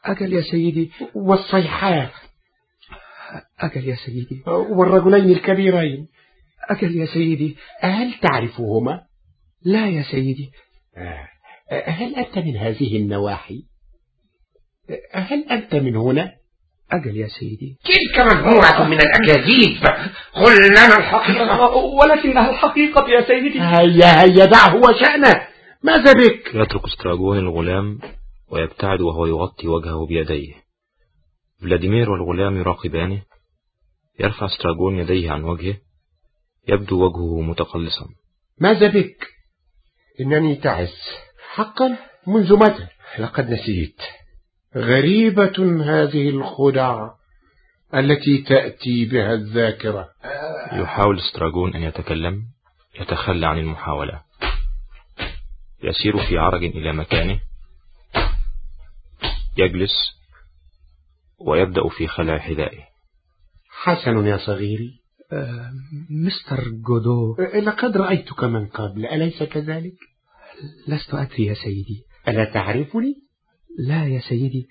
[0.05, 0.91] أجل يا سيدي.
[1.15, 2.13] والصيحات.
[3.61, 4.43] أجل يا سيدي.
[4.47, 6.07] والرجلين الكبيرين.
[6.71, 7.57] أجل يا سيدي.
[7.81, 9.01] هل تعرفهما؟
[9.65, 10.51] لا يا سيدي.
[11.71, 13.63] هل أنت من هذه النواحي؟
[15.13, 16.33] هل أنت من هنا؟
[16.93, 17.79] أجل يا سيدي.
[17.85, 19.83] تلك مجموعة من الأكاذيب.
[20.35, 23.61] قل لنا الحقيقة؟ ولكنها الحقيقة يا سيدي.
[23.61, 25.47] هيا هيا دعه وشأنه.
[25.83, 27.99] ماذا بك؟ يترك استراجون الغلام
[28.49, 30.55] ويبتعد وهو يغطي وجهه بيديه.
[31.61, 33.23] فلاديمير والغلام يراقبانه.
[34.21, 35.77] يرفع استراجون يديه عن وجهه.
[36.69, 38.07] يبدو وجهه متقلصا.
[38.59, 39.27] ماذا بك؟
[40.21, 40.95] إنني تعس.
[41.61, 41.97] حقا
[42.27, 42.87] منذ متى؟
[43.19, 43.97] لقد نسيت.
[44.77, 47.11] غريبة هذه الخدع
[47.95, 50.09] التي تأتي بها الذاكرة.
[50.73, 52.43] يحاول استراجون أن يتكلم
[53.01, 54.21] يتخلى عن المحاولة.
[55.83, 57.41] يسير في عرج إلى مكانه.
[59.57, 59.93] يجلس
[61.39, 62.85] ويبدأ في خلع حذائه.
[63.83, 65.01] حسن يا صغيري.
[65.33, 65.71] آه،
[66.11, 67.37] مستر جودو.
[67.55, 70.11] لقد رأيتك من قبل أليس كذلك؟
[70.89, 72.05] لست أدري يا سيدي.
[72.29, 73.15] ألا تعرفني؟
[73.79, 74.69] لا يا سيدي.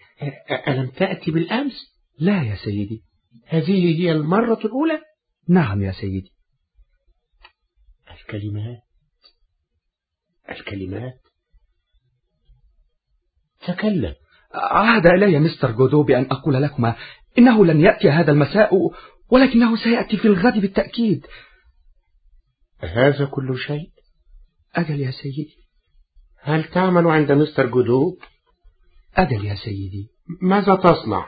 [0.67, 1.73] ألم تأتي بالأمس؟
[2.19, 3.03] لا يا سيدي.
[3.45, 5.01] هذه هي المرة الأولى؟
[5.49, 6.31] نعم يا سيدي.
[8.11, 8.81] الكلمات؟
[10.49, 11.19] الكلمات؟
[13.67, 14.15] تكلم.
[14.53, 16.95] عهد إلي مستر جودو بأن أقول لكما
[17.37, 18.73] إنه لن يأتي هذا المساء
[19.29, 21.25] ولكنه سيأتي في الغد بالتأكيد.
[22.79, 23.91] هذا كل شيء؟
[24.75, 25.59] أجل يا سيدي.
[26.41, 28.17] هل تعمل عند مستر جودو؟
[29.15, 30.07] أجل يا سيدي.
[30.41, 31.25] ماذا تصنع؟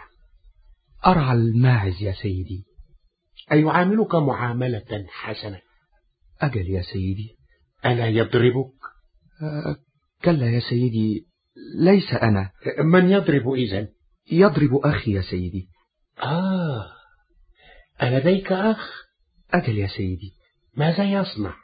[1.06, 2.64] أرعى الماعز يا سيدي.
[3.52, 5.62] أيعاملك معاملة حسنة.
[6.42, 7.38] أجل يا سيدي.
[7.86, 8.74] ألا يضربك؟
[9.42, 9.76] أه
[10.24, 11.28] كلا يا سيدي
[11.80, 12.52] ليس أنا.
[12.84, 13.88] من يضرب إذن
[14.32, 15.70] يضرب أخي يا سيدي.
[16.24, 16.92] آه
[18.04, 18.92] ألديك أخ؟
[19.54, 20.36] أجل يا سيدي.
[20.78, 21.56] ماذا يصنع؟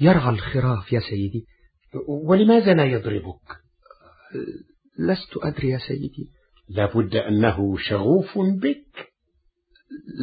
[0.00, 1.46] يرعى الخراف يا سيدي.
[2.08, 3.56] ولماذا لا يضربك؟
[4.98, 6.30] لست أدري يا سيدي.
[6.68, 9.12] لابد أنه شغوف بك.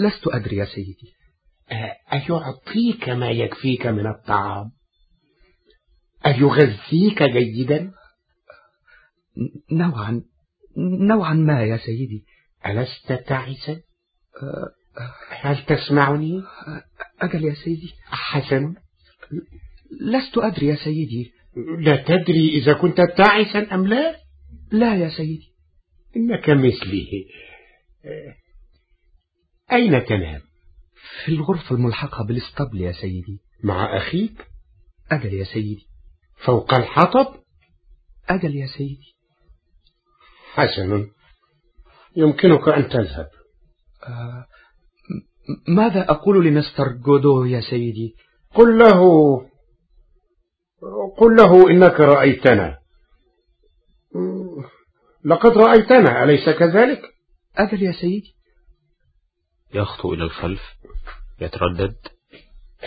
[0.03, 1.14] لست أدري يا سيدي.
[2.14, 4.72] أيعطيك ما يكفيك من الطعام؟
[6.26, 7.91] أيغذيك جيدا؟
[9.72, 10.22] نوعا
[10.77, 12.26] نوعا ما يا سيدي.
[12.65, 13.81] ألست تعسا؟
[15.30, 16.44] هل تسمعني؟
[17.22, 17.94] أجل يا سيدي.
[18.06, 18.76] حسن
[20.02, 21.37] لست أدري يا سيدي.
[21.80, 24.16] لا تدري إذا كنت تعسا أم لا؟
[24.72, 25.54] لا يا سيدي.
[26.16, 27.26] إنك مثلي
[29.72, 30.42] أين تنام؟
[31.26, 33.42] في الغرفة الملحقة بالاسطبل يا سيدي.
[33.64, 34.48] مع أخيك؟
[35.12, 35.88] أجل يا سيدي.
[36.46, 37.36] فوق الحطب؟
[38.30, 39.16] أجل يا سيدي.
[40.54, 41.08] حسن.
[42.16, 43.28] يمكنك أن تذهب.
[44.04, 44.46] آه
[45.68, 48.16] ماذا أقول لمستر جودو يا سيدي؟
[48.54, 49.02] قل له
[51.18, 52.78] قل له إنك رأيتنا.
[55.26, 57.02] لقد رأيتنا أليس كذلك؟
[57.56, 58.36] أجل يا سيدي.
[59.74, 60.62] يخطو إلى الخلف
[61.41, 61.95] يتردد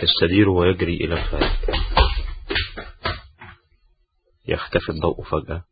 [0.03, 1.51] يستدير ويجري إلى الخارج.
[4.47, 5.63] يختفي الضوء فجأة.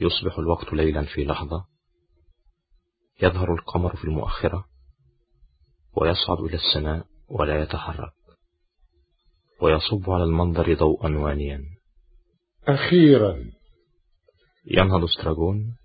[0.00, 1.66] يصبح الوقت ليلا في لحظة.
[3.22, 4.64] يظهر القمر في المؤخرة.
[5.96, 8.17] ويصعد إلى السماء ولا يتحرك.
[9.60, 11.64] ويصب على المنظر ضوءا وانيا.
[12.68, 13.44] أخيرا.
[14.66, 15.76] ينهض استراجون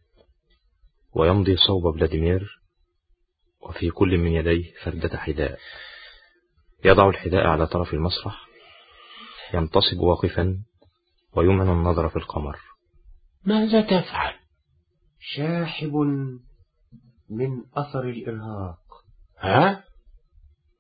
[1.16, 2.60] ويمضي صوب فلاديمير
[3.62, 5.60] وفي كل من يديه فردة حذاء.
[6.86, 8.48] يضع الحذاء على طرف المسرح
[9.54, 10.64] ينتصب واقفا
[11.36, 12.58] ويمعن النظر في القمر.
[13.46, 14.34] ماذا تفعل؟
[15.20, 15.96] شاحب
[17.30, 18.80] من أثر الإرهاق.
[19.40, 19.84] ها؟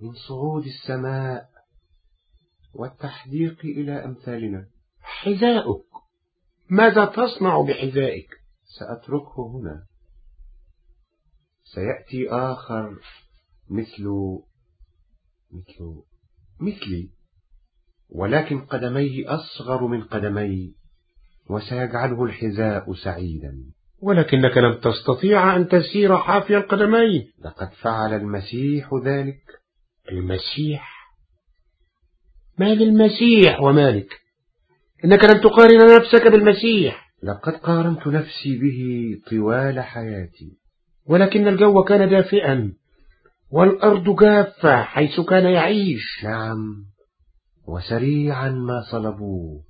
[0.01, 1.52] من صعود السماء.
[2.73, 4.65] والتحديق إلى أمثالنا.
[5.01, 5.85] حذاؤك.
[6.69, 8.29] ماذا تصنع بحذائك؟
[8.79, 9.83] سأتركه هنا.
[11.63, 12.99] سيأتي آخر
[13.69, 14.09] مثل
[15.51, 16.03] مثل
[16.59, 17.09] مثلي.
[18.09, 20.75] ولكن قدميه أصغر من قدمي
[21.49, 23.63] وسيجعله الحذاء سعيدا.
[23.99, 29.43] ولكنك لم تستطيع أن تسير حافي القدمين لقد فعل المسيح ذلك.
[30.11, 30.92] المسيح
[32.57, 34.09] ما للمسيح ومالك.
[35.05, 37.03] إنك لم تقارن نفسك بالمسيح.
[37.23, 38.81] لقد قارنت نفسي به
[39.31, 40.57] طوال حياتي.
[41.05, 42.73] ولكن الجو كان دافئا
[43.51, 46.23] والأرض جافة حيث كان يعيش.
[46.23, 46.85] نعم
[47.67, 49.63] وسريعا ما صلبوه.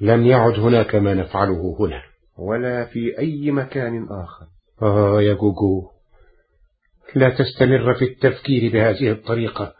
[0.00, 2.02] لم يعد هناك ما نفعله هنا.
[2.38, 4.46] ولا في أي مكان آخر.
[4.82, 5.95] آه يا جوجو.
[7.14, 9.74] لا تستمر في التفكير بهذه الطريقة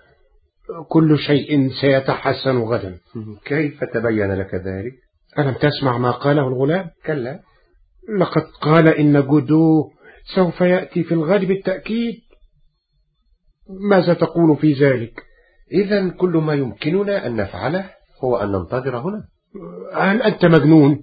[0.88, 2.98] كل شيء سيتحسن غدا
[3.44, 4.92] كيف تبين لك ذلك؟
[5.38, 7.40] ألم تسمع ما قاله الغلام؟ كلا
[8.18, 9.90] لقد قال إن جودو
[10.34, 12.14] سوف يأتي في الغد بالتأكيد
[13.90, 15.22] ماذا تقول في ذلك؟
[15.72, 17.90] إذا كل ما يمكننا أن نفعله
[18.24, 19.24] هو أن ننتظر هنا
[19.94, 21.02] هل أنت مجنون؟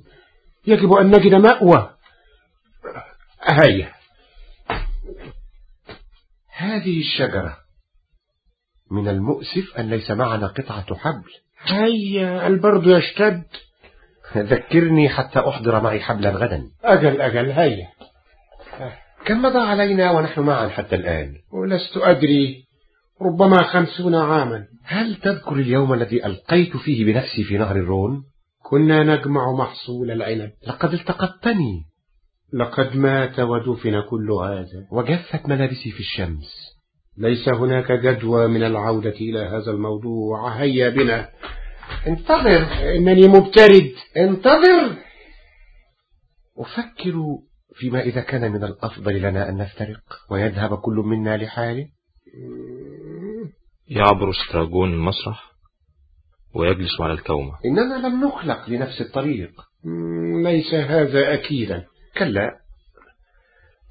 [0.68, 1.90] يجب أن نجد مأوى
[3.44, 3.92] هيا
[6.56, 7.58] هذه الشجرة
[8.92, 11.30] من المؤسف أن ليس معنا قطعة حبل.
[11.64, 13.44] هيا البرد يشتد.
[14.38, 16.64] ذكرني حتى أحضر معي حبلا غدا.
[16.84, 17.88] أجل أجل هيا.
[19.26, 22.64] كم مضى علينا ونحن معا حتى الآن؟ ولست أدري
[23.22, 24.66] ربما خمسون عاما.
[24.84, 28.24] هل تذكر اليوم الذي ألقيت فيه بنفسي في نهر الرون؟
[28.64, 30.52] كنا نجمع محصول العنب.
[30.68, 31.93] لقد التقطتني
[32.54, 34.88] لقد مات ودفن كل هذا.
[34.92, 36.74] وجفت ملابسي في الشمس.
[37.18, 40.50] ليس هناك جدوى من العودة إلى هذا الموضوع.
[40.50, 41.30] هيا بنا.
[42.08, 42.68] انتظر.
[42.96, 43.92] إنني مبترد.
[44.18, 44.96] انتظر.
[46.58, 47.14] أفكر
[47.76, 51.88] فيما إذا كان من الأفضل لنا أن نفترق ويذهب كل منا لحاله.
[53.88, 55.54] يعبر استراجون المسرح
[56.56, 57.52] ويجلس على الكومة.
[57.66, 59.52] إننا لم نخلق لنفس الطريق.
[60.44, 61.86] ليس هذا أكيدا.
[62.18, 62.60] كلا.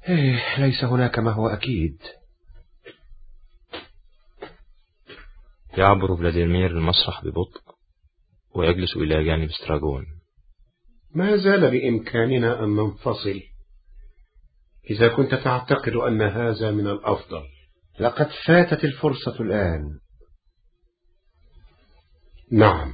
[0.09, 1.97] إيه ليس هناك ما هو أكيد.
[5.77, 7.61] يعبر فلاديمير المسرح ببطء
[8.55, 10.05] ويجلس إلى جانب ستراغون.
[11.15, 13.41] ما زال بإمكاننا أن ننفصل.
[14.89, 17.43] إذا كنت تعتقد أن هذا من الأفضل.
[17.99, 19.99] لقد فاتت الفرصة الآن.
[22.51, 22.93] نعم.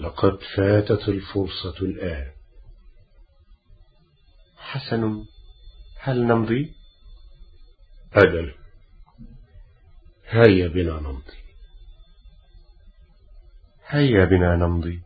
[0.00, 2.37] لقد فاتت الفرصة الآن.
[4.70, 5.24] حسن
[5.98, 6.72] هل نمضي؟
[8.12, 8.54] أجل.
[10.28, 11.38] هيا بنا نمضي.
[13.86, 15.02] هيا بنا نمضي.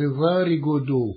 [0.00, 1.14] انتظار جودو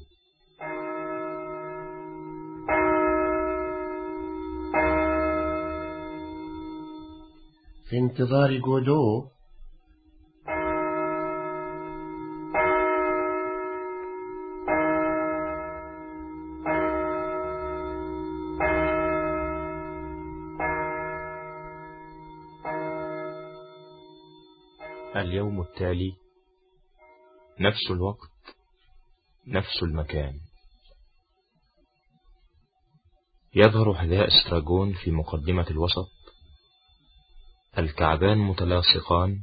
[7.89, 9.27] في انتظار جودو
[25.15, 26.13] اليوم التالي
[27.59, 28.30] نفس الوقت.
[29.47, 30.39] نفس المكان.
[33.55, 36.09] يظهر حذاء استراجون في مقدمة الوسط.
[37.77, 39.39] الكعبان متلاصقان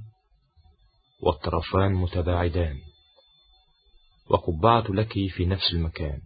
[1.22, 2.80] والطرفان متباعدان.
[4.30, 6.20] وقبعة لك في نفس المكان.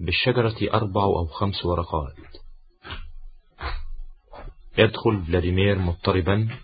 [0.00, 2.16] بالشجرة أربع أو خمس ورقات.
[4.78, 6.58] يدخل فلاديمير مضطربا.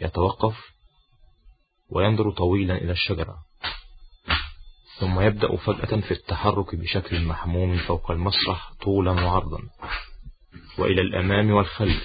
[0.00, 0.56] يتوقف.
[1.90, 3.51] وينظر طويلا إلى الشجرة.
[5.02, 9.58] ثم يبدأ فجأة في التحرك بشكل محموم فوق المسرح طولا وعرضا
[10.78, 12.02] وإلى الأمام والخلف.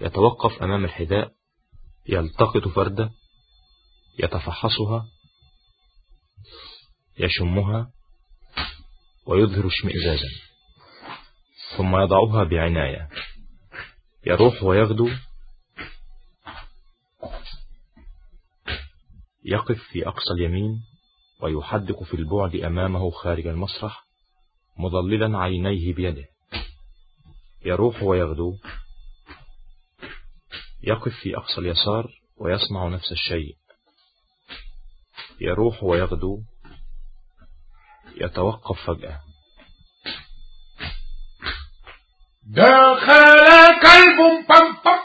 [0.00, 1.32] يتوقف أمام الحذاء
[2.08, 3.10] يلتقط فردة
[4.18, 5.06] يتفحصها
[7.18, 7.90] يشمها
[9.26, 10.28] ويظهر اشمئزازا
[11.76, 13.08] ثم يضعها بعناية.
[14.26, 15.08] يروح ويغدو.
[19.44, 20.93] يقف في أقصى اليمين.
[21.44, 24.04] ويحدق في البعد أمامه خارج المسرح
[24.78, 26.24] مضللا عينيه بيده.
[27.64, 28.58] يروح ويغدو.
[30.82, 33.56] يقف في أقصى اليسار ويصنع نفس الشيء.
[35.40, 36.42] يروح ويغدو.
[38.14, 39.20] يتوقف فجأة.
[42.46, 44.18] دخل كلب
[44.48, 45.03] بم بم.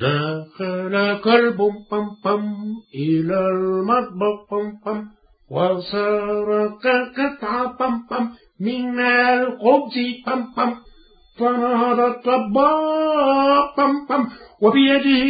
[0.00, 2.54] دخل كلب بم بم
[2.94, 5.04] إلى المطبخ بم بم
[5.50, 6.84] وسرق
[7.16, 9.96] قطعة بم بم من الخبز
[10.26, 10.74] بم بم
[11.38, 14.26] فنهض الطباخ بم بم
[14.62, 15.26] وبيده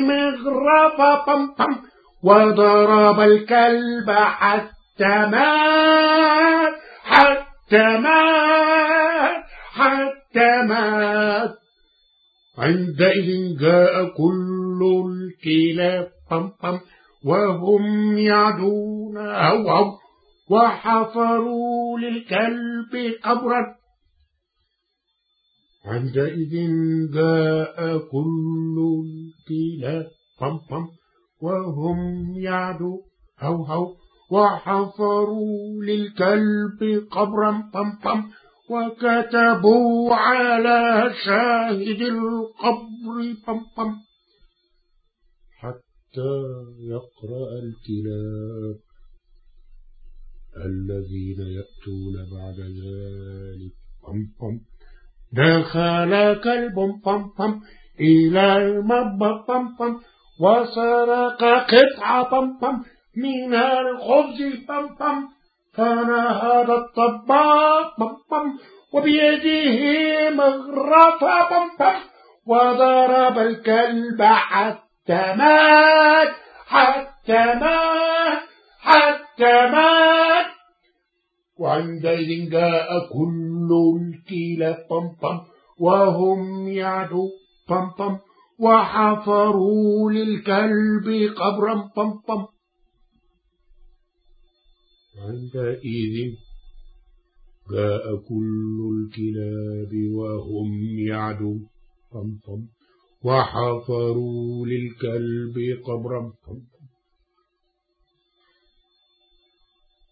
[0.00, 1.76] مغرفة بم بم
[2.24, 6.74] وضرب الكلب حتى مات
[7.04, 11.59] حتى مات حتى مات.
[12.60, 16.80] عندئذ جاء كل الكلاب بم بم
[17.24, 19.86] وهم يعدون أو أو
[20.50, 23.62] وحفروا للكلب قبرا.
[25.84, 26.54] عندئذ
[27.14, 30.06] جاء كل الكلاب
[30.40, 30.86] بم بم
[31.42, 31.98] وهم
[32.38, 32.98] يعدوا
[33.40, 33.86] هو هو
[34.30, 38.30] وحفروا للكلب قبرا بم بم
[38.70, 43.16] وكتبوا على شاهد القبر
[43.46, 43.92] بم بم
[45.60, 46.34] حتى
[46.94, 48.78] يقرأ الكلاب
[50.56, 53.80] الذين يأتون بعد ذلك.
[54.08, 54.60] بم بم
[55.32, 57.60] دخل كلب بم بم
[58.00, 60.00] إلى المطبخ بم بم
[60.40, 61.42] وسرق
[61.72, 62.76] قطعة بم بم
[63.16, 64.38] من الخبز
[64.68, 65.39] بم بم
[65.72, 68.58] فنهض الطباخ بم بم
[68.94, 71.50] وبيده مغرفة
[72.46, 76.32] وضرب الكلب حتى مات
[76.66, 78.42] حتى مات
[78.80, 80.46] حتى مات.
[81.58, 83.70] وعندئذ جاء كل
[84.00, 85.40] الكلاب
[85.80, 88.18] وهم بم
[88.60, 91.90] وحفروا للكلب قبرا
[95.20, 96.34] عندئذ
[97.70, 101.58] جاء كل الكلاب وهم يعدوا
[102.12, 102.66] بم بم
[103.22, 106.32] وحفروا للكلب قبرا.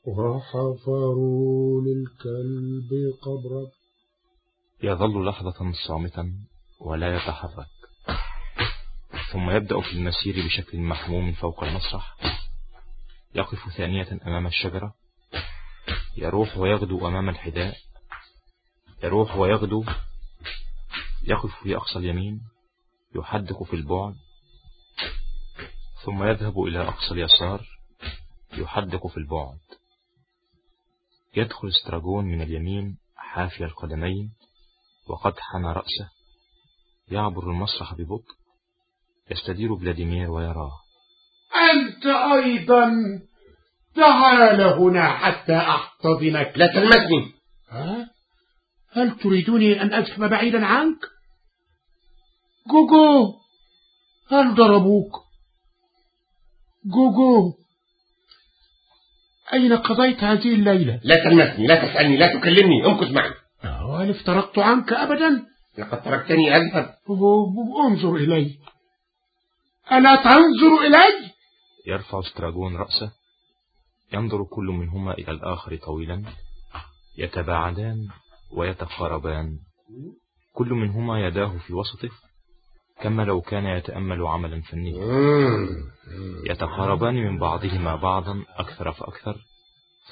[0.07, 2.91] وحفروا للكلب
[3.23, 3.67] قبرا.
[4.83, 6.33] يظل لحظة صامتا
[6.81, 7.67] ولا يتحرك.
[9.33, 12.17] ثم يبدأ في المسير بشكل محموم فوق المسرح.
[13.35, 14.95] يقف ثانية أمام الشجرة.
[16.17, 17.77] يروح ويغدو أمام الحداء
[19.03, 19.85] يروح ويغدو.
[21.23, 22.41] يقف في أقصى اليمين.
[23.17, 24.15] يحدق في البعد.
[26.05, 27.67] ثم يذهب إلى أقصى اليسار.
[28.53, 29.59] يحدق في البعد.
[31.37, 34.33] يدخل استراجون من اليمين حافي القدمين
[35.07, 36.11] وقد حنى رأسه.
[37.09, 38.35] يعبر المسرح ببطء.
[39.31, 40.81] يستدير فلاديمير ويراه.
[41.55, 42.93] أنت أيضا
[43.97, 47.33] تعال هنا حتى أحتضنك لا تلمسني
[47.71, 48.11] ها؟
[48.93, 50.99] هل تريدني أن أذهب بعيدا عنك؟
[52.71, 53.35] جوجو
[54.31, 55.13] هل ضربوك؟
[56.85, 57.53] جوجو
[59.53, 63.35] أين قضيت هذه الليلة؟ لا تلمسني لا تسألني لا تكلمني امكث معي
[64.01, 65.47] هل افترقت عنك أبدا؟
[65.79, 66.95] لقد تركتني أذهب
[67.87, 68.59] أنظر إلي
[69.93, 71.38] ألا تنظر إلي؟
[71.89, 73.13] يرفع استراجون رأسه
[74.13, 76.23] ينظر كل منهما إلى الآخر طويلا
[77.19, 78.09] يتباعدان
[78.53, 79.59] ويتقاربان.
[80.55, 82.11] كل منهما يداه في وسطه
[83.01, 85.05] كما لو كان يتأمل عملا فنيا
[86.51, 89.37] يتقاربان من بعضهما بعضا أكثر فأكثر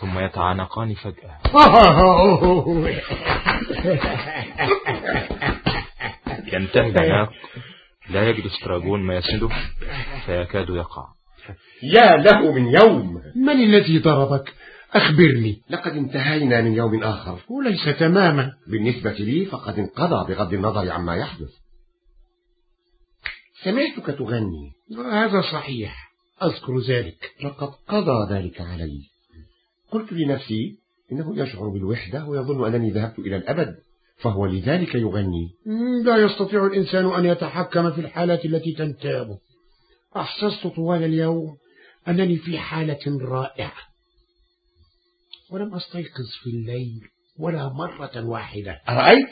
[0.01, 1.39] ثم يتعانقان فجأة.
[6.53, 7.33] ينتهي العناق
[8.11, 9.49] لا يجد استراجون ما يسنده
[10.27, 11.16] فيكاد يقع.
[11.83, 13.23] يا له من يوم.
[13.37, 14.55] من الذي ضربك؟
[14.93, 15.63] أخبرني.
[15.71, 17.39] لقد انتهينا من يوم آخر.
[17.49, 18.53] وليس تماما.
[18.67, 21.51] بالنسبة لي فقد انقضى بغض النظر عما يحدث.
[23.65, 24.73] سمعتك تغني.
[25.13, 26.13] هذا صحيح.
[26.43, 27.33] أذكر ذلك.
[27.45, 29.01] لقد قضى ذلك علي.
[29.91, 30.77] قلت لنفسي
[31.13, 33.77] إنه يشعر بالوحدة ويظن أنني ذهبت إلى الأبد
[34.17, 35.51] فهو لذلك يغني.
[36.05, 39.39] لا يستطيع الإنسان أن يتحكم في الحالة التي تنتابه.
[40.21, 41.57] أحسست طوال اليوم
[42.09, 43.73] أنني في حالة رائعة.
[45.51, 47.01] ولم أستيقظ في الليل
[47.39, 48.81] ولا مرة واحدة.
[48.89, 49.31] أرأيت؟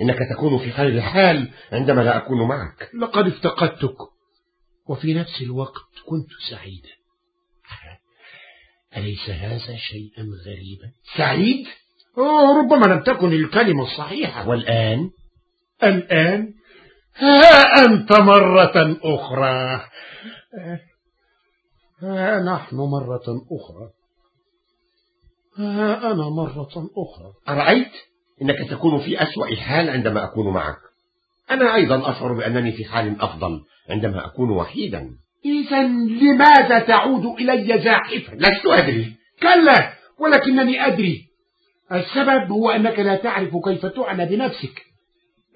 [0.00, 2.90] إنك تكون في خير حال عندما لا أكون معك.
[2.94, 3.96] لقد افتقدتك.
[4.88, 6.98] وفي نفس الوقت كنت سعيدا.
[8.96, 11.66] أليس هذا شيئا غريبا؟ سعيد؟
[12.18, 15.10] أوه ربما لم تكن الكلمة الصحيحة والآن؟
[15.82, 16.54] الآن
[17.18, 19.80] ها أنت مرة أخرى.
[22.02, 23.90] ها نحن مرة أخرى.
[25.58, 27.32] ها أنا مرة أخرى.
[27.48, 27.92] أرأيت؟
[28.42, 30.78] إنك تكون في أسوأ حال عندما أكون معك؟
[31.50, 35.10] أنا أيضا أشعر بأنني في حال أفضل عندما أكون وحيدا.
[35.44, 35.82] إذا
[36.22, 39.16] لماذا تعود إلي زاحفا؟ لست أدري.
[39.42, 41.28] كلا ولكنني أدري.
[41.92, 44.87] السبب هو أنك لا تعرف كيف تعنى بنفسك.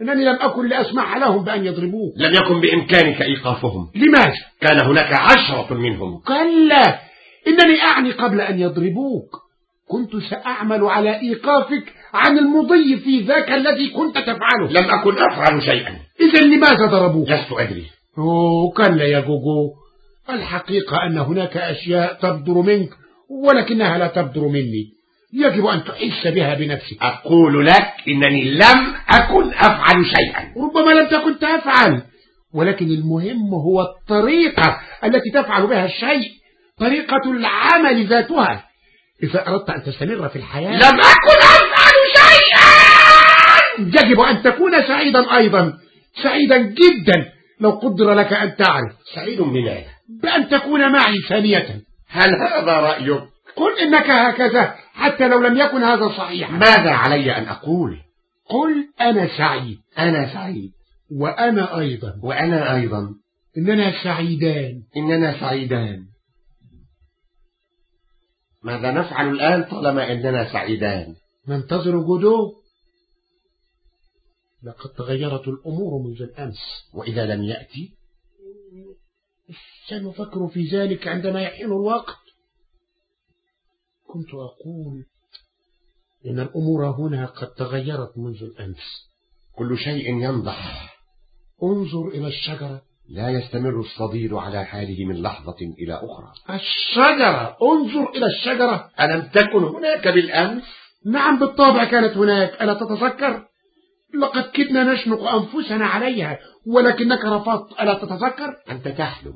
[0.01, 3.91] إنني لم أكن لأسمح لهم بأن يضربوك لم يكن بإمكانك إيقافهم.
[3.95, 6.21] لماذا؟ كان هناك عشرة منهم.
[6.21, 6.99] كلا!
[7.49, 9.43] إنني أعني قبل أن يضربوك.
[9.89, 14.71] كنت سأعمل على إيقافك عن المضي في ذاك الذي كنت تفعله.
[14.71, 15.97] لم أكن أفعل شيئا.
[16.21, 17.87] إذا لماذا ضربوك؟ لست أدري.
[18.19, 19.73] أوه كلا يا جوجو
[20.31, 22.91] الحقيقة أن هناك أشياء تبدر منك
[23.29, 25.02] ولكنها لا تبدر مني.
[25.33, 26.97] يجب أن تحس بها بنفسك.
[27.03, 30.53] أقول لك إنني لم أكن أفعل شيئا.
[30.57, 32.03] ربما لم تكن تفعل.
[32.55, 36.31] ولكن المهم هو الطريقة التي تفعل بها الشيء
[36.79, 38.65] طريقة العمل ذاتها.
[39.23, 40.71] إذا أردت أن تستمر في الحياة.
[40.71, 42.63] لم أكن أفعل شيئا.
[43.79, 45.73] يجب أن تكون سعيدا أيضا.
[46.23, 47.33] سعيدا جدا.
[47.61, 48.93] لو قدر لك أن تعرف.
[49.15, 49.85] سعيد بماذا
[50.23, 51.81] بأن تكون معي ثانية.
[52.09, 56.53] هل هذا رأيك؟ قل إنك هكذا حتى لو لم يكن هذا صحيحا.
[56.53, 57.99] ماذا علي أن أقول؟
[58.49, 59.79] قل أنا سعيد.
[59.99, 60.73] أنا سعيد.
[61.11, 62.21] وأنا أيضا.
[62.23, 63.15] وأنا أيضا.
[63.59, 64.83] إننا سعيدان.
[64.97, 66.07] إننا سعيدان.
[68.63, 71.15] ماذا نفعل الآن طالما أننا سعيدان؟
[71.49, 72.53] ننتظر جدو
[74.63, 76.59] لقد تغيرت الأمور منذ الأمس.
[76.95, 77.93] وإذا لم يأتي؟
[79.89, 82.22] سنفكر في ذلك عندما يحين الوقت
[84.13, 85.05] كنت أقول
[86.27, 89.09] إن الأمور هنا قد تغيرت منذ الأمس.
[89.57, 90.93] كل شيء ينضح.
[91.63, 92.83] انظر إلى الشجرة.
[93.09, 96.33] لا يستمر الصديد على حاله من لحظة إلى أخرى.
[96.51, 97.57] الشجرة!
[97.63, 98.91] انظر إلى الشجرة!
[99.01, 100.63] ألم تكن هناك بالأمس؟
[101.07, 102.63] نعم بالطبع كانت هناك.
[102.63, 103.45] ألا تتذكر؟
[104.15, 107.81] لقد كدنا نشنق أنفسنا عليها ولكنك رفضت.
[107.81, 109.35] ألا تتذكر؟ أنت تحلم.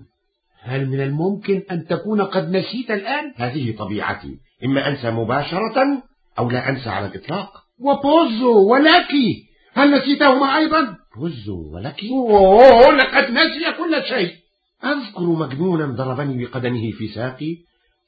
[0.61, 4.46] هل من الممكن أن تكون قد نسيت الآن؟ هذه طبيعتي.
[4.65, 6.03] إما أنسى مباشرة
[6.39, 7.51] أو لا أنسى على الإطلاق.
[7.81, 12.05] وبوزو ولكي هل نسيتهما أيضا؟ بوزو ولك.
[12.11, 14.33] أوه لقد نسي كل شيء.
[14.85, 17.57] أذكر مجنونا ضربني بقدمه في ساقي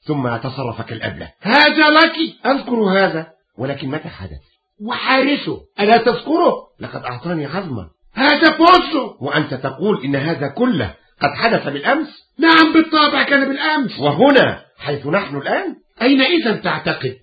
[0.07, 1.31] ثم تصرف كالأبلة.
[1.41, 2.45] هذا لك.
[2.45, 3.27] أذكر هذا
[3.57, 4.41] ولكن متى حدث؟
[4.81, 5.59] وحارسه.
[5.79, 12.07] ألا تذكره؟ لقد أعطاني عظمة هذا بوزو وأنت تقول إن هذا كله قد حدث بالأمس؟
[12.39, 13.99] نعم بالطبع كان بالأمس.
[13.99, 17.15] وهنا حيث نحن الآن أين إذا تعتقد؟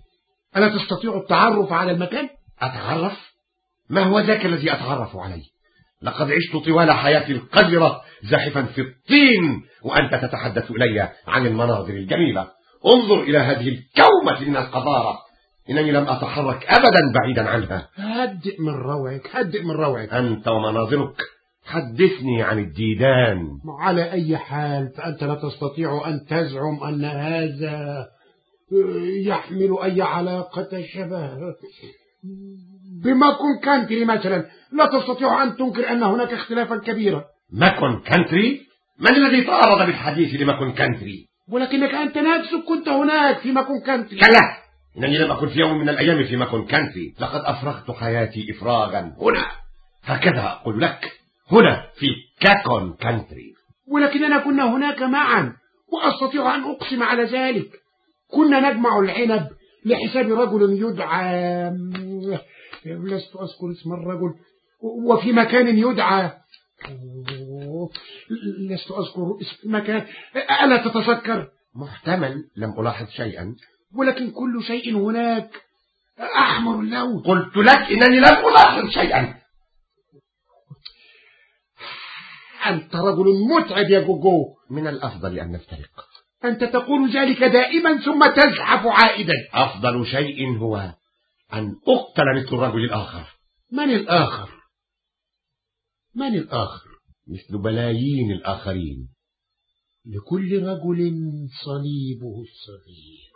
[0.57, 2.29] ألا تستطيع التعرف على المكان؟
[2.61, 3.37] أتعرف؟
[3.91, 5.43] ما هو ذاك الذي أتعرف عليه؟
[6.03, 12.49] لقد عشت طوال حياتي القذرة زاحفا في الطين وأنت تتحدث إلي عن المناظر الجميلة
[12.95, 15.19] انظر إلى هذه الكومة من القذارة
[15.71, 21.17] إنني لم أتحرك أبدا بعيدا عنها هدئ من روعك هدئ من روعك أنت ومناظرك
[21.67, 23.49] حدثني عن الديدان
[23.81, 28.07] على أي حال فأنت لا تستطيع أن تزعم أن هذا
[29.27, 31.55] يحمل أي علاقة شبه
[33.05, 37.25] بماكون كانتري مثلا لا تستطيع أن تنكر أن هناك اختلافا كبيرا.
[37.53, 38.61] ماكون كانتري؟
[39.01, 44.41] من الذي تعرض بالحديث لماكون كانتري؟ ولكنك أنت نفسك كنت هناك في ماكون كانتري كلا!
[44.99, 49.01] إنني لم أكن في يوم من الأيام في ماكون كانتري لقد أفرغت حياتي إفراغا.
[49.21, 49.47] هنا!
[50.05, 51.13] هكذا أقول لك.
[51.53, 52.07] هنا في
[52.41, 53.53] كاكون كانتري
[53.89, 55.53] ولكننا كنا هناك معا
[55.89, 57.86] وأستطيع أن أقسم على ذلك.
[58.31, 59.49] كنا نجمع العنب
[59.85, 61.71] لحساب رجل يدعى.
[62.87, 64.35] لست أذكر اسم الرجل.
[65.07, 66.33] وفي مكان يدعى.
[68.71, 70.07] لست أذكر اسم المكان
[70.65, 73.55] ألا تتذكر؟ محتمل لم ألاحظ شيئا.
[73.95, 75.51] ولكن كل شيء هناك.
[76.21, 77.23] أحمر اللون.
[77.23, 79.35] قلت لك إنني لم ألاحظ شيئا.
[82.67, 84.45] أنت رجل متعب يا جوجو.
[84.71, 86.07] من الأفضل أن نفترق.
[86.45, 89.35] أنت تقول ذلك دائما ثم تزحف عائدا.
[89.53, 90.95] أفضل شيء هو
[91.53, 93.39] أن أقتل مثل الرجل الآخر.
[93.73, 94.51] من الآخر؟
[96.15, 96.89] من الآخر؟
[97.27, 99.09] مثل بلايين الآخرين.
[100.05, 101.13] لكل رجل
[101.65, 103.33] صليبه الصغير.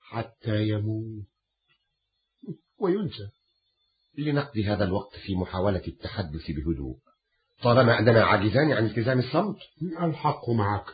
[0.00, 1.26] حتى يموت.
[2.78, 3.28] وينسى.
[4.18, 7.07] لنقضي هذا الوقت في محاولة التحدث بهدوء.
[7.62, 9.56] طالما أننا عاجزان عن التزام الصمت.
[10.02, 10.84] الحق معك.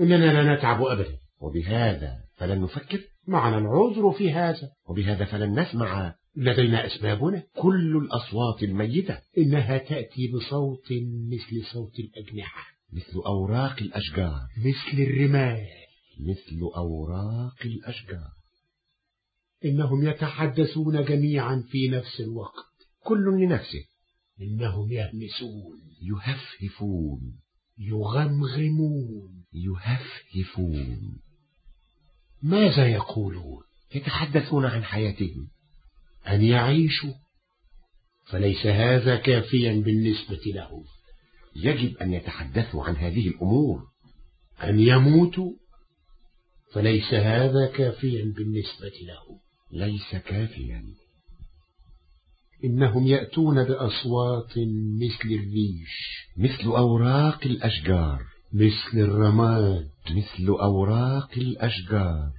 [0.00, 1.16] إننا لا نتعب أبدا.
[1.40, 3.00] وبهذا فلن نفكر.
[3.28, 4.70] معنا العذر في هذا.
[4.88, 6.14] وبهذا فلن نسمع.
[6.36, 7.42] لدينا أسبابنا.
[7.56, 9.18] كل الأصوات الميتة.
[9.38, 10.92] إنها تأتي بصوت
[11.28, 12.66] مثل صوت الأجنحة.
[12.92, 14.40] مثل أوراق الأشجار.
[14.58, 15.66] مثل الرمال.
[16.20, 18.30] مثل أوراق الأشجار.
[19.64, 22.70] إنهم يتحدثون جميعا في نفس الوقت.
[23.04, 23.89] كل لنفسه.
[24.40, 27.40] إنهم يهمسون يهفهفون.
[27.78, 29.44] يغمغمون.
[29.52, 31.18] يهفهفون.
[32.42, 33.62] ماذا يقولون؟
[33.94, 35.48] يتحدثون عن حياتهم.
[36.28, 37.14] أن يعيشوا.
[38.26, 40.84] فليس هذا كافيا بالنسبة لهم.
[41.56, 43.82] يجب أن يتحدثوا عن هذه الأمور.
[44.62, 45.52] أن يموتوا.
[46.72, 49.38] فليس هذا كافيا بالنسبة لهم.
[49.72, 50.99] ليس كافيا.
[52.64, 54.52] إنهم يأتون بأصوات
[55.00, 58.22] مثل الريش مثل أوراق الأشجار.
[58.52, 59.90] مثل الرماد.
[60.10, 62.30] مثل أوراق الأشجار.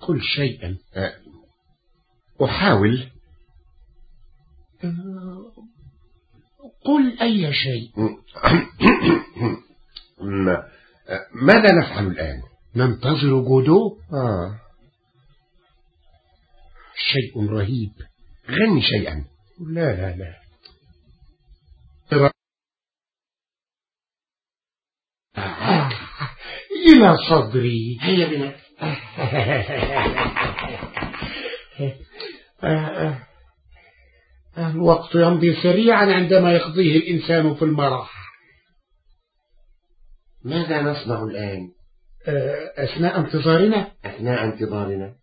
[0.00, 0.76] قل شيئا.
[2.44, 3.10] أحاول.
[6.84, 7.92] قل أي شيء.
[11.42, 12.42] ماذا نفعل الآن؟
[12.76, 14.61] ننتظر جودو آه.
[16.96, 17.92] شيء رهيب
[18.50, 19.24] غني شيئا.
[19.70, 20.42] لا لا لا.
[26.86, 27.98] إلى صدري.
[28.00, 28.54] هيا بنا.
[34.58, 38.12] الوقت يمضي سريعا عندما يقضيه الإنسان في المرح.
[40.44, 41.72] ماذا نصنع الآن؟
[42.76, 45.21] أثناء انتظارنا؟ أثناء انتظارنا.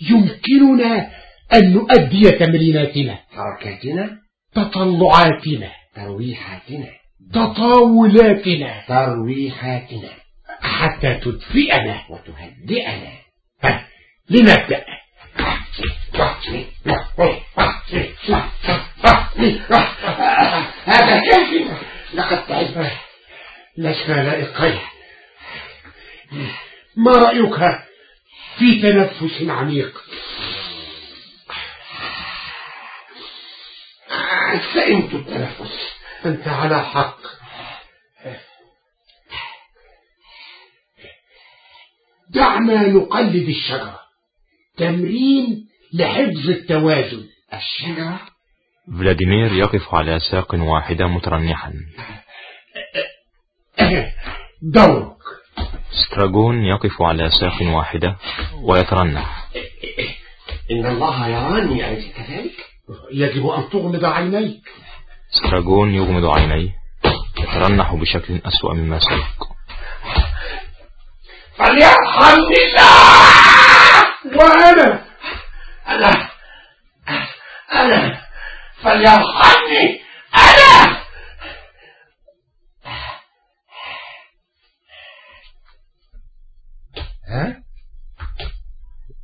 [0.00, 1.10] يمكننا
[1.54, 4.18] أن نؤدي تمريناتنا حركاتنا
[4.54, 6.88] تطلعاتنا ترويحاتنا
[7.32, 10.10] تطاولاتنا ترويحاتنا
[10.60, 13.12] حتى تدفئنا وتهدئنا.
[14.30, 14.84] لنبدأ.
[20.86, 21.64] هذا كافي
[22.14, 22.92] لقد تعبت.
[23.78, 24.78] لسنا لائقين.
[26.96, 27.78] ما رأيك؟
[28.58, 30.04] في تنفس عميق.
[34.74, 35.88] سئمت التنفس
[36.26, 37.18] أنت على حق.
[42.30, 44.00] دعنا نقلد الشجرة.
[44.76, 47.28] تمرين لحفظ التوازن.
[47.54, 48.20] الشجرة؟
[48.98, 51.72] فلاديمير يقف على ساق واحدة مترنحا.
[54.62, 55.17] دورك
[56.06, 58.16] ستراغون يقف على ساق واحدة
[58.62, 59.44] ويترنح
[60.70, 62.56] إن الله يراني أليس كذلك؟
[63.12, 64.62] يجب أن تغمض عينيك.
[65.30, 66.70] ستراغون يغمض عينيه
[67.40, 69.48] يترنح بشكل أسوأ مما سبق
[71.56, 74.04] فليرحمني الله!
[74.36, 75.04] وأنا!
[75.88, 76.28] أنا!
[77.72, 78.20] أنا!
[78.82, 80.00] فليرحمني!
[80.34, 80.97] أنا!
[87.28, 87.62] ها؟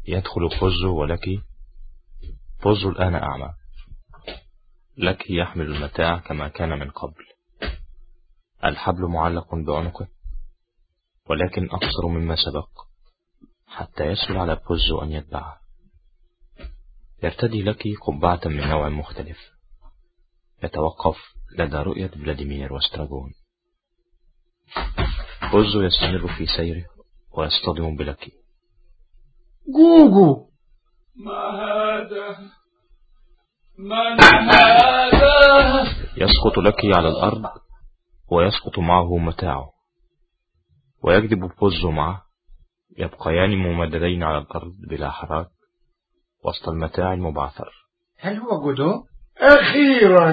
[0.09, 1.43] يدخل بوزو ولكي
[2.63, 3.55] بوزو الآن أعمى.
[4.97, 7.25] لكي يحمل المتاع كما كان من قبل.
[8.65, 10.09] الحبل معلق بعنقه
[11.27, 12.69] ولكن أقصر مما سبق
[13.67, 15.61] حتى يسهل على بوزو أن يتبعه.
[17.23, 19.39] يرتدي لكي قبعة من نوع مختلف.
[20.63, 21.17] يتوقف
[21.59, 23.33] لدى رؤية فلاديمير وستراغون
[25.53, 26.94] بوزو يستمر في سيره.
[27.39, 28.33] ويصطدم بلكي
[29.69, 30.47] جوجو
[31.17, 32.39] ما هذا؟
[33.79, 35.85] من هذا؟
[36.17, 37.45] يسقط لكي على الأرض
[38.31, 39.71] ويسقط معه متاعه.
[41.03, 42.23] ويجذب بوزو معه.
[42.99, 45.49] يبقيان ممددين على الأرض بلا حراك
[46.45, 47.71] وسط المتاع المبعثر.
[48.19, 49.05] هل هو جودو؟
[49.39, 50.33] أخيرا.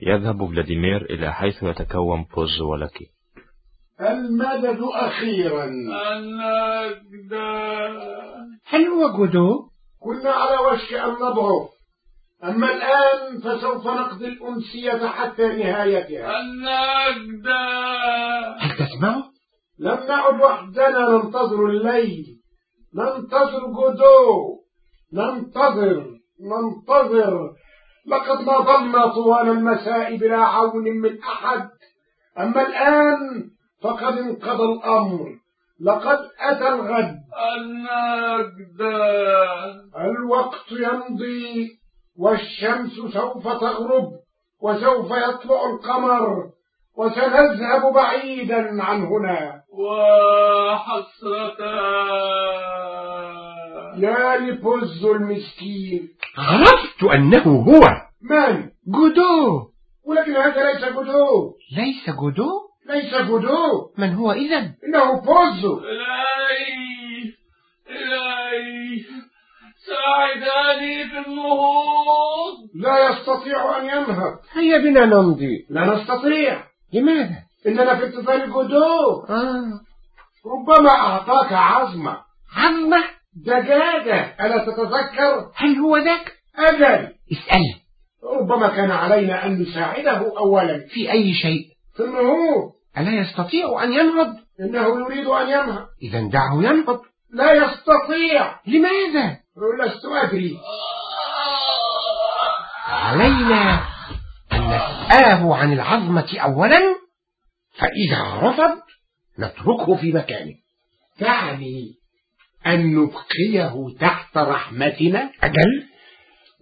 [0.00, 3.15] يذهب فلاديمير إلى حيث يتكوم بوزو ولاكي
[4.00, 5.64] المدد أخيرا.
[6.12, 7.56] النجدة
[8.66, 9.68] هل هو جودو؟
[10.00, 11.68] كنا على وشك أن نضعف
[12.44, 16.40] أما الآن فسوف نقضي الأمسية حتى نهايتها.
[16.40, 17.60] النجدة
[18.58, 19.24] هل تسمعه؟
[19.78, 22.24] لم نعد وحدنا ننتظر الليل.
[22.94, 24.60] ننتظر جودو
[25.12, 26.06] ننتظر
[26.40, 27.50] ننتظر.
[28.06, 31.68] لقد نظلنا طوال المساء بلا عون من أحد.
[32.38, 33.50] أما الآن
[33.82, 35.36] فقد انقضى الأمر.
[35.80, 37.16] لقد أتى الغد.
[37.56, 38.96] النجدة
[39.96, 41.68] الوقت يمضي
[42.18, 44.12] والشمس سوف تغرب
[44.60, 46.50] وسوف يطلع القمر
[46.96, 49.62] وسنذهب بعيدا عن هنا.
[49.78, 51.60] وحسرة
[53.98, 56.08] يا لبوزو المسكين.
[56.38, 57.80] عرفت أنه هو.
[58.22, 59.70] من؟ جودو.
[60.04, 61.54] ولكن هذا ليس جودو.
[61.76, 67.32] ليس جودو؟ ليس جودو من هو إذا؟ إنه بوزو إلهي
[67.90, 69.04] إلهي
[69.86, 75.66] ساعدني في النهوض لا يستطيع أن ينهض هيا بنا نمضي.
[75.70, 76.64] لا نستطيع.
[76.92, 77.36] لماذا؟
[77.66, 79.80] إننا في انتظار جودو آه.
[80.46, 82.16] ربما أعطاك عظمة.
[82.56, 83.04] عظمة؟
[83.36, 87.76] دجاجة ألا تتذكر؟ هل هو ذاك؟ أجل اسأله
[88.40, 90.86] ربما كان علينا أن نساعده أولا.
[90.88, 91.62] في أي شيء؟
[91.96, 92.75] في النهوض.
[92.98, 95.86] ألا يستطيع أن ينهض؟ إنه يريد أن ينهض.
[96.02, 97.00] إذا دعه ينهض.
[97.30, 98.60] لا يستطيع.
[98.66, 99.36] لماذا؟
[99.84, 100.58] لست أدري.
[102.88, 103.80] علينا
[104.52, 106.80] أن نسأله عن العظمة أولا
[107.78, 108.78] فإذا رفض
[109.38, 110.54] نتركه في مكانه.
[111.18, 111.94] تعني
[112.66, 115.30] أن نبقيه تحت رحمتنا.
[115.42, 115.86] أجل.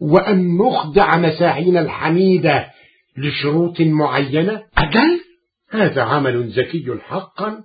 [0.00, 2.70] وأن نخضع مساعينا الحميدة
[3.16, 4.62] لشروط معينة.
[4.78, 5.23] أجل.
[5.74, 7.64] هذا عمل ذكي حقا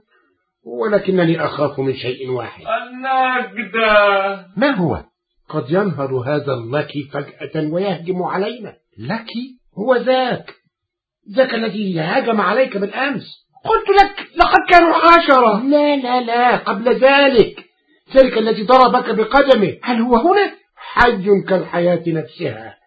[0.66, 2.64] ولكنني أخاف من شيء واحد.
[2.82, 5.04] النجدة ما هو؟
[5.50, 8.74] قد ينهض هذا اللكي فجأة ويهجم علينا.
[8.98, 10.54] لكي؟ هو ذاك.
[11.36, 13.48] ذاك الذي هاجم عليك بالأمس.
[13.66, 15.64] قلت لك لقد كانوا عشرة.
[15.64, 17.66] لا لا لا قبل ذلك.
[18.16, 19.78] ذلك الذي ضربك بقدمه.
[19.84, 22.78] هل هو هنا؟ حي كالحياة نفسها.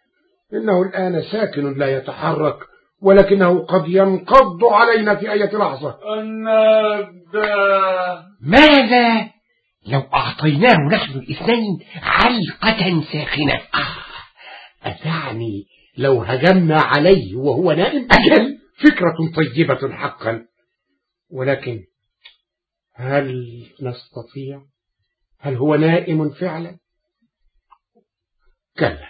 [0.53, 2.72] إنه الآن ساكن لا يتحرك.
[3.03, 5.99] ولكنه قد ينقض علينا في أي لحظة.
[8.41, 9.31] ماذا
[9.87, 13.61] لو أعطيناه نحن الاثنين علقة ساخنة؟
[14.83, 15.65] أتعني
[15.99, 18.09] لو هجمنا عليه وهو نائم.
[18.12, 18.59] أجل.
[18.79, 20.45] فكرة طيبة حقا.
[21.31, 21.81] ولكن
[22.95, 23.45] هل
[23.83, 24.62] نستطيع؟
[25.41, 26.77] هل هو نائم فعلا؟
[28.79, 29.09] كلا.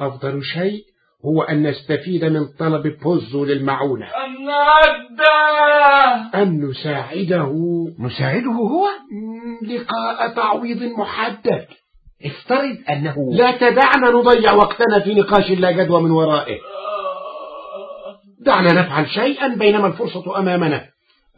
[0.00, 0.89] أفضل شيء
[1.26, 4.06] هو أن نستفيد من طلب بوزو للمعونة.
[4.26, 5.34] النجدة
[6.42, 7.52] أن نساعده.
[7.98, 8.88] نساعده هو؟
[9.62, 11.66] لقاء تعويض محدد.
[12.24, 16.58] افترض أنه لا تدعنا نضيع وقتنا في نقاش لا جدوى من ورائه.
[18.40, 20.86] دعنا نفعل شيئا بينما الفرصة أمامنا.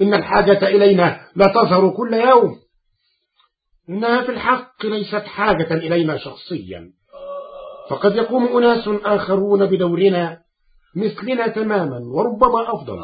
[0.02, 2.56] إن الحاجة إلينا لا تظهر كل يوم.
[3.88, 6.90] إنها في الحق ليست حاجة إلينا شخصيا.
[7.93, 10.39] فقد يقوم أناس آخرون بدورنا
[10.97, 12.98] مثلنا تماما وربما أفضل.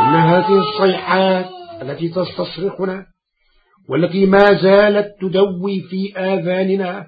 [0.00, 1.46] إن هذه الصيحات
[1.82, 3.06] التي تستصرخنا
[3.88, 7.06] والتي ما زالت تدوي في آذاننا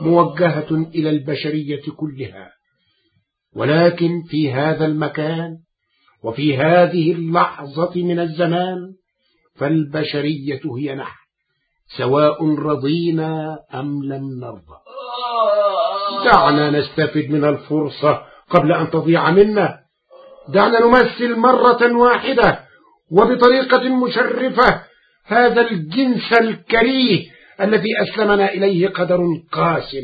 [0.00, 2.50] موجهة إلى البشرية كلها
[3.56, 5.56] ولكن في هذا المكان
[6.24, 8.78] وفي هذه اللحظة من الزمان
[9.56, 11.19] فالبشرية هي نحن.
[11.96, 14.78] سواء رضينا أم لم نرضى.
[16.24, 19.78] دعنا نستفد من الفرصة قبل أن تضيع منا.
[20.48, 22.64] دعنا نمثل مرة واحدة
[23.10, 24.82] وبطريقة مشرفة
[25.24, 27.30] هذا الجنس الكريه
[27.60, 29.20] الذي أسلمنا إليه قدر
[29.52, 29.96] قاس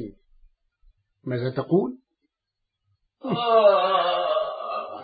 [1.24, 1.98] ماذا تقول؟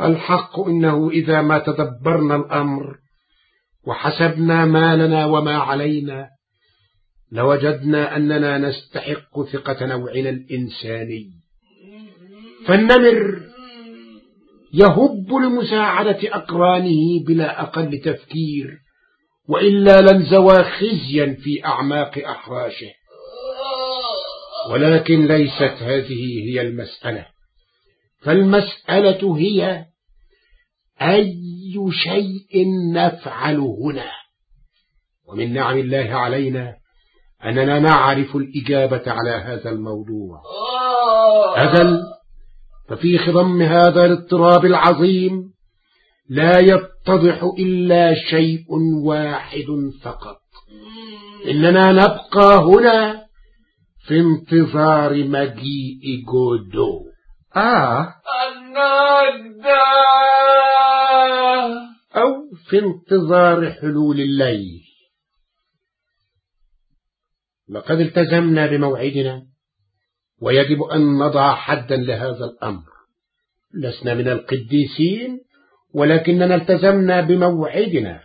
[0.00, 2.96] الحق إنه إذا ما تدبرنا الأمر
[3.86, 6.28] وحسبنا ما لنا وما علينا
[7.32, 11.30] لوجدنا أننا نستحق ثقة نوعنا الإنساني.
[12.66, 13.40] فالنمر
[14.74, 18.78] يهب لمساعدة أقرانه بلا أقل تفكير
[19.48, 22.92] وإلا لنزوى خزيا في أعماق أحراشه.
[24.70, 27.26] ولكن ليست هذه هي المسألة.
[28.20, 29.84] فالمسألة هي
[31.02, 34.10] أي شيء نفعل هنا؟
[35.28, 36.81] ومن نعم الله علينا
[37.44, 40.42] أننا نعرف الإجابة على هذا الموضوع.
[41.56, 41.98] أزل
[42.88, 45.52] ففي خضم هذا الاضطراب العظيم
[46.30, 48.64] لا يتضح إلا شيء
[49.04, 49.66] واحد
[50.02, 50.38] فقط.
[51.50, 53.24] إننا نبقى هنا
[54.06, 57.04] في انتظار مجيء جودو.
[57.56, 58.14] آه.
[58.48, 59.82] النجدة.
[62.16, 62.28] أو
[62.68, 64.91] في انتظار حلول الليل.
[67.72, 69.42] لقد التزمنا بموعدنا
[70.42, 72.82] ويجب أن نضع حدا لهذا الأمر.
[73.74, 75.40] لسنا من القديسين
[75.94, 78.20] ولكننا التزمنا بموعدنا.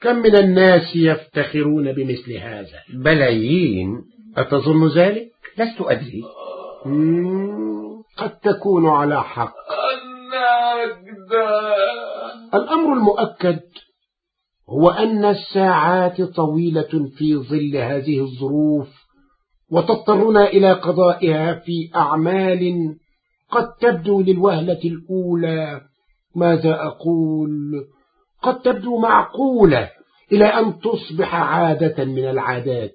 [0.00, 3.88] كم من الناس يفتخرون بمثل هذا؟ بلايين.
[4.36, 6.22] أتظن ذلك؟ لست أدري.
[8.16, 9.54] قد تكون على حق.
[9.94, 11.74] النجدة.
[12.54, 13.60] الأمر المؤكد
[14.70, 18.88] هو أن الساعات طويلة في ظل هذه الظروف
[19.70, 22.94] وتضطرنا إلى قضائها في أعمال
[23.50, 25.80] قد تبدو للوهلة الأولى.
[26.36, 27.84] ماذا أقول؟
[28.42, 29.90] قد تبدو معقولة
[30.32, 32.94] إلى أن تصبح عادة من العادات.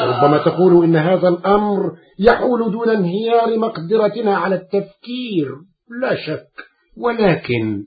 [0.00, 5.48] وربما تقول إن هذا الأمر يحول دون انهيار مقدرتنا على التفكير.
[6.00, 6.50] لا شك
[6.96, 7.84] ولكن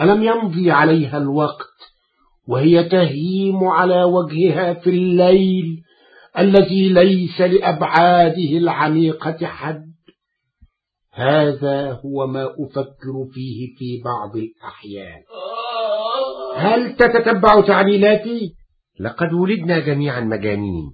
[0.00, 1.93] ألم يمضي عليها الوقت؟
[2.48, 5.82] وهي تهيم على وجهها في الليل
[6.38, 9.94] الذي ليس لأبعاده العميقة حد.
[11.12, 15.22] هذا هو ما أفكر فيه في بعض الأحيان.
[16.56, 18.54] هل تتتبع تعليلاتي؟
[19.00, 20.90] لقد ولدنا جميعا مجانين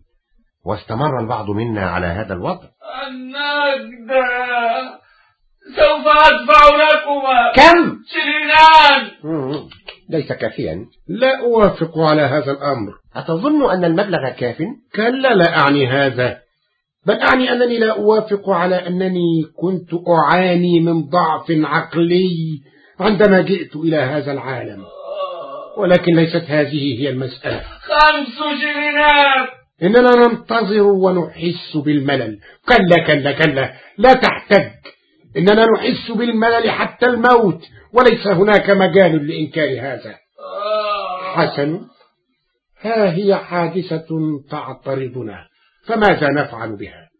[0.64, 2.68] واستمر البعض منا على هذا الوضع.
[3.08, 4.24] النجدة
[5.76, 7.52] سوف أدفع لكما.
[7.56, 9.68] كم؟ شرينان مم،
[10.10, 10.86] ليس كافيا.
[11.08, 12.92] لا أوافق على هذا الأمر.
[13.16, 14.56] أتظن أن المبلغ كاف؟
[14.96, 16.38] كلا لا أعني هذا.
[17.06, 22.60] بل أعني أنني لا أوافق على أنني كنت أعاني من ضعف عقلي
[23.00, 24.84] عندما جئت إلى هذا العالم.
[25.78, 27.60] ولكن ليست هذه هي المسألة.
[27.60, 29.48] خمس شرينات
[29.82, 32.38] إننا ننتظر ونحس بالملل.
[32.68, 33.72] كلا كلا كلا.
[33.98, 34.70] لا تحتج.
[35.36, 37.62] إننا نحس بالملل حتى الموت.
[37.92, 40.18] وليس هناك مجال لإنكار هذا.
[41.34, 41.80] حسن
[42.80, 44.08] ها هي حادثة
[44.50, 45.46] تعترضنا
[45.86, 47.10] فماذا نفعل بها؟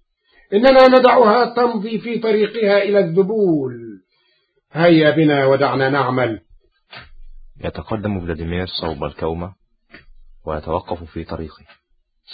[0.53, 3.73] إننا ندعها تمضي في طريقها إلى الذبول.
[4.73, 6.41] هيا بنا ودعنا نعمل.
[7.65, 9.55] يتقدم فلاديمير صوب الكومة
[10.47, 11.65] ويتوقف في طريقه.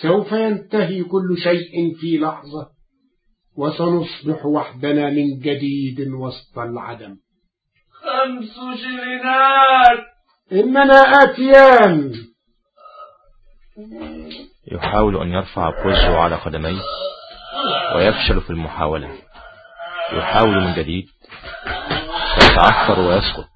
[0.03, 2.71] سوف ينتهي كل شيء في لحظة
[3.57, 7.17] وسنصبح وحدنا من جديد وسط العدم.
[8.27, 9.99] خمس شرينات
[10.53, 12.13] إننا آتيان.
[14.73, 16.81] يحاول أن يرفع بوزو على قدميه
[17.95, 19.11] ويفشل في المحاولة.
[20.13, 21.05] يحاول من جديد.
[22.37, 23.49] يتعثر ويسقط.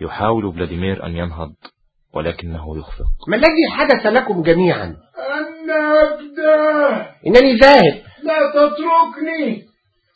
[0.00, 1.54] يحاول فلاديمير أن ينهض
[2.14, 3.28] ولكنه يخفق.
[3.28, 4.96] ما الذي حدث لكم جميعا؟
[5.38, 8.02] النجدة إنني ذاهب.
[8.22, 9.62] لا تتركني.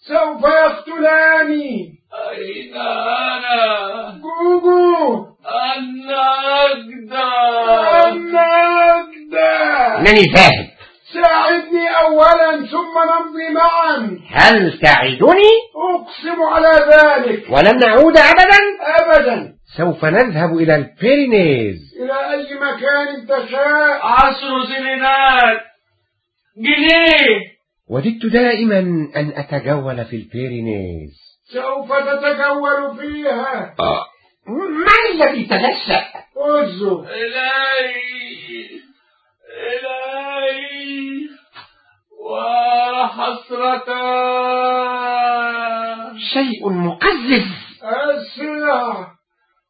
[0.09, 2.00] سوف يقتلاني.
[2.15, 5.27] أين أنا جوجو
[5.77, 7.25] النجدة.
[8.09, 9.51] النجدة.
[9.99, 10.69] إنني ذاهب
[11.15, 14.19] ساعدني أولا ثم نمضي معا.
[14.31, 17.51] هل تعدني أقسم على ذلك.
[17.51, 18.61] ولن نعود أبدا؟
[18.99, 19.53] أبدا.
[19.77, 21.77] سوف نذهب إلى البيرينيز.
[22.03, 25.61] إلى أي مكان تشاء؟ عشر سنينات
[26.57, 27.61] جنيه.
[27.89, 28.79] وددت دائما
[29.17, 31.30] أن أتجول في البيرينيز.
[31.53, 33.75] سوف تتجول فيها.
[34.47, 36.05] من الذي تنشأ؟
[36.37, 37.91] أزو إلي
[39.71, 41.29] إلي
[42.21, 43.91] وحسرة.
[46.35, 47.47] شيء مقزز.
[47.83, 49.13] أسرع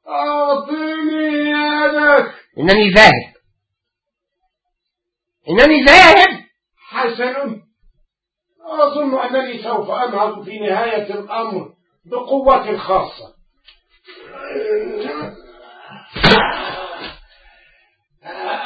[0.08, 2.34] أعطيني يدك.
[2.58, 3.32] إنني ذاهب.
[5.48, 6.44] إنني ذاهب.
[6.88, 7.69] حسن.
[8.80, 11.68] أظن أنني سوف أنهض في نهاية الأمر
[12.10, 13.34] بقوة خاصة.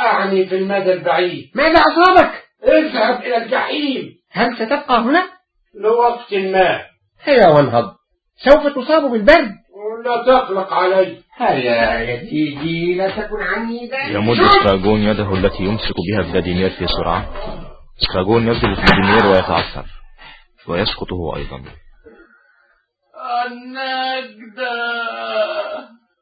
[0.01, 1.51] أعني في المدى البعيد.
[1.55, 4.15] ماذا أصابك؟ اذهب إلى الجحيم.
[4.33, 5.29] هل ستبقى هنا؟
[5.75, 6.81] لوقت ما.
[7.23, 7.95] هيا وانهض.
[8.37, 9.51] سوف تصاب بالبرد.
[10.05, 11.19] لا تقلق علي.
[11.37, 16.87] هيا يا سيدي لا تكن عني ذلك يمد استراجون يده التي يمسك بها فلاديمير في
[16.87, 17.29] سرعة.
[18.03, 19.87] استراجون يضرب فلاديمير ويتعثر.
[20.69, 21.65] ويسقط هو أيضا.
[23.47, 24.75] النجدة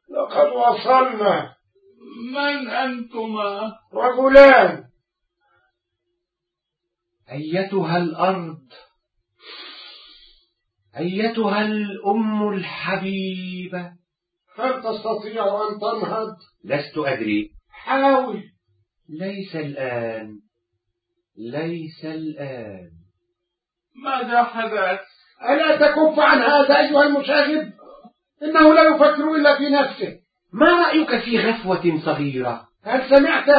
[0.09, 1.53] لقد وصلنا.
[2.33, 4.83] من أنتما؟ رجلان.
[7.31, 8.67] أيتها الأرض.
[10.97, 13.93] أيتها الأم الحبيبة.
[14.59, 17.51] هل تستطيع أن تنهض؟ لست أدري.
[17.69, 18.43] حاول.
[19.09, 20.42] ليس الآن.
[21.37, 22.89] ليس الآن.
[24.03, 24.99] ماذا حدث؟
[25.49, 27.73] ألا تكف عن هذا أيها المشاغب
[28.43, 30.19] إنه لا يفكر إلا في نفسه.
[30.53, 33.49] ما رأيك في غفوة صغيرة؟ هل سمعت؟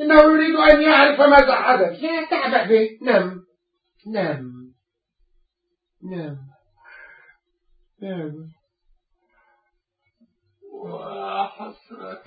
[0.00, 2.02] إنه يريد أن يعرف ماذا حدث.
[2.02, 2.88] لا تعبأ به.
[3.02, 3.44] نم.
[4.06, 4.72] نم.
[6.02, 6.36] نم.
[8.02, 8.48] نم.
[10.72, 12.24] وحسرة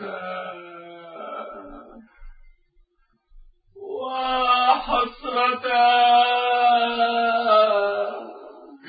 [3.75, 4.50] وحسرة.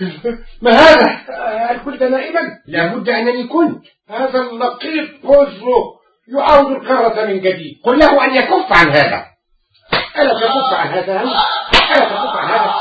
[0.62, 1.06] ما هذا؟
[1.70, 3.84] هل كنت نائما لابد أنني كنت.
[4.08, 5.96] هذا اللقيط بوزو
[6.28, 7.80] يعاود الكرة من جديد.
[7.84, 9.24] قل له أن يكف عن هذا.
[10.18, 11.32] ألا تكف عن هذا؟ ألا
[11.72, 12.74] تكف عن هذا؟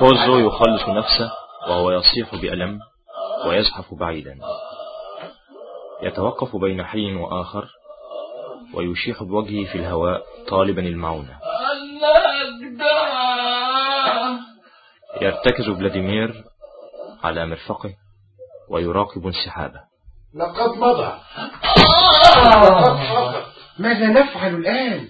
[0.00, 1.30] بوزو يخلص نفسه
[1.68, 2.78] وهو يصيح بألم
[3.46, 4.38] ويزحف بعيدا.
[6.02, 7.68] يتوقف بين حي وآخر
[8.74, 11.38] ويشيح بوجهه في الهواء طالبا المعونة.
[15.22, 16.44] يرتكز فلاديمير
[17.22, 17.94] على مرفقه
[18.68, 19.80] ويراقب انسحابه.
[20.34, 21.20] لقد مضى.
[23.78, 25.08] ماذا نفعل الآن؟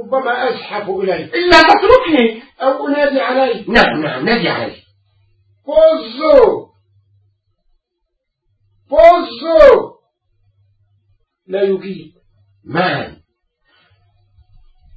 [0.00, 2.42] ربما أزحف إليه لا تتركني.
[2.62, 4.82] أو أنادي عليه نعم نعم نادي علي.
[5.66, 6.68] بوزو
[8.90, 9.98] بوزو
[11.46, 12.17] لا يجيب.
[12.68, 13.16] معا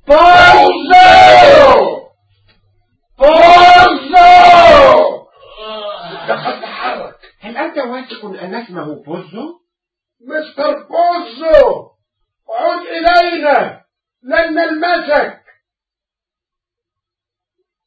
[0.07, 1.71] بوزو
[3.19, 4.21] بوزو
[6.29, 7.15] لقد تحرك.
[7.39, 9.59] هل أنت واثق أن اسمه بوزو؟
[10.21, 11.89] مستر بوزو
[12.49, 13.81] عد إلينا.
[14.23, 15.41] لن نلمسك.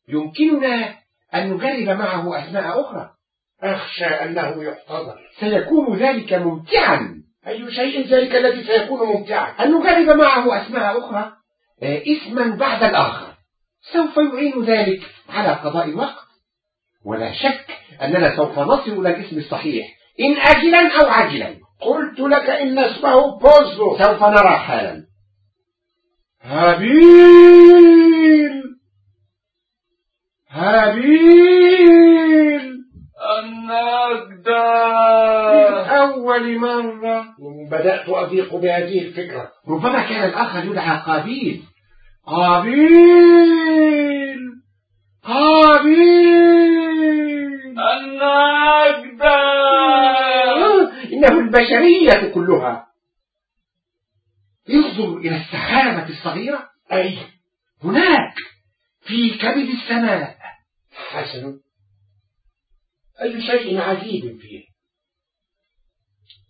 [0.09, 0.99] يمكننا
[1.35, 3.15] أن نجرب معه أسماء أخرى.
[3.63, 5.21] أخشى أنه يحتضر.
[5.41, 7.24] سيكون ذلك ممتعا.
[7.49, 9.65] أي شيء ذلك الذي سيكون ممتعا.
[9.65, 11.33] أن نجرب معه أسماء أخرى؟
[11.83, 13.35] آه، اسما بعد الآخر.
[13.93, 16.25] سوف يعين ذلك على قضاء الوقت.
[17.05, 17.67] ولا شك
[18.03, 19.87] أننا سوف نصل إلى الاسم الصحيح.
[20.21, 21.55] إن آجلا أو عاجلا.
[21.81, 25.05] قلت لك إن اسمه بوزو سوف نرى حالا.
[26.43, 27.95] هابيل!
[30.51, 31.64] هابيل!
[36.35, 37.35] أول مرة
[37.71, 39.53] بدأت أضيق بهذه الفكرة.
[39.69, 41.63] ربما كان الآخر يدعى قابيل.
[42.27, 43.65] قابيل!
[45.23, 46.75] قابيل!
[47.79, 49.35] النجدة
[51.13, 52.87] إنه البشرية كلها.
[54.71, 56.69] انظر إلى السحابة الصغيرة.
[56.93, 57.19] أي؟
[57.85, 58.35] هناك
[59.07, 60.37] في كبد السماء.
[61.11, 61.61] حسن.
[63.23, 64.74] أي شيء عجيب فيه.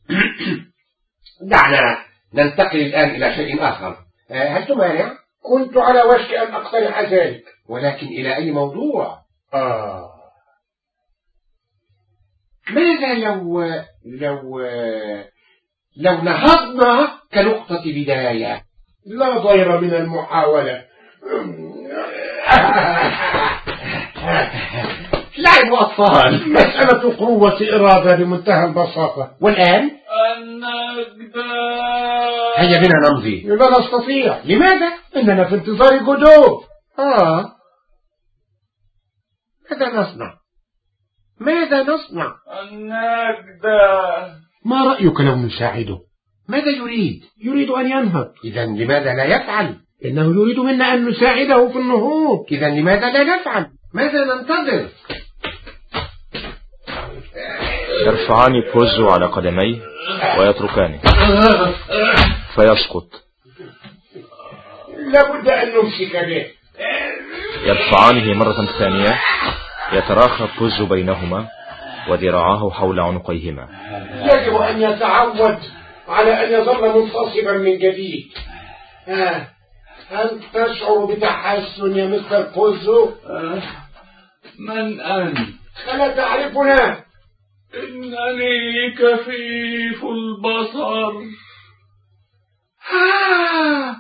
[1.51, 1.99] دعنا
[2.35, 3.97] ننتقل الآن إلى شيء آخر.
[4.31, 5.13] آه، هل تمانع؟
[5.43, 7.45] كنت على وشك أن أقترح ذلك.
[7.69, 9.19] ولكن إلى أي موضوع؟
[9.55, 10.11] آه.
[12.71, 13.63] ماذا لو
[14.05, 14.61] لو
[15.97, 18.65] لو نهضنا كنقطة بداية؟
[19.07, 20.85] لا ضير من المحاولة.
[25.45, 29.91] لعب أطفال مسألة قوة إرادة بمنتهى البساطة والآن
[30.37, 31.43] النجدة
[32.57, 36.61] هيا بنا نمضي لا نستطيع لماذا؟ إننا في انتظار جدو
[36.99, 37.53] آه
[39.71, 40.35] ماذا نصنع؟
[41.41, 44.35] ماذا نصنع؟ النجدة
[44.65, 45.99] ما رأيك لو نساعده
[46.49, 51.79] ماذا يريد؟ يريد أن ينهض إذا لماذا لا يفعل؟ إنه يريد منا أن نساعده في
[51.79, 54.89] النهوض إذا لماذا لا نفعل؟ ماذا ننتظر؟
[58.05, 59.81] يرفعان بوزو على قدميه
[60.39, 60.99] ويتركانه
[62.55, 63.09] فيسقط
[65.13, 66.47] لابد أن نمسك به
[67.65, 69.21] يدفعانه مرة ثانية
[69.93, 71.49] يتراخى بوزو بينهما
[72.09, 73.69] وذراعاه حول عنقيهما
[74.23, 75.59] يجب أن يتعود
[76.09, 78.33] على أن يظل منتصبا من جديد
[79.09, 79.47] آه.
[80.11, 83.11] هل تشعر بتحسن يا مستر بوزو؟
[84.59, 85.39] من أنت؟
[85.95, 87.04] ألا تعرفنا؟
[87.83, 91.13] إنني كفيف البصر.
[92.93, 93.97] آه.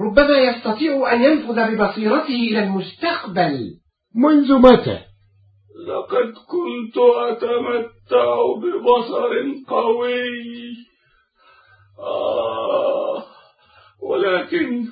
[0.00, 3.70] ربما يستطيع أن ينفذ ببصيرته إلى المستقبل.
[4.14, 4.98] منذ متى؟
[5.88, 9.30] لقد كنت أتمتع ببصر
[9.68, 10.24] قوي.
[11.98, 13.24] آه.
[14.02, 14.86] ولكن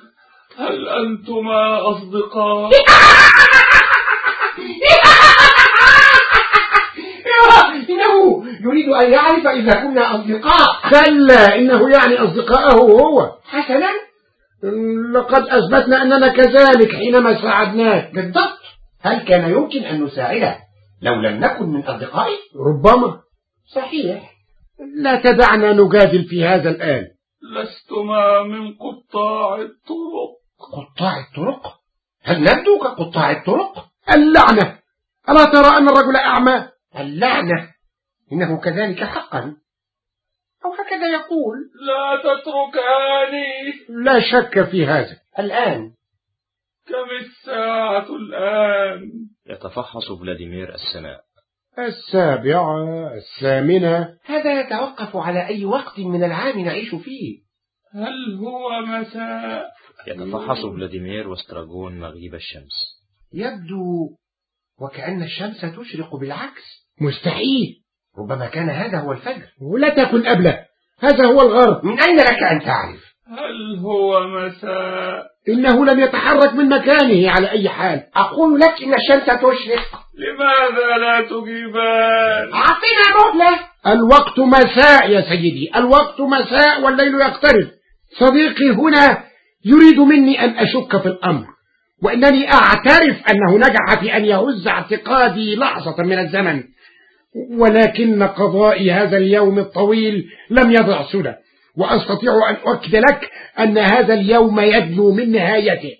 [0.57, 2.71] هل أنتما أصدقاء؟
[8.63, 10.89] يريد أن يعرف إذا كنا أصدقاء.
[10.89, 13.31] كلا إنه يعني أصدقاءه هو.
[13.43, 13.89] حسنا؟
[15.13, 18.59] لقد أثبتنا أننا كذلك حينما ساعدناك بالضبط.
[19.01, 20.57] هل كان يمكن أن نساعده
[21.01, 23.19] لو لم نكن من أصدقائه؟ ربما.
[23.75, 24.33] صحيح.
[24.95, 27.07] لا تدعنا نجادل في هذا الآن.
[27.55, 30.33] لستما من قطاع الطرق.
[30.73, 31.73] قطاع الطرق؟
[32.23, 33.85] هل نبدو كقطاع الطرق؟
[34.15, 34.79] اللعنة.
[35.29, 36.67] ألا ترى أن الرجل أعمى؟
[36.99, 37.72] اللعنة.
[38.31, 39.55] إنه كذلك حقا.
[40.65, 41.57] أو هكذا يقول.
[41.87, 43.73] لا تتركاني.
[44.03, 45.17] لا شك في هذا.
[45.39, 45.93] الآن.
[46.87, 49.11] كم الساعة الآن؟
[49.47, 51.23] يتفحص فلاديمير السماء
[51.79, 54.17] السابعة الثامنة.
[54.25, 57.43] هذا يتوقف على أي وقت من العام نعيش فيه.
[57.93, 59.71] هل هو مساء؟
[60.07, 63.03] يتفحص فلاديمير واستراجون مغيب الشمس.
[63.33, 64.17] يبدو
[64.81, 66.87] وكأن الشمس تشرق بالعكس.
[67.01, 67.82] مستحيل.
[68.19, 69.43] ربما كان هذا هو الفجر.
[69.61, 70.59] ولا تكن أبله
[70.99, 71.85] هذا هو الغرب.
[71.85, 77.69] من أين لك أن تعرف؟ هل هو مساء؟ إنه لم يتحرك من مكانه على أي
[77.69, 78.03] حال.
[78.15, 79.85] أقول لك إن الشمس تشرق.
[80.17, 85.71] لماذا لا تجيبان؟ أعطنا مهلة الوقت مساء يا سيدي.
[85.75, 87.67] الوقت مساء والليل يقترب.
[88.19, 89.23] صديقي هنا
[89.65, 91.45] يريد مني أن أشك في الأمر.
[92.03, 96.63] وأنني أعترف أنه نجح في أن يهز اعتقادي لحظة من الزمن.
[97.57, 101.33] ولكن قضاء هذا اليوم الطويل لم يضع سدى
[101.77, 103.29] وأستطيع أن أؤكد لك
[103.59, 105.91] أن هذا اليوم يدنو من نهايته.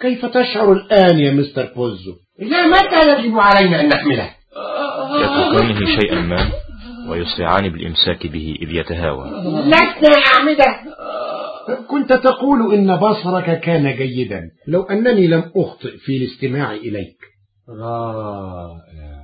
[0.00, 4.30] كيف تشعر الآن يا مستر بوزو؟ إلى متى يجب علينا أن نحمله؟
[5.16, 6.50] يتركانه شيئا ما
[7.08, 9.30] ويسرعان بالإمساك به إذ يتهاوى
[9.66, 10.76] لسنا أعمدة.
[11.88, 17.16] كنت تقول إن بصرك كان جيدا لو أنني لم أخطئ في الاستماع إليك.
[17.68, 19.19] رائع.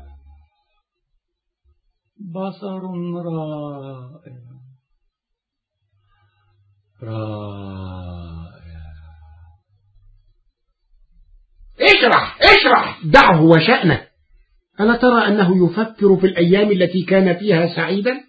[2.18, 2.80] بصر
[3.24, 4.46] رائع
[7.02, 8.56] رائع
[11.80, 14.06] اشرح اشرح دعه وشأنه
[14.80, 18.24] ألا ترى أنه يفكر في الأيام التي كان فيها سعيدا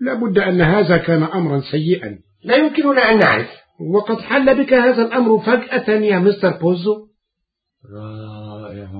[0.00, 3.50] لابد أن هذا كان أمرا سيئا لا يمكننا أن نعرف
[3.94, 7.08] وقد حل بك هذا الأمر فجأة يا مستر بوزو
[7.94, 8.90] رائع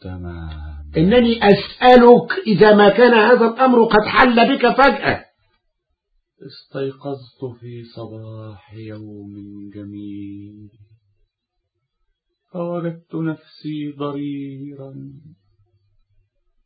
[0.00, 5.26] تمام إنني أسألك إذا ما كان هذا الأمر قد حل بك فجأة.
[6.46, 9.34] استيقظت في صباح يوم
[9.74, 10.70] جميل.
[12.52, 14.94] فوجدت نفسي ضريرا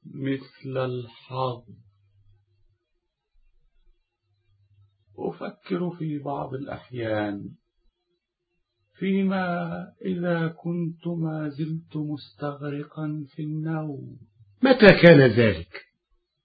[0.04, 1.64] مثل الحظ.
[5.18, 7.59] أفكر في بعض الأحيان.
[9.00, 14.18] فيما إذا كنت ما زلت مستغرقا في النوم.
[14.62, 15.80] متى كان ذلك؟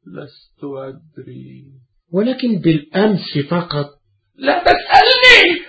[0.07, 1.65] لست أدري.
[2.11, 3.85] ولكن بالأمس فقط.
[4.35, 5.65] لا تسألني!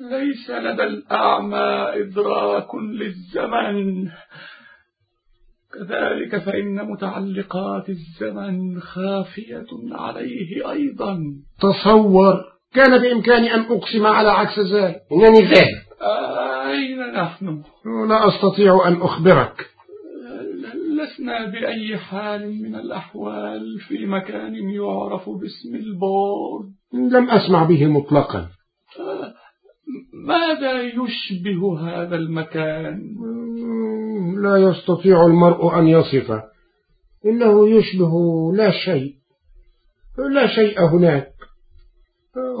[0.00, 4.08] ليس لدى الأعمى إدراك للزمن.
[5.72, 11.18] كذلك فإن متعلقات الزمن خافية عليه أيضا.
[11.60, 15.02] تصور كان بإمكاني أن أقسم على عكس ذلك.
[15.12, 15.84] إنني ذاهب
[16.70, 17.62] أين نحن؟
[18.08, 19.66] لا أستطيع أن أخبرك.
[20.94, 28.48] لسنا بأي حال من الأحوال في مكان يعرف باسم البورد؟ لم أسمع به مطلقا.
[30.26, 33.00] ماذا يشبه هذا المكان؟
[34.42, 36.42] لا يستطيع المرء أن يصفه.
[37.26, 38.12] إنه يشبه
[38.56, 39.14] لا شيء.
[40.32, 41.33] لا شيء هناك.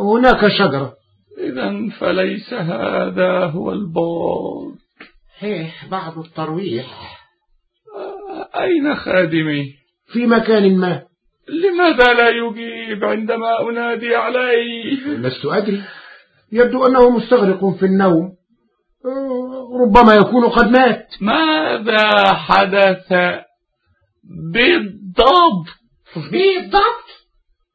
[0.04, 0.94] هناك شجرة.
[1.38, 4.78] إذا فليس هذا هو البورد
[5.38, 7.18] هيه بعض الترويح.
[8.56, 9.72] أين خادمي؟
[10.12, 11.02] في مكان ما.
[11.48, 15.82] لماذا لا يجيب عندما أنادي عليه لست أدري.
[16.52, 18.34] يبدو أنه مستغرق في النوم.
[19.82, 21.08] ربما يكون قد مات.
[21.20, 23.12] ماذا حدث
[24.52, 25.66] بالضبط؟
[26.16, 27.04] بالضبط؟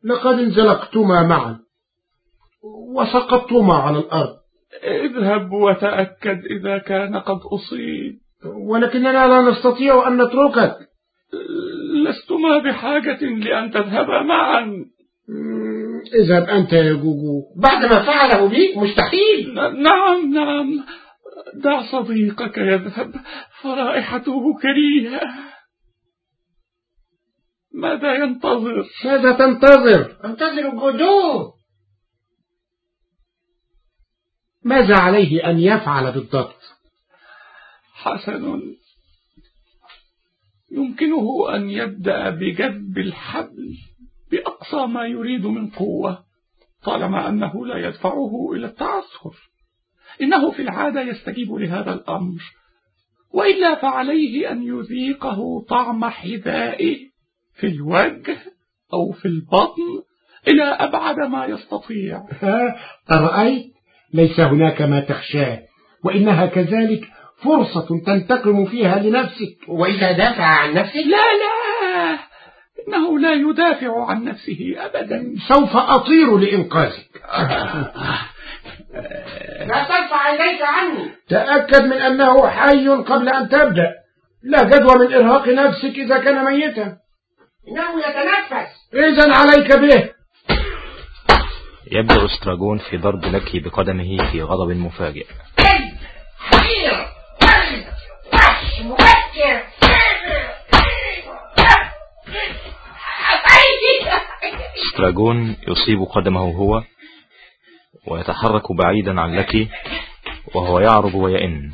[0.04, 1.60] لقد انزلقتما معا.
[2.96, 4.36] وسقطتما على الأرض.
[4.84, 8.20] اذهب وتأكد إذا كان قد أصيب.
[8.70, 10.78] ولكننا لا نستطيع أن نتركك.
[12.06, 14.86] لستما بحاجة لأن تذهبا معا.
[16.16, 17.42] إذهب أنت يا جوجو.
[17.58, 19.54] بعد ما فعله بيك مستحيل.
[19.56, 20.84] نعم نعم.
[21.64, 23.12] دع صديقك يذهب.
[23.62, 25.22] فرائحته كريهة.
[27.74, 31.59] ماذا ينتظر؟ ماذا تنتظر؟ انتظر جودو
[34.64, 36.60] ماذا عليه أن يفعل بالضبط؟
[37.94, 38.62] حسن.
[40.72, 43.78] يمكنه أن يبدأ بجذب الحبل
[44.32, 46.24] بأقصى ما يريد من قوة
[46.84, 49.36] طالما أنه لا يدفعه إلى التعثر
[50.22, 52.42] إنه في العادة يستجيب لهذا الأمر
[53.34, 57.10] وإلا فعليه أن يذيقه طعم حذائه
[57.54, 58.38] في الوجه
[58.94, 60.04] أو في البطن
[60.48, 62.24] إلى أبعد ما يستطيع.
[63.12, 63.79] أرأيت؟
[64.14, 65.60] ليس هناك ما تخشاه
[66.04, 67.02] وإنها كذلك
[67.44, 69.58] فرصة تنتقم فيها لنفسك.
[69.68, 72.20] وإذا دافع عن نفسه؟ لا لا
[72.88, 75.36] إنه لا يدافع عن نفسه أبدا.
[75.48, 77.22] سوف أطير لإنقاذك.
[79.68, 81.12] لا ترفع عينيك عني.
[81.30, 83.94] تأكد من أنه حي قبل أن تبدأ.
[84.44, 86.98] لا جدوى من إرهاق نفسك إذا كان ميتا.
[87.68, 88.72] إنه يتنفس.
[88.94, 90.19] إذا عليك به.
[91.92, 95.26] يبدأ استراجون في ضرب لكي بقدمه في غضب مفاجئ.
[104.86, 106.84] استراجون يصيب قدمه هو
[108.08, 109.70] ويتحرك بعيدا عن لكي
[110.56, 111.74] وهو يعرج ويئن.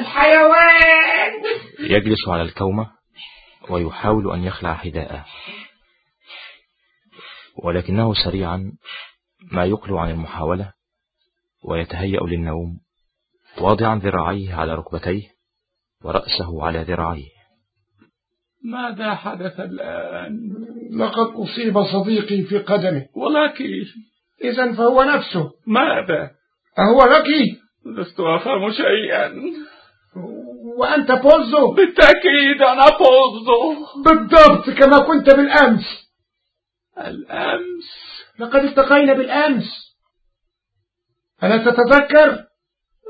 [0.00, 1.32] الحيوان
[1.80, 2.86] يجلس على الكومة
[3.70, 5.24] ويحاول أن يخلع حذاءه.
[7.64, 8.72] ولكنه سريعا
[9.52, 10.72] ما يقلع عن المحاولة
[11.64, 12.78] ويتهيأ للنوم
[13.60, 15.22] واضعا ذراعيه على ركبتيه
[16.04, 17.36] ورأسه على ذراعيه.
[18.64, 20.38] ماذا حدث الآن؟
[20.98, 23.06] لقد أصيب صديقي في قدمه.
[23.16, 23.64] ولكن
[24.44, 25.50] إذا فهو نفسه.
[25.66, 26.30] ماذا؟
[26.78, 27.58] أهو لك.
[27.86, 29.34] لست أفهم شيئا.
[30.78, 31.74] وأنت بوزو.
[31.74, 33.86] بالتأكيد أنا بوزو.
[34.04, 36.05] بالضبط كما كنت بالأمس.
[36.98, 37.86] الأمس
[38.38, 39.96] لقد التقينا بالأمس
[41.44, 42.46] ألا تتذكر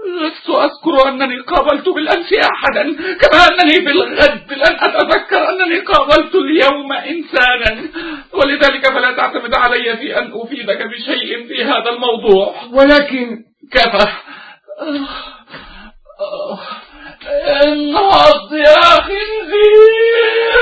[0.06, 2.82] لست أذكر أنني قابلت بالأمس أحدا
[3.20, 7.88] كما أنني بالغد لن أتذكر أنني قابلت اليوم إنسانا
[8.32, 14.06] ولذلك فلا تعتمد علي في أن أفيدك بشيء في هذا الموضوع ولكن كفى
[17.66, 20.56] انهض يا خنزير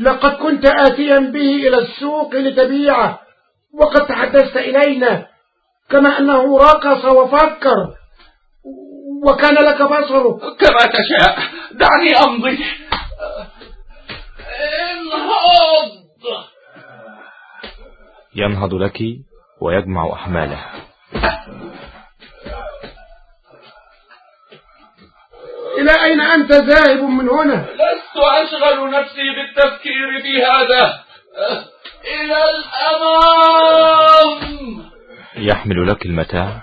[0.00, 3.20] لقد كنت آتيا به إلى السوق لتبيعه
[3.74, 5.26] وقد تحدثت إلينا
[5.90, 7.94] كما أنه رقص وفكر
[9.26, 10.38] وكان لك بصره.
[10.38, 11.38] كما تشاء.
[11.72, 12.64] دعني أمضي.
[14.90, 16.02] انهض.
[18.34, 18.98] ينهض لك
[19.60, 20.64] ويجمع أحماله.
[25.82, 31.02] إلى أين أنت ذاهب من هنا؟ لست أشغل نفسي بالتفكير في هذا.
[32.04, 34.32] إلى الأمام.
[35.36, 36.62] يحمل لك المتاع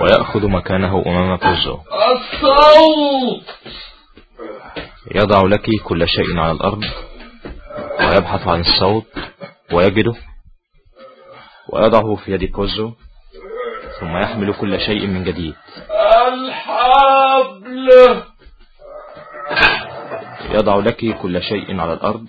[0.00, 3.44] ويأخذ مكانه أمام بوزو الصوت.
[5.14, 6.84] يضع لك كل شيء على الأرض
[8.00, 9.06] ويبحث عن الصوت
[9.72, 10.14] ويجده.
[11.72, 12.92] ويضعه في يد بوزو
[14.00, 15.54] ثم يحمل كل شيء من جديد.
[16.28, 17.88] الحبل.
[20.50, 22.26] يضع لك كل شيء على الأرض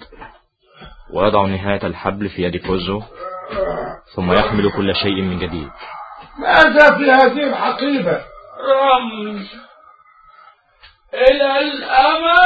[1.14, 3.02] ويضع نهاية الحبل في يد بوزو
[4.16, 5.70] ثم يحمل كل شيء من جديد.
[6.40, 8.22] ماذا في هذه الحقيبة.
[8.70, 9.48] رمز
[11.14, 12.40] إلى الأمام.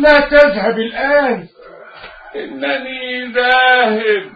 [0.00, 1.48] لا تذهب الآن.
[2.36, 4.30] إنني ذاهب.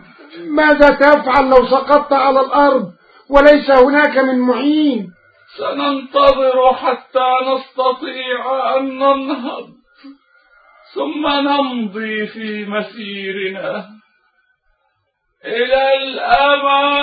[0.57, 2.93] ماذا تفعل لو سقطت على الأرض
[3.31, 5.20] وليس هناك من معين؟
[5.59, 9.81] سننتظر حتى نستطيع أن ننهض
[10.95, 13.87] ثم نمضي في مسيرنا.
[15.45, 17.01] إلى الأمام.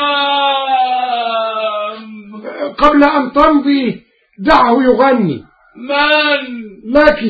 [2.78, 4.04] قبل أن تمضي
[4.40, 5.46] دعه يغني.
[5.76, 7.24] من؟ لك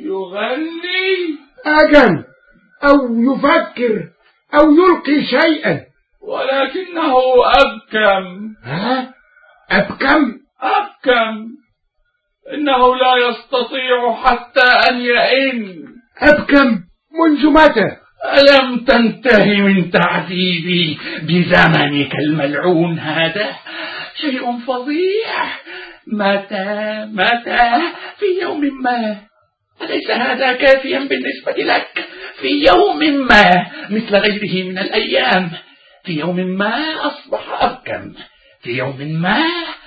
[0.00, 2.24] يغني؟ أجل
[2.84, 4.08] أو يفكر
[4.54, 5.80] أو يلقي شيئا.
[6.20, 8.54] ولكنه أبكم.
[8.64, 9.13] ها؟
[9.78, 11.46] أبكم؟ أبكم.
[12.54, 15.84] إنه لا يستطيع حتى أن يئن.
[16.22, 16.80] أبكم
[17.20, 23.56] منذ متى ألم تنتهي من تعذيبي بزمنك الملعون هذا؟
[24.20, 25.44] شيء فظيع.
[26.06, 27.82] متى متى؟
[28.18, 29.16] في يوم ما.
[29.82, 32.08] أليس هذا كافيا بالنسبة لك؟
[32.40, 33.66] في يوم ما.
[33.90, 35.50] مثل غيره من الأيام.
[36.04, 38.12] في يوم ما أصبح أبكم.
[38.64, 39.44] في يوم ما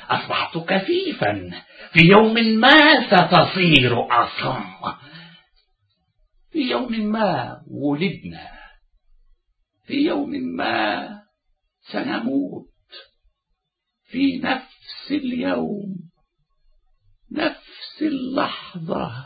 [0.09, 4.63] أصبحت كفيفا في يوم ما ستصير أصم.
[6.51, 8.51] في يوم ما ولدنا.
[9.85, 11.09] في يوم ما
[11.91, 12.67] سنموت.
[14.09, 15.95] في نفس اليوم
[17.31, 19.25] نفس اللحظة.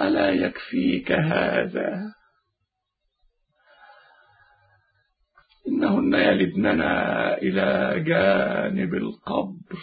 [0.00, 2.14] ألا يكفيك هذا؟
[5.68, 6.92] إنهن يلدننا
[7.38, 9.78] إلى جانب القبر.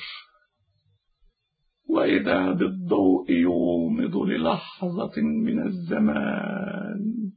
[1.89, 7.31] وإذا بالضوء يومض للحظة من الزمان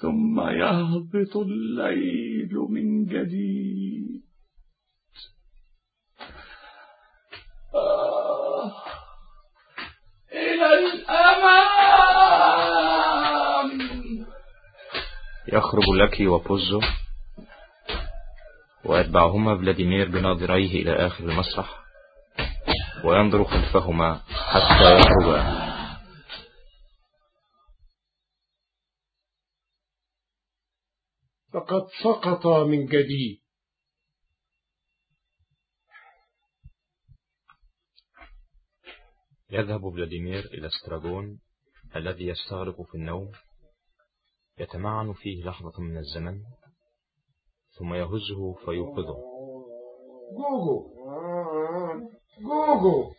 [0.00, 4.22] ثم يهبط الليل من جديد.
[7.74, 8.72] آه
[10.32, 11.73] إلى الأمام.
[15.54, 16.80] يخرج لك وبوزو
[18.84, 21.84] ويتبعهما فلاديمير بناظريه إلى آخر المسرح
[23.04, 25.64] وينظر خلفهما حتى يخرجا.
[31.52, 33.40] فقد سقط من جديد
[39.50, 41.40] يذهب فلاديمير إلى استراجون
[41.96, 43.32] الذي يستغرق في النوم.
[44.58, 46.38] يتمعن فيه لحظة من الزمن
[47.78, 49.16] ثم يهزه فيوقظه.
[50.36, 50.90] جوجو.
[52.40, 53.10] جوجو.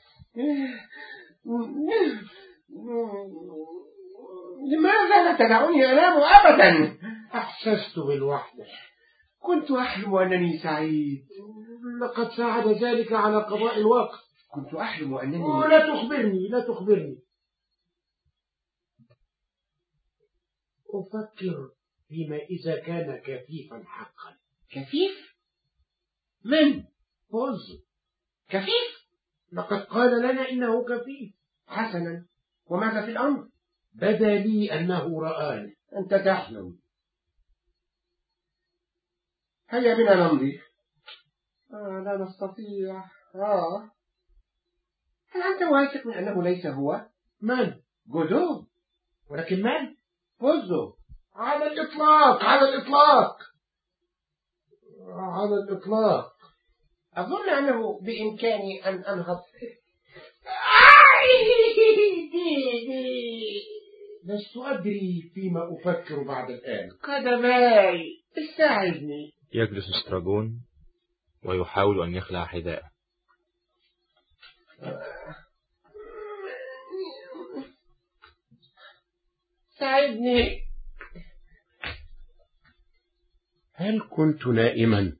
[4.71, 6.97] لماذا لا تدعوني أنام أبدا؟
[7.35, 8.65] أحسست بالوحدة.
[9.39, 11.25] كنت أحلم أنني سعيد.
[12.01, 14.19] لقد ساعد ذلك على قضاء الوقت.
[14.53, 17.24] كنت أحلم أنني لا تخبرني لا تخبرني.
[20.99, 21.71] أفكر
[22.07, 24.37] فيما إذا كان كفيفا حقا.
[24.69, 25.35] كفيف؟
[26.45, 26.83] من؟
[27.31, 27.83] فوز.
[28.49, 29.09] كفيف؟
[29.51, 31.33] لقد قال لنا إنه كفيف.
[31.67, 32.25] حسنا.
[32.65, 33.49] وماذا في الأمر؟
[33.93, 35.75] بدا لي أنه رآني.
[35.97, 36.79] أنت تحلم.
[39.69, 40.59] هيا بنا نمضي.
[41.73, 43.03] آه لا نستطيع.
[43.35, 43.91] آه.
[45.31, 47.09] هل أنت واثق من أنه ليس هو؟
[47.41, 48.67] من؟ جودو
[49.29, 49.94] ولكن من؟
[50.39, 50.93] فوزو
[51.35, 53.37] على الإطلاق على الإطلاق.
[55.09, 56.31] على الإطلاق.
[57.13, 59.37] أظن أنه بإمكاني أن أنهض.
[64.25, 66.89] لست أدري فيما أفكر بعد الآن.
[67.03, 68.03] قدماي
[68.37, 69.33] استعذني.
[69.53, 70.61] يجلس استراجون
[71.45, 72.89] ويحاول أن يخلع حذاءه.
[79.79, 80.65] ساعدني.
[83.73, 85.17] هل كنت نائما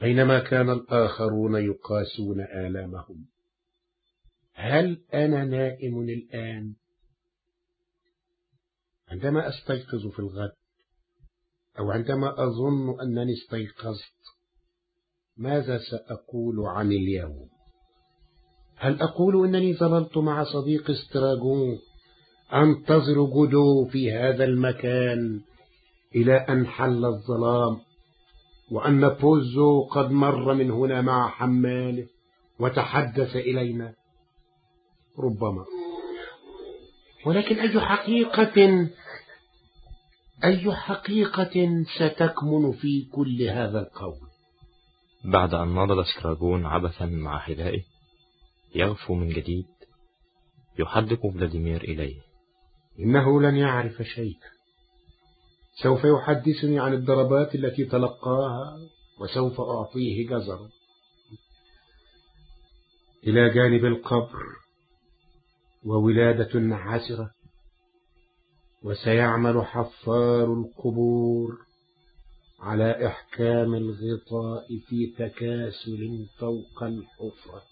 [0.00, 3.26] بينما كان الآخرون يقاسون آلامهم؟
[4.54, 6.74] هل أنا نائم الآن؟
[9.08, 10.52] عندما أستيقظ في الغد
[11.78, 14.22] أو عندما أظن أنني استيقظت
[15.36, 17.48] ماذا سأقول عن اليوم؟
[18.76, 21.78] هل أقول أنني ظللت مع صديق استراجون
[22.54, 25.40] أنتظر جدو في هذا المكان
[26.14, 27.80] إلى أن حل الظلام
[28.70, 32.06] وأن بوزو قد مر من هنا مع حماله
[32.58, 33.94] وتحدث إلينا.
[35.18, 35.64] ربما.
[37.26, 38.88] ولكن أي حقيقة
[40.44, 44.18] أي حقيقة ستكمن في كل هذا القول؟
[45.24, 47.82] بعد أن نضل استراجون عبثا مع حذائه
[48.74, 49.66] يغفو من جديد
[50.78, 52.31] يحدق فلاديمير إليه.
[53.02, 54.50] إنه لن يعرف شيئا.
[55.82, 58.78] سوف يحدثني عن الضربات التي تلقاها
[59.20, 60.68] وسوف أعطيه جزرا.
[63.26, 64.42] إلى جانب القبر
[65.84, 67.30] وولادة عسرة
[68.82, 71.58] وسيعمل حفار القبور
[72.60, 77.62] على إحكام الغطاء في تكاسل فوق الحفرة.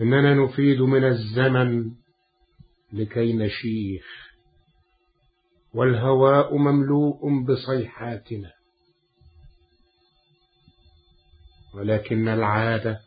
[0.00, 1.92] إننا نفيد من الزمن
[2.92, 4.04] لكي نشيخ.
[5.74, 8.52] والهواء مملوء بصيحاتنا.
[11.74, 13.00] ولكن العادة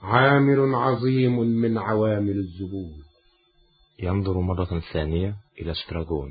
[0.00, 3.02] عامل عظيم من عوامل الزبون
[3.98, 6.30] ينظر مرة ثانية إلى استراجون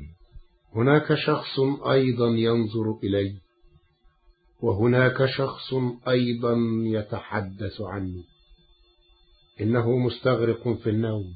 [0.74, 3.40] هناك شخص أيضا ينظر إلي
[4.60, 5.74] وهناك شخص
[6.08, 8.24] أيضا يتحدث عني.
[9.60, 11.34] إنه مستغرق في النوم.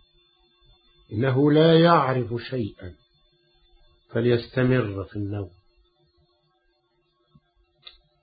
[1.12, 2.94] إنه لا يعرف شيئا
[4.10, 5.50] فليستمر في النوم.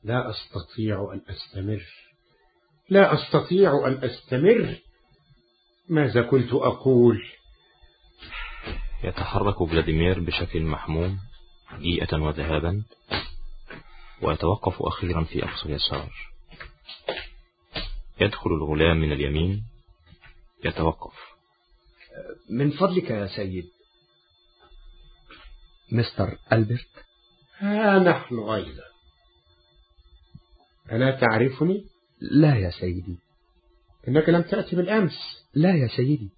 [0.04, 1.86] لا أستطيع أن أستمر.
[2.90, 4.76] لا أستطيع أن أستمر.
[5.90, 7.24] ماذا كنت أقول؟
[9.04, 11.20] يتحرك فلاديمير بشكل محموم
[11.72, 12.84] دقيقة وذهابا
[14.22, 16.12] ويتوقف أخيرا في أقصى اليسار.
[18.22, 19.64] يدخل الغلام من اليمين
[20.66, 21.29] يتوقف.
[22.50, 23.66] من فضلك يا سيد.
[25.92, 27.06] مستر ألبرت.
[27.58, 28.84] ها نحن أيضا.
[30.92, 31.86] ألا تعرفني؟
[32.22, 33.18] لا يا سيدي.
[34.08, 35.46] إنك لم تأتي بالأمس.
[35.54, 36.30] لا يا سيدي.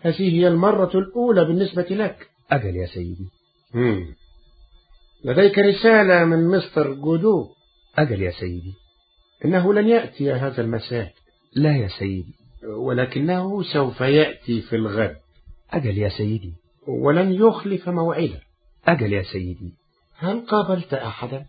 [0.00, 2.30] هذه هي المرة الأولى بالنسبة لك.
[2.50, 3.28] أجل يا سيدي.
[3.74, 4.14] مم.
[5.24, 7.48] لديك رسالة من مستر جودو.
[7.98, 8.74] أجل يا سيدي.
[9.44, 11.14] إنه لن يأتي هذا المساء.
[11.54, 12.34] لا يا سيدي.
[12.64, 15.16] ولكنه سوف يأتي في الغد.
[15.70, 16.54] أجل يا سيدي.
[16.86, 18.40] ولن يخلف موعده.
[18.84, 19.74] أجل يا سيدي.
[20.16, 21.46] هل قابلت أحدا؟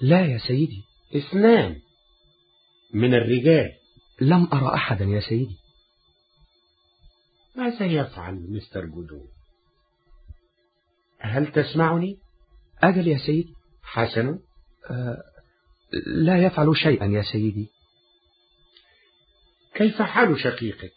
[0.00, 0.82] لا يا سيدي.
[1.16, 1.76] اثنان
[2.94, 3.72] من الرجال.
[4.20, 5.56] لم أرى أحدا يا سيدي.
[7.56, 9.26] ماذا يفعل مستر جودو؟
[11.18, 12.18] هل تسمعني؟
[12.82, 13.54] أجل يا سيدي.
[13.82, 14.38] حسن؟
[14.90, 15.22] أه
[16.06, 17.68] لا يفعل شيئا يا سيدي.
[19.74, 20.94] كيف حال شقيقك؟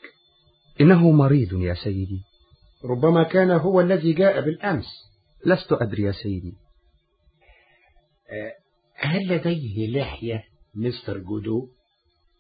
[0.82, 2.22] إنه مريض يا سيدي.
[2.86, 4.86] ربما كان هو الذي جاء بالأمس.
[5.46, 6.54] لست أدري يا سيدي.
[8.30, 8.54] أه
[8.96, 10.44] هل لديه لحية
[10.76, 11.70] مستر جودو؟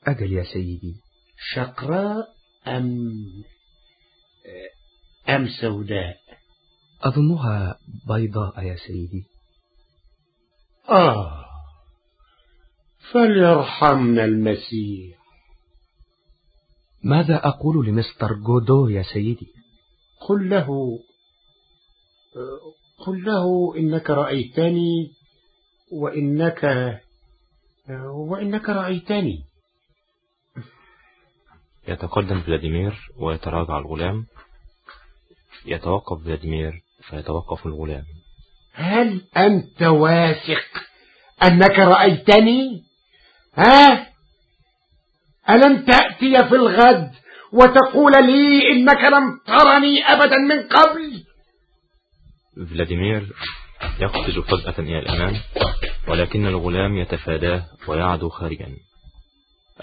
[0.07, 0.95] أجل يا سيدي.
[1.53, 2.27] شقراء
[2.67, 3.13] أم
[5.29, 6.17] أم سوداء؟
[7.01, 9.23] أظنها بيضاء يا سيدي.
[10.89, 11.45] آه
[13.11, 15.16] فليرحمنا المسيح.
[17.03, 19.47] ماذا أقول لمستر جودو يا سيدي؟
[20.27, 20.99] قل له
[23.05, 25.11] قل له إنك رأيتني
[25.91, 26.63] وإنك
[28.29, 29.43] وإنك رأيتني.
[31.87, 34.25] يتقدم فلاديمير ويتراجع الغلام.
[35.65, 38.03] يتوقف فلاديمير فيتوقف الغلام.
[38.73, 40.65] هل أنت واثق
[41.43, 42.83] أنك رأيتني؟
[43.53, 44.07] ها؟
[45.49, 47.11] ألم تأتي في الغد
[47.53, 51.23] وتقول لي إنك لم ترني أبدا من قبل؟
[52.69, 53.33] فلاديمير
[53.99, 55.41] يقفز فجأة إلى الأمام
[56.07, 58.75] ولكن الغلام يتفاداه ويعدو خارجا.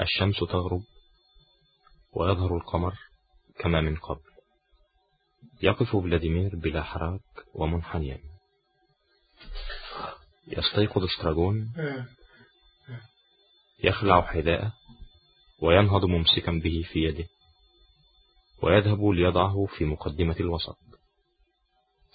[0.01, 0.83] الشمس تغرب
[2.17, 2.93] ويظهر القمر
[3.59, 4.21] كما من قبل.
[5.63, 7.21] يقف فلاديمير بلا حراك
[7.55, 8.19] ومنحنيا.
[10.49, 11.73] يستيقظ استراجون
[13.85, 14.73] يخلع حذاءه
[15.63, 17.25] وينهض ممسكا به في يده
[18.63, 20.79] ويذهب ليضعه في مقدمة الوسط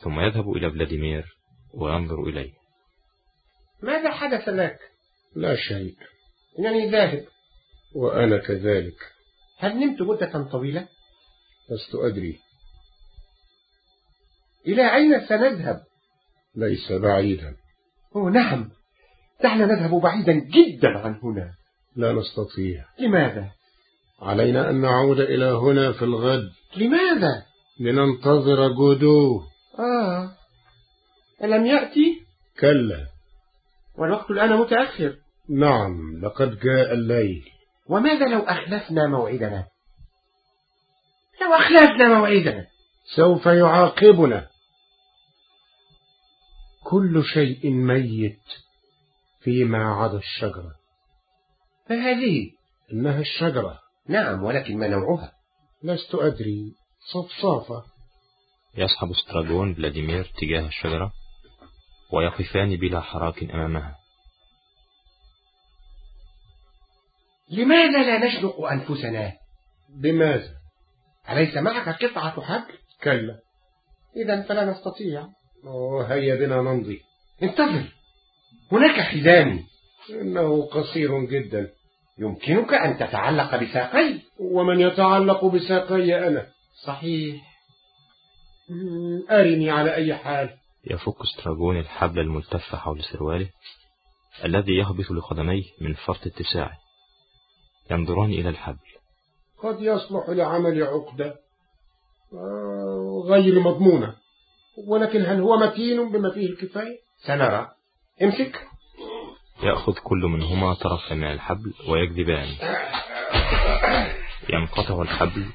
[0.04, 1.26] ثم يذهب إلى فلاديمير
[1.74, 2.54] وينظر إليه.
[3.84, 4.80] ماذا حدث لك؟
[5.36, 5.96] لا شيء.
[6.60, 7.26] إنني ذاهب.
[7.96, 8.98] وأنا كذلك.
[9.58, 10.88] هل نمت مدة طويلة؟
[11.70, 12.40] لست أدري.
[14.68, 15.84] إلى أين سنذهب؟
[16.56, 17.56] ليس بعيدا.
[18.16, 18.72] أوه نعم.
[19.44, 21.54] دعنا نذهب بعيدا جدا عن هنا.
[22.00, 22.86] لا نستطيع.
[23.00, 23.52] لماذا؟
[24.22, 26.50] علينا أن نعود إلى هنا في الغد.
[26.76, 27.46] لماذا؟
[27.80, 29.42] لننتظر جودو
[29.80, 30.32] آه.
[31.44, 32.22] ألم يأتي؟
[32.60, 33.08] كلا.
[33.98, 35.16] والوقت الآن متأخر.
[35.50, 37.44] نعم لقد جاء الليل.
[37.90, 39.68] وماذا لو أخلفنا موعدنا؟
[41.42, 42.66] لو أخلفنا موعدنا.
[43.16, 44.48] سوف يعاقبنا.
[46.84, 48.40] كل شيء ميت
[49.42, 50.79] فيما عدا الشجرة.
[51.90, 52.52] فهذه.
[52.94, 53.80] إنها الشجرة.
[54.08, 55.32] نعم ولكن ما نوعها؟
[55.84, 56.74] لست أدري.
[57.14, 57.84] صفصافة
[58.78, 61.12] يصحب ستراجون فلاديمير تجاه الشجرة
[62.14, 63.96] ويقفان بلا حراك أمامها.
[67.52, 69.34] لماذا لا نشنق أنفسنا؟
[69.90, 70.54] بماذا؟
[71.30, 73.40] أليس معك قطعة حبل؟ كلا.
[74.16, 75.28] إذا فلا نستطيع.
[76.08, 77.02] هيا بنا نمضي.
[77.44, 77.94] انتظر.
[78.72, 79.66] هناك حزامي
[80.10, 81.79] إنه قصير جدا.
[82.20, 84.20] يمكنك أن تتعلق بساقي.
[84.40, 86.48] ومن يتعلق بساقي أنا.
[86.86, 87.42] صحيح.
[89.32, 90.50] أرني على أي حال.
[90.92, 93.50] يفك ستراجون الحبل الملتف حول سرواله
[94.46, 96.78] الذي يهبط لقدميه من فرط اتساعه.
[97.92, 98.90] ينظران إلى الحبل.
[99.64, 101.36] قد يصلح لعمل عقدة.
[103.26, 104.16] غير مضمونة.
[104.88, 107.68] ولكن هل هو متين بما فيه الكفاية؟ سنرى.
[108.22, 108.69] امسك.
[109.64, 112.48] يأخذ كل منهما طرفا من الحبل ويكذبان.
[114.50, 115.46] ينقطع الحبل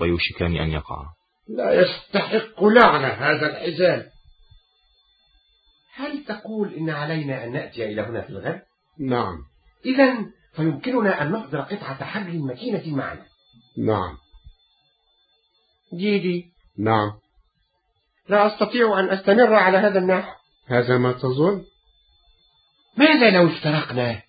[0.00, 1.06] ويوشكان أن يقعا
[1.48, 4.02] لا يستحق لعنة هذا الحزام
[5.94, 8.62] هل تقول إن علينا أن نأتي إلى هنا في الغد؟
[9.00, 9.38] نعم.
[9.86, 10.16] إذا
[10.56, 13.26] فيمكننا أن نحضر قطعة حبل متينة معنا.
[13.78, 14.16] نعم.
[15.94, 16.44] جيدي.
[16.78, 17.12] نعم.
[18.28, 20.32] لا أستطيع أن أستمر على هذا النحو.
[20.66, 21.64] هذا ما تظن؟
[22.96, 24.22] ماذا لو افترقنا؟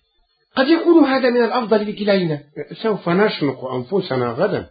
[0.56, 2.42] قد يكون هذا من الأفضل لكلينا.
[2.82, 4.70] سوف نشنق أنفسنا غدا.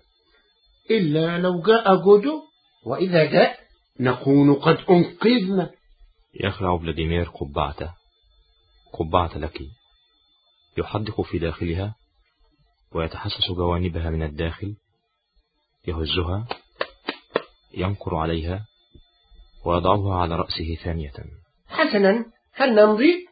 [0.92, 2.42] إلا لو جاء جودو.
[2.86, 3.60] وإذا جاء
[4.00, 5.72] نكون قد أنقذنا.
[6.44, 7.94] يخلع فلاديمير قبعته.
[8.94, 9.62] قبعة لك.
[10.78, 11.96] يحدق في داخلها.
[12.92, 14.76] ويتحسس جوانبها من الداخل.
[15.88, 16.48] يهزها.
[17.74, 18.66] ينقر عليها.
[19.66, 21.14] ويضعها على رأسه ثانية.
[21.68, 23.25] حسنا هل نمضي؟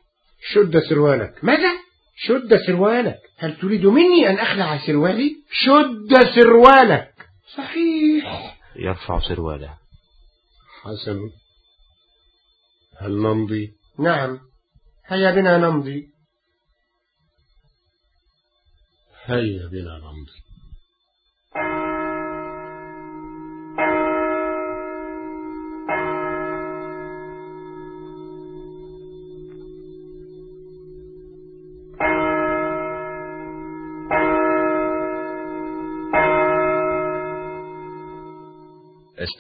[0.52, 1.72] شد سروالك ماذا؟
[2.16, 7.14] شد سروالك هل تريد مني أن أخلع سروالي؟ شد سروالك
[7.58, 8.58] صحيح.
[8.76, 9.78] يرفع سرواله
[10.84, 11.20] حسن.
[13.00, 14.40] هل نمضي؟ نعم.
[15.06, 16.10] هيا بنا نمضي.
[19.26, 20.44] هيا بنا نمضي.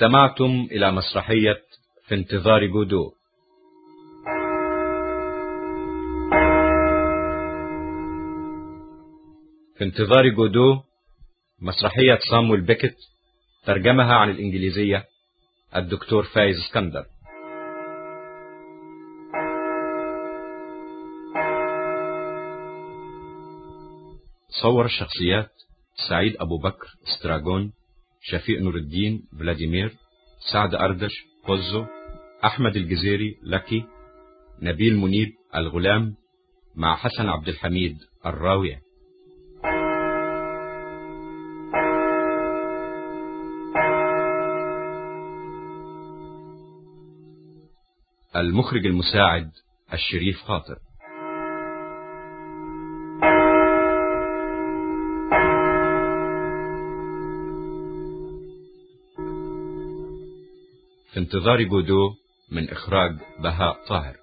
[0.03, 1.63] استمعتم إلى مسرحية
[2.07, 3.11] في انتظار جودو.
[9.77, 10.81] في انتظار جودو
[11.61, 12.95] مسرحية صامويل بيكت
[13.65, 15.05] ترجمها عن الإنجليزية
[15.75, 17.05] الدكتور فايز اسكندر.
[24.61, 25.51] صور الشخصيات
[26.09, 27.73] سعيد أبو بكر استراجون
[28.25, 29.95] شفيق نور الدين فلاديمير
[30.51, 31.11] سعد أردش
[31.43, 31.85] قزو
[32.45, 33.85] أحمد الجزيري لكي
[34.61, 36.15] نبيل منيب الغلام
[36.75, 38.81] مع حسن عبد الحميد الراوية
[48.35, 49.51] المخرج المساعد
[49.93, 50.75] الشريف خاطر.
[61.33, 62.15] انتظار جودو
[62.51, 64.22] من إخراج بهاء طاهر.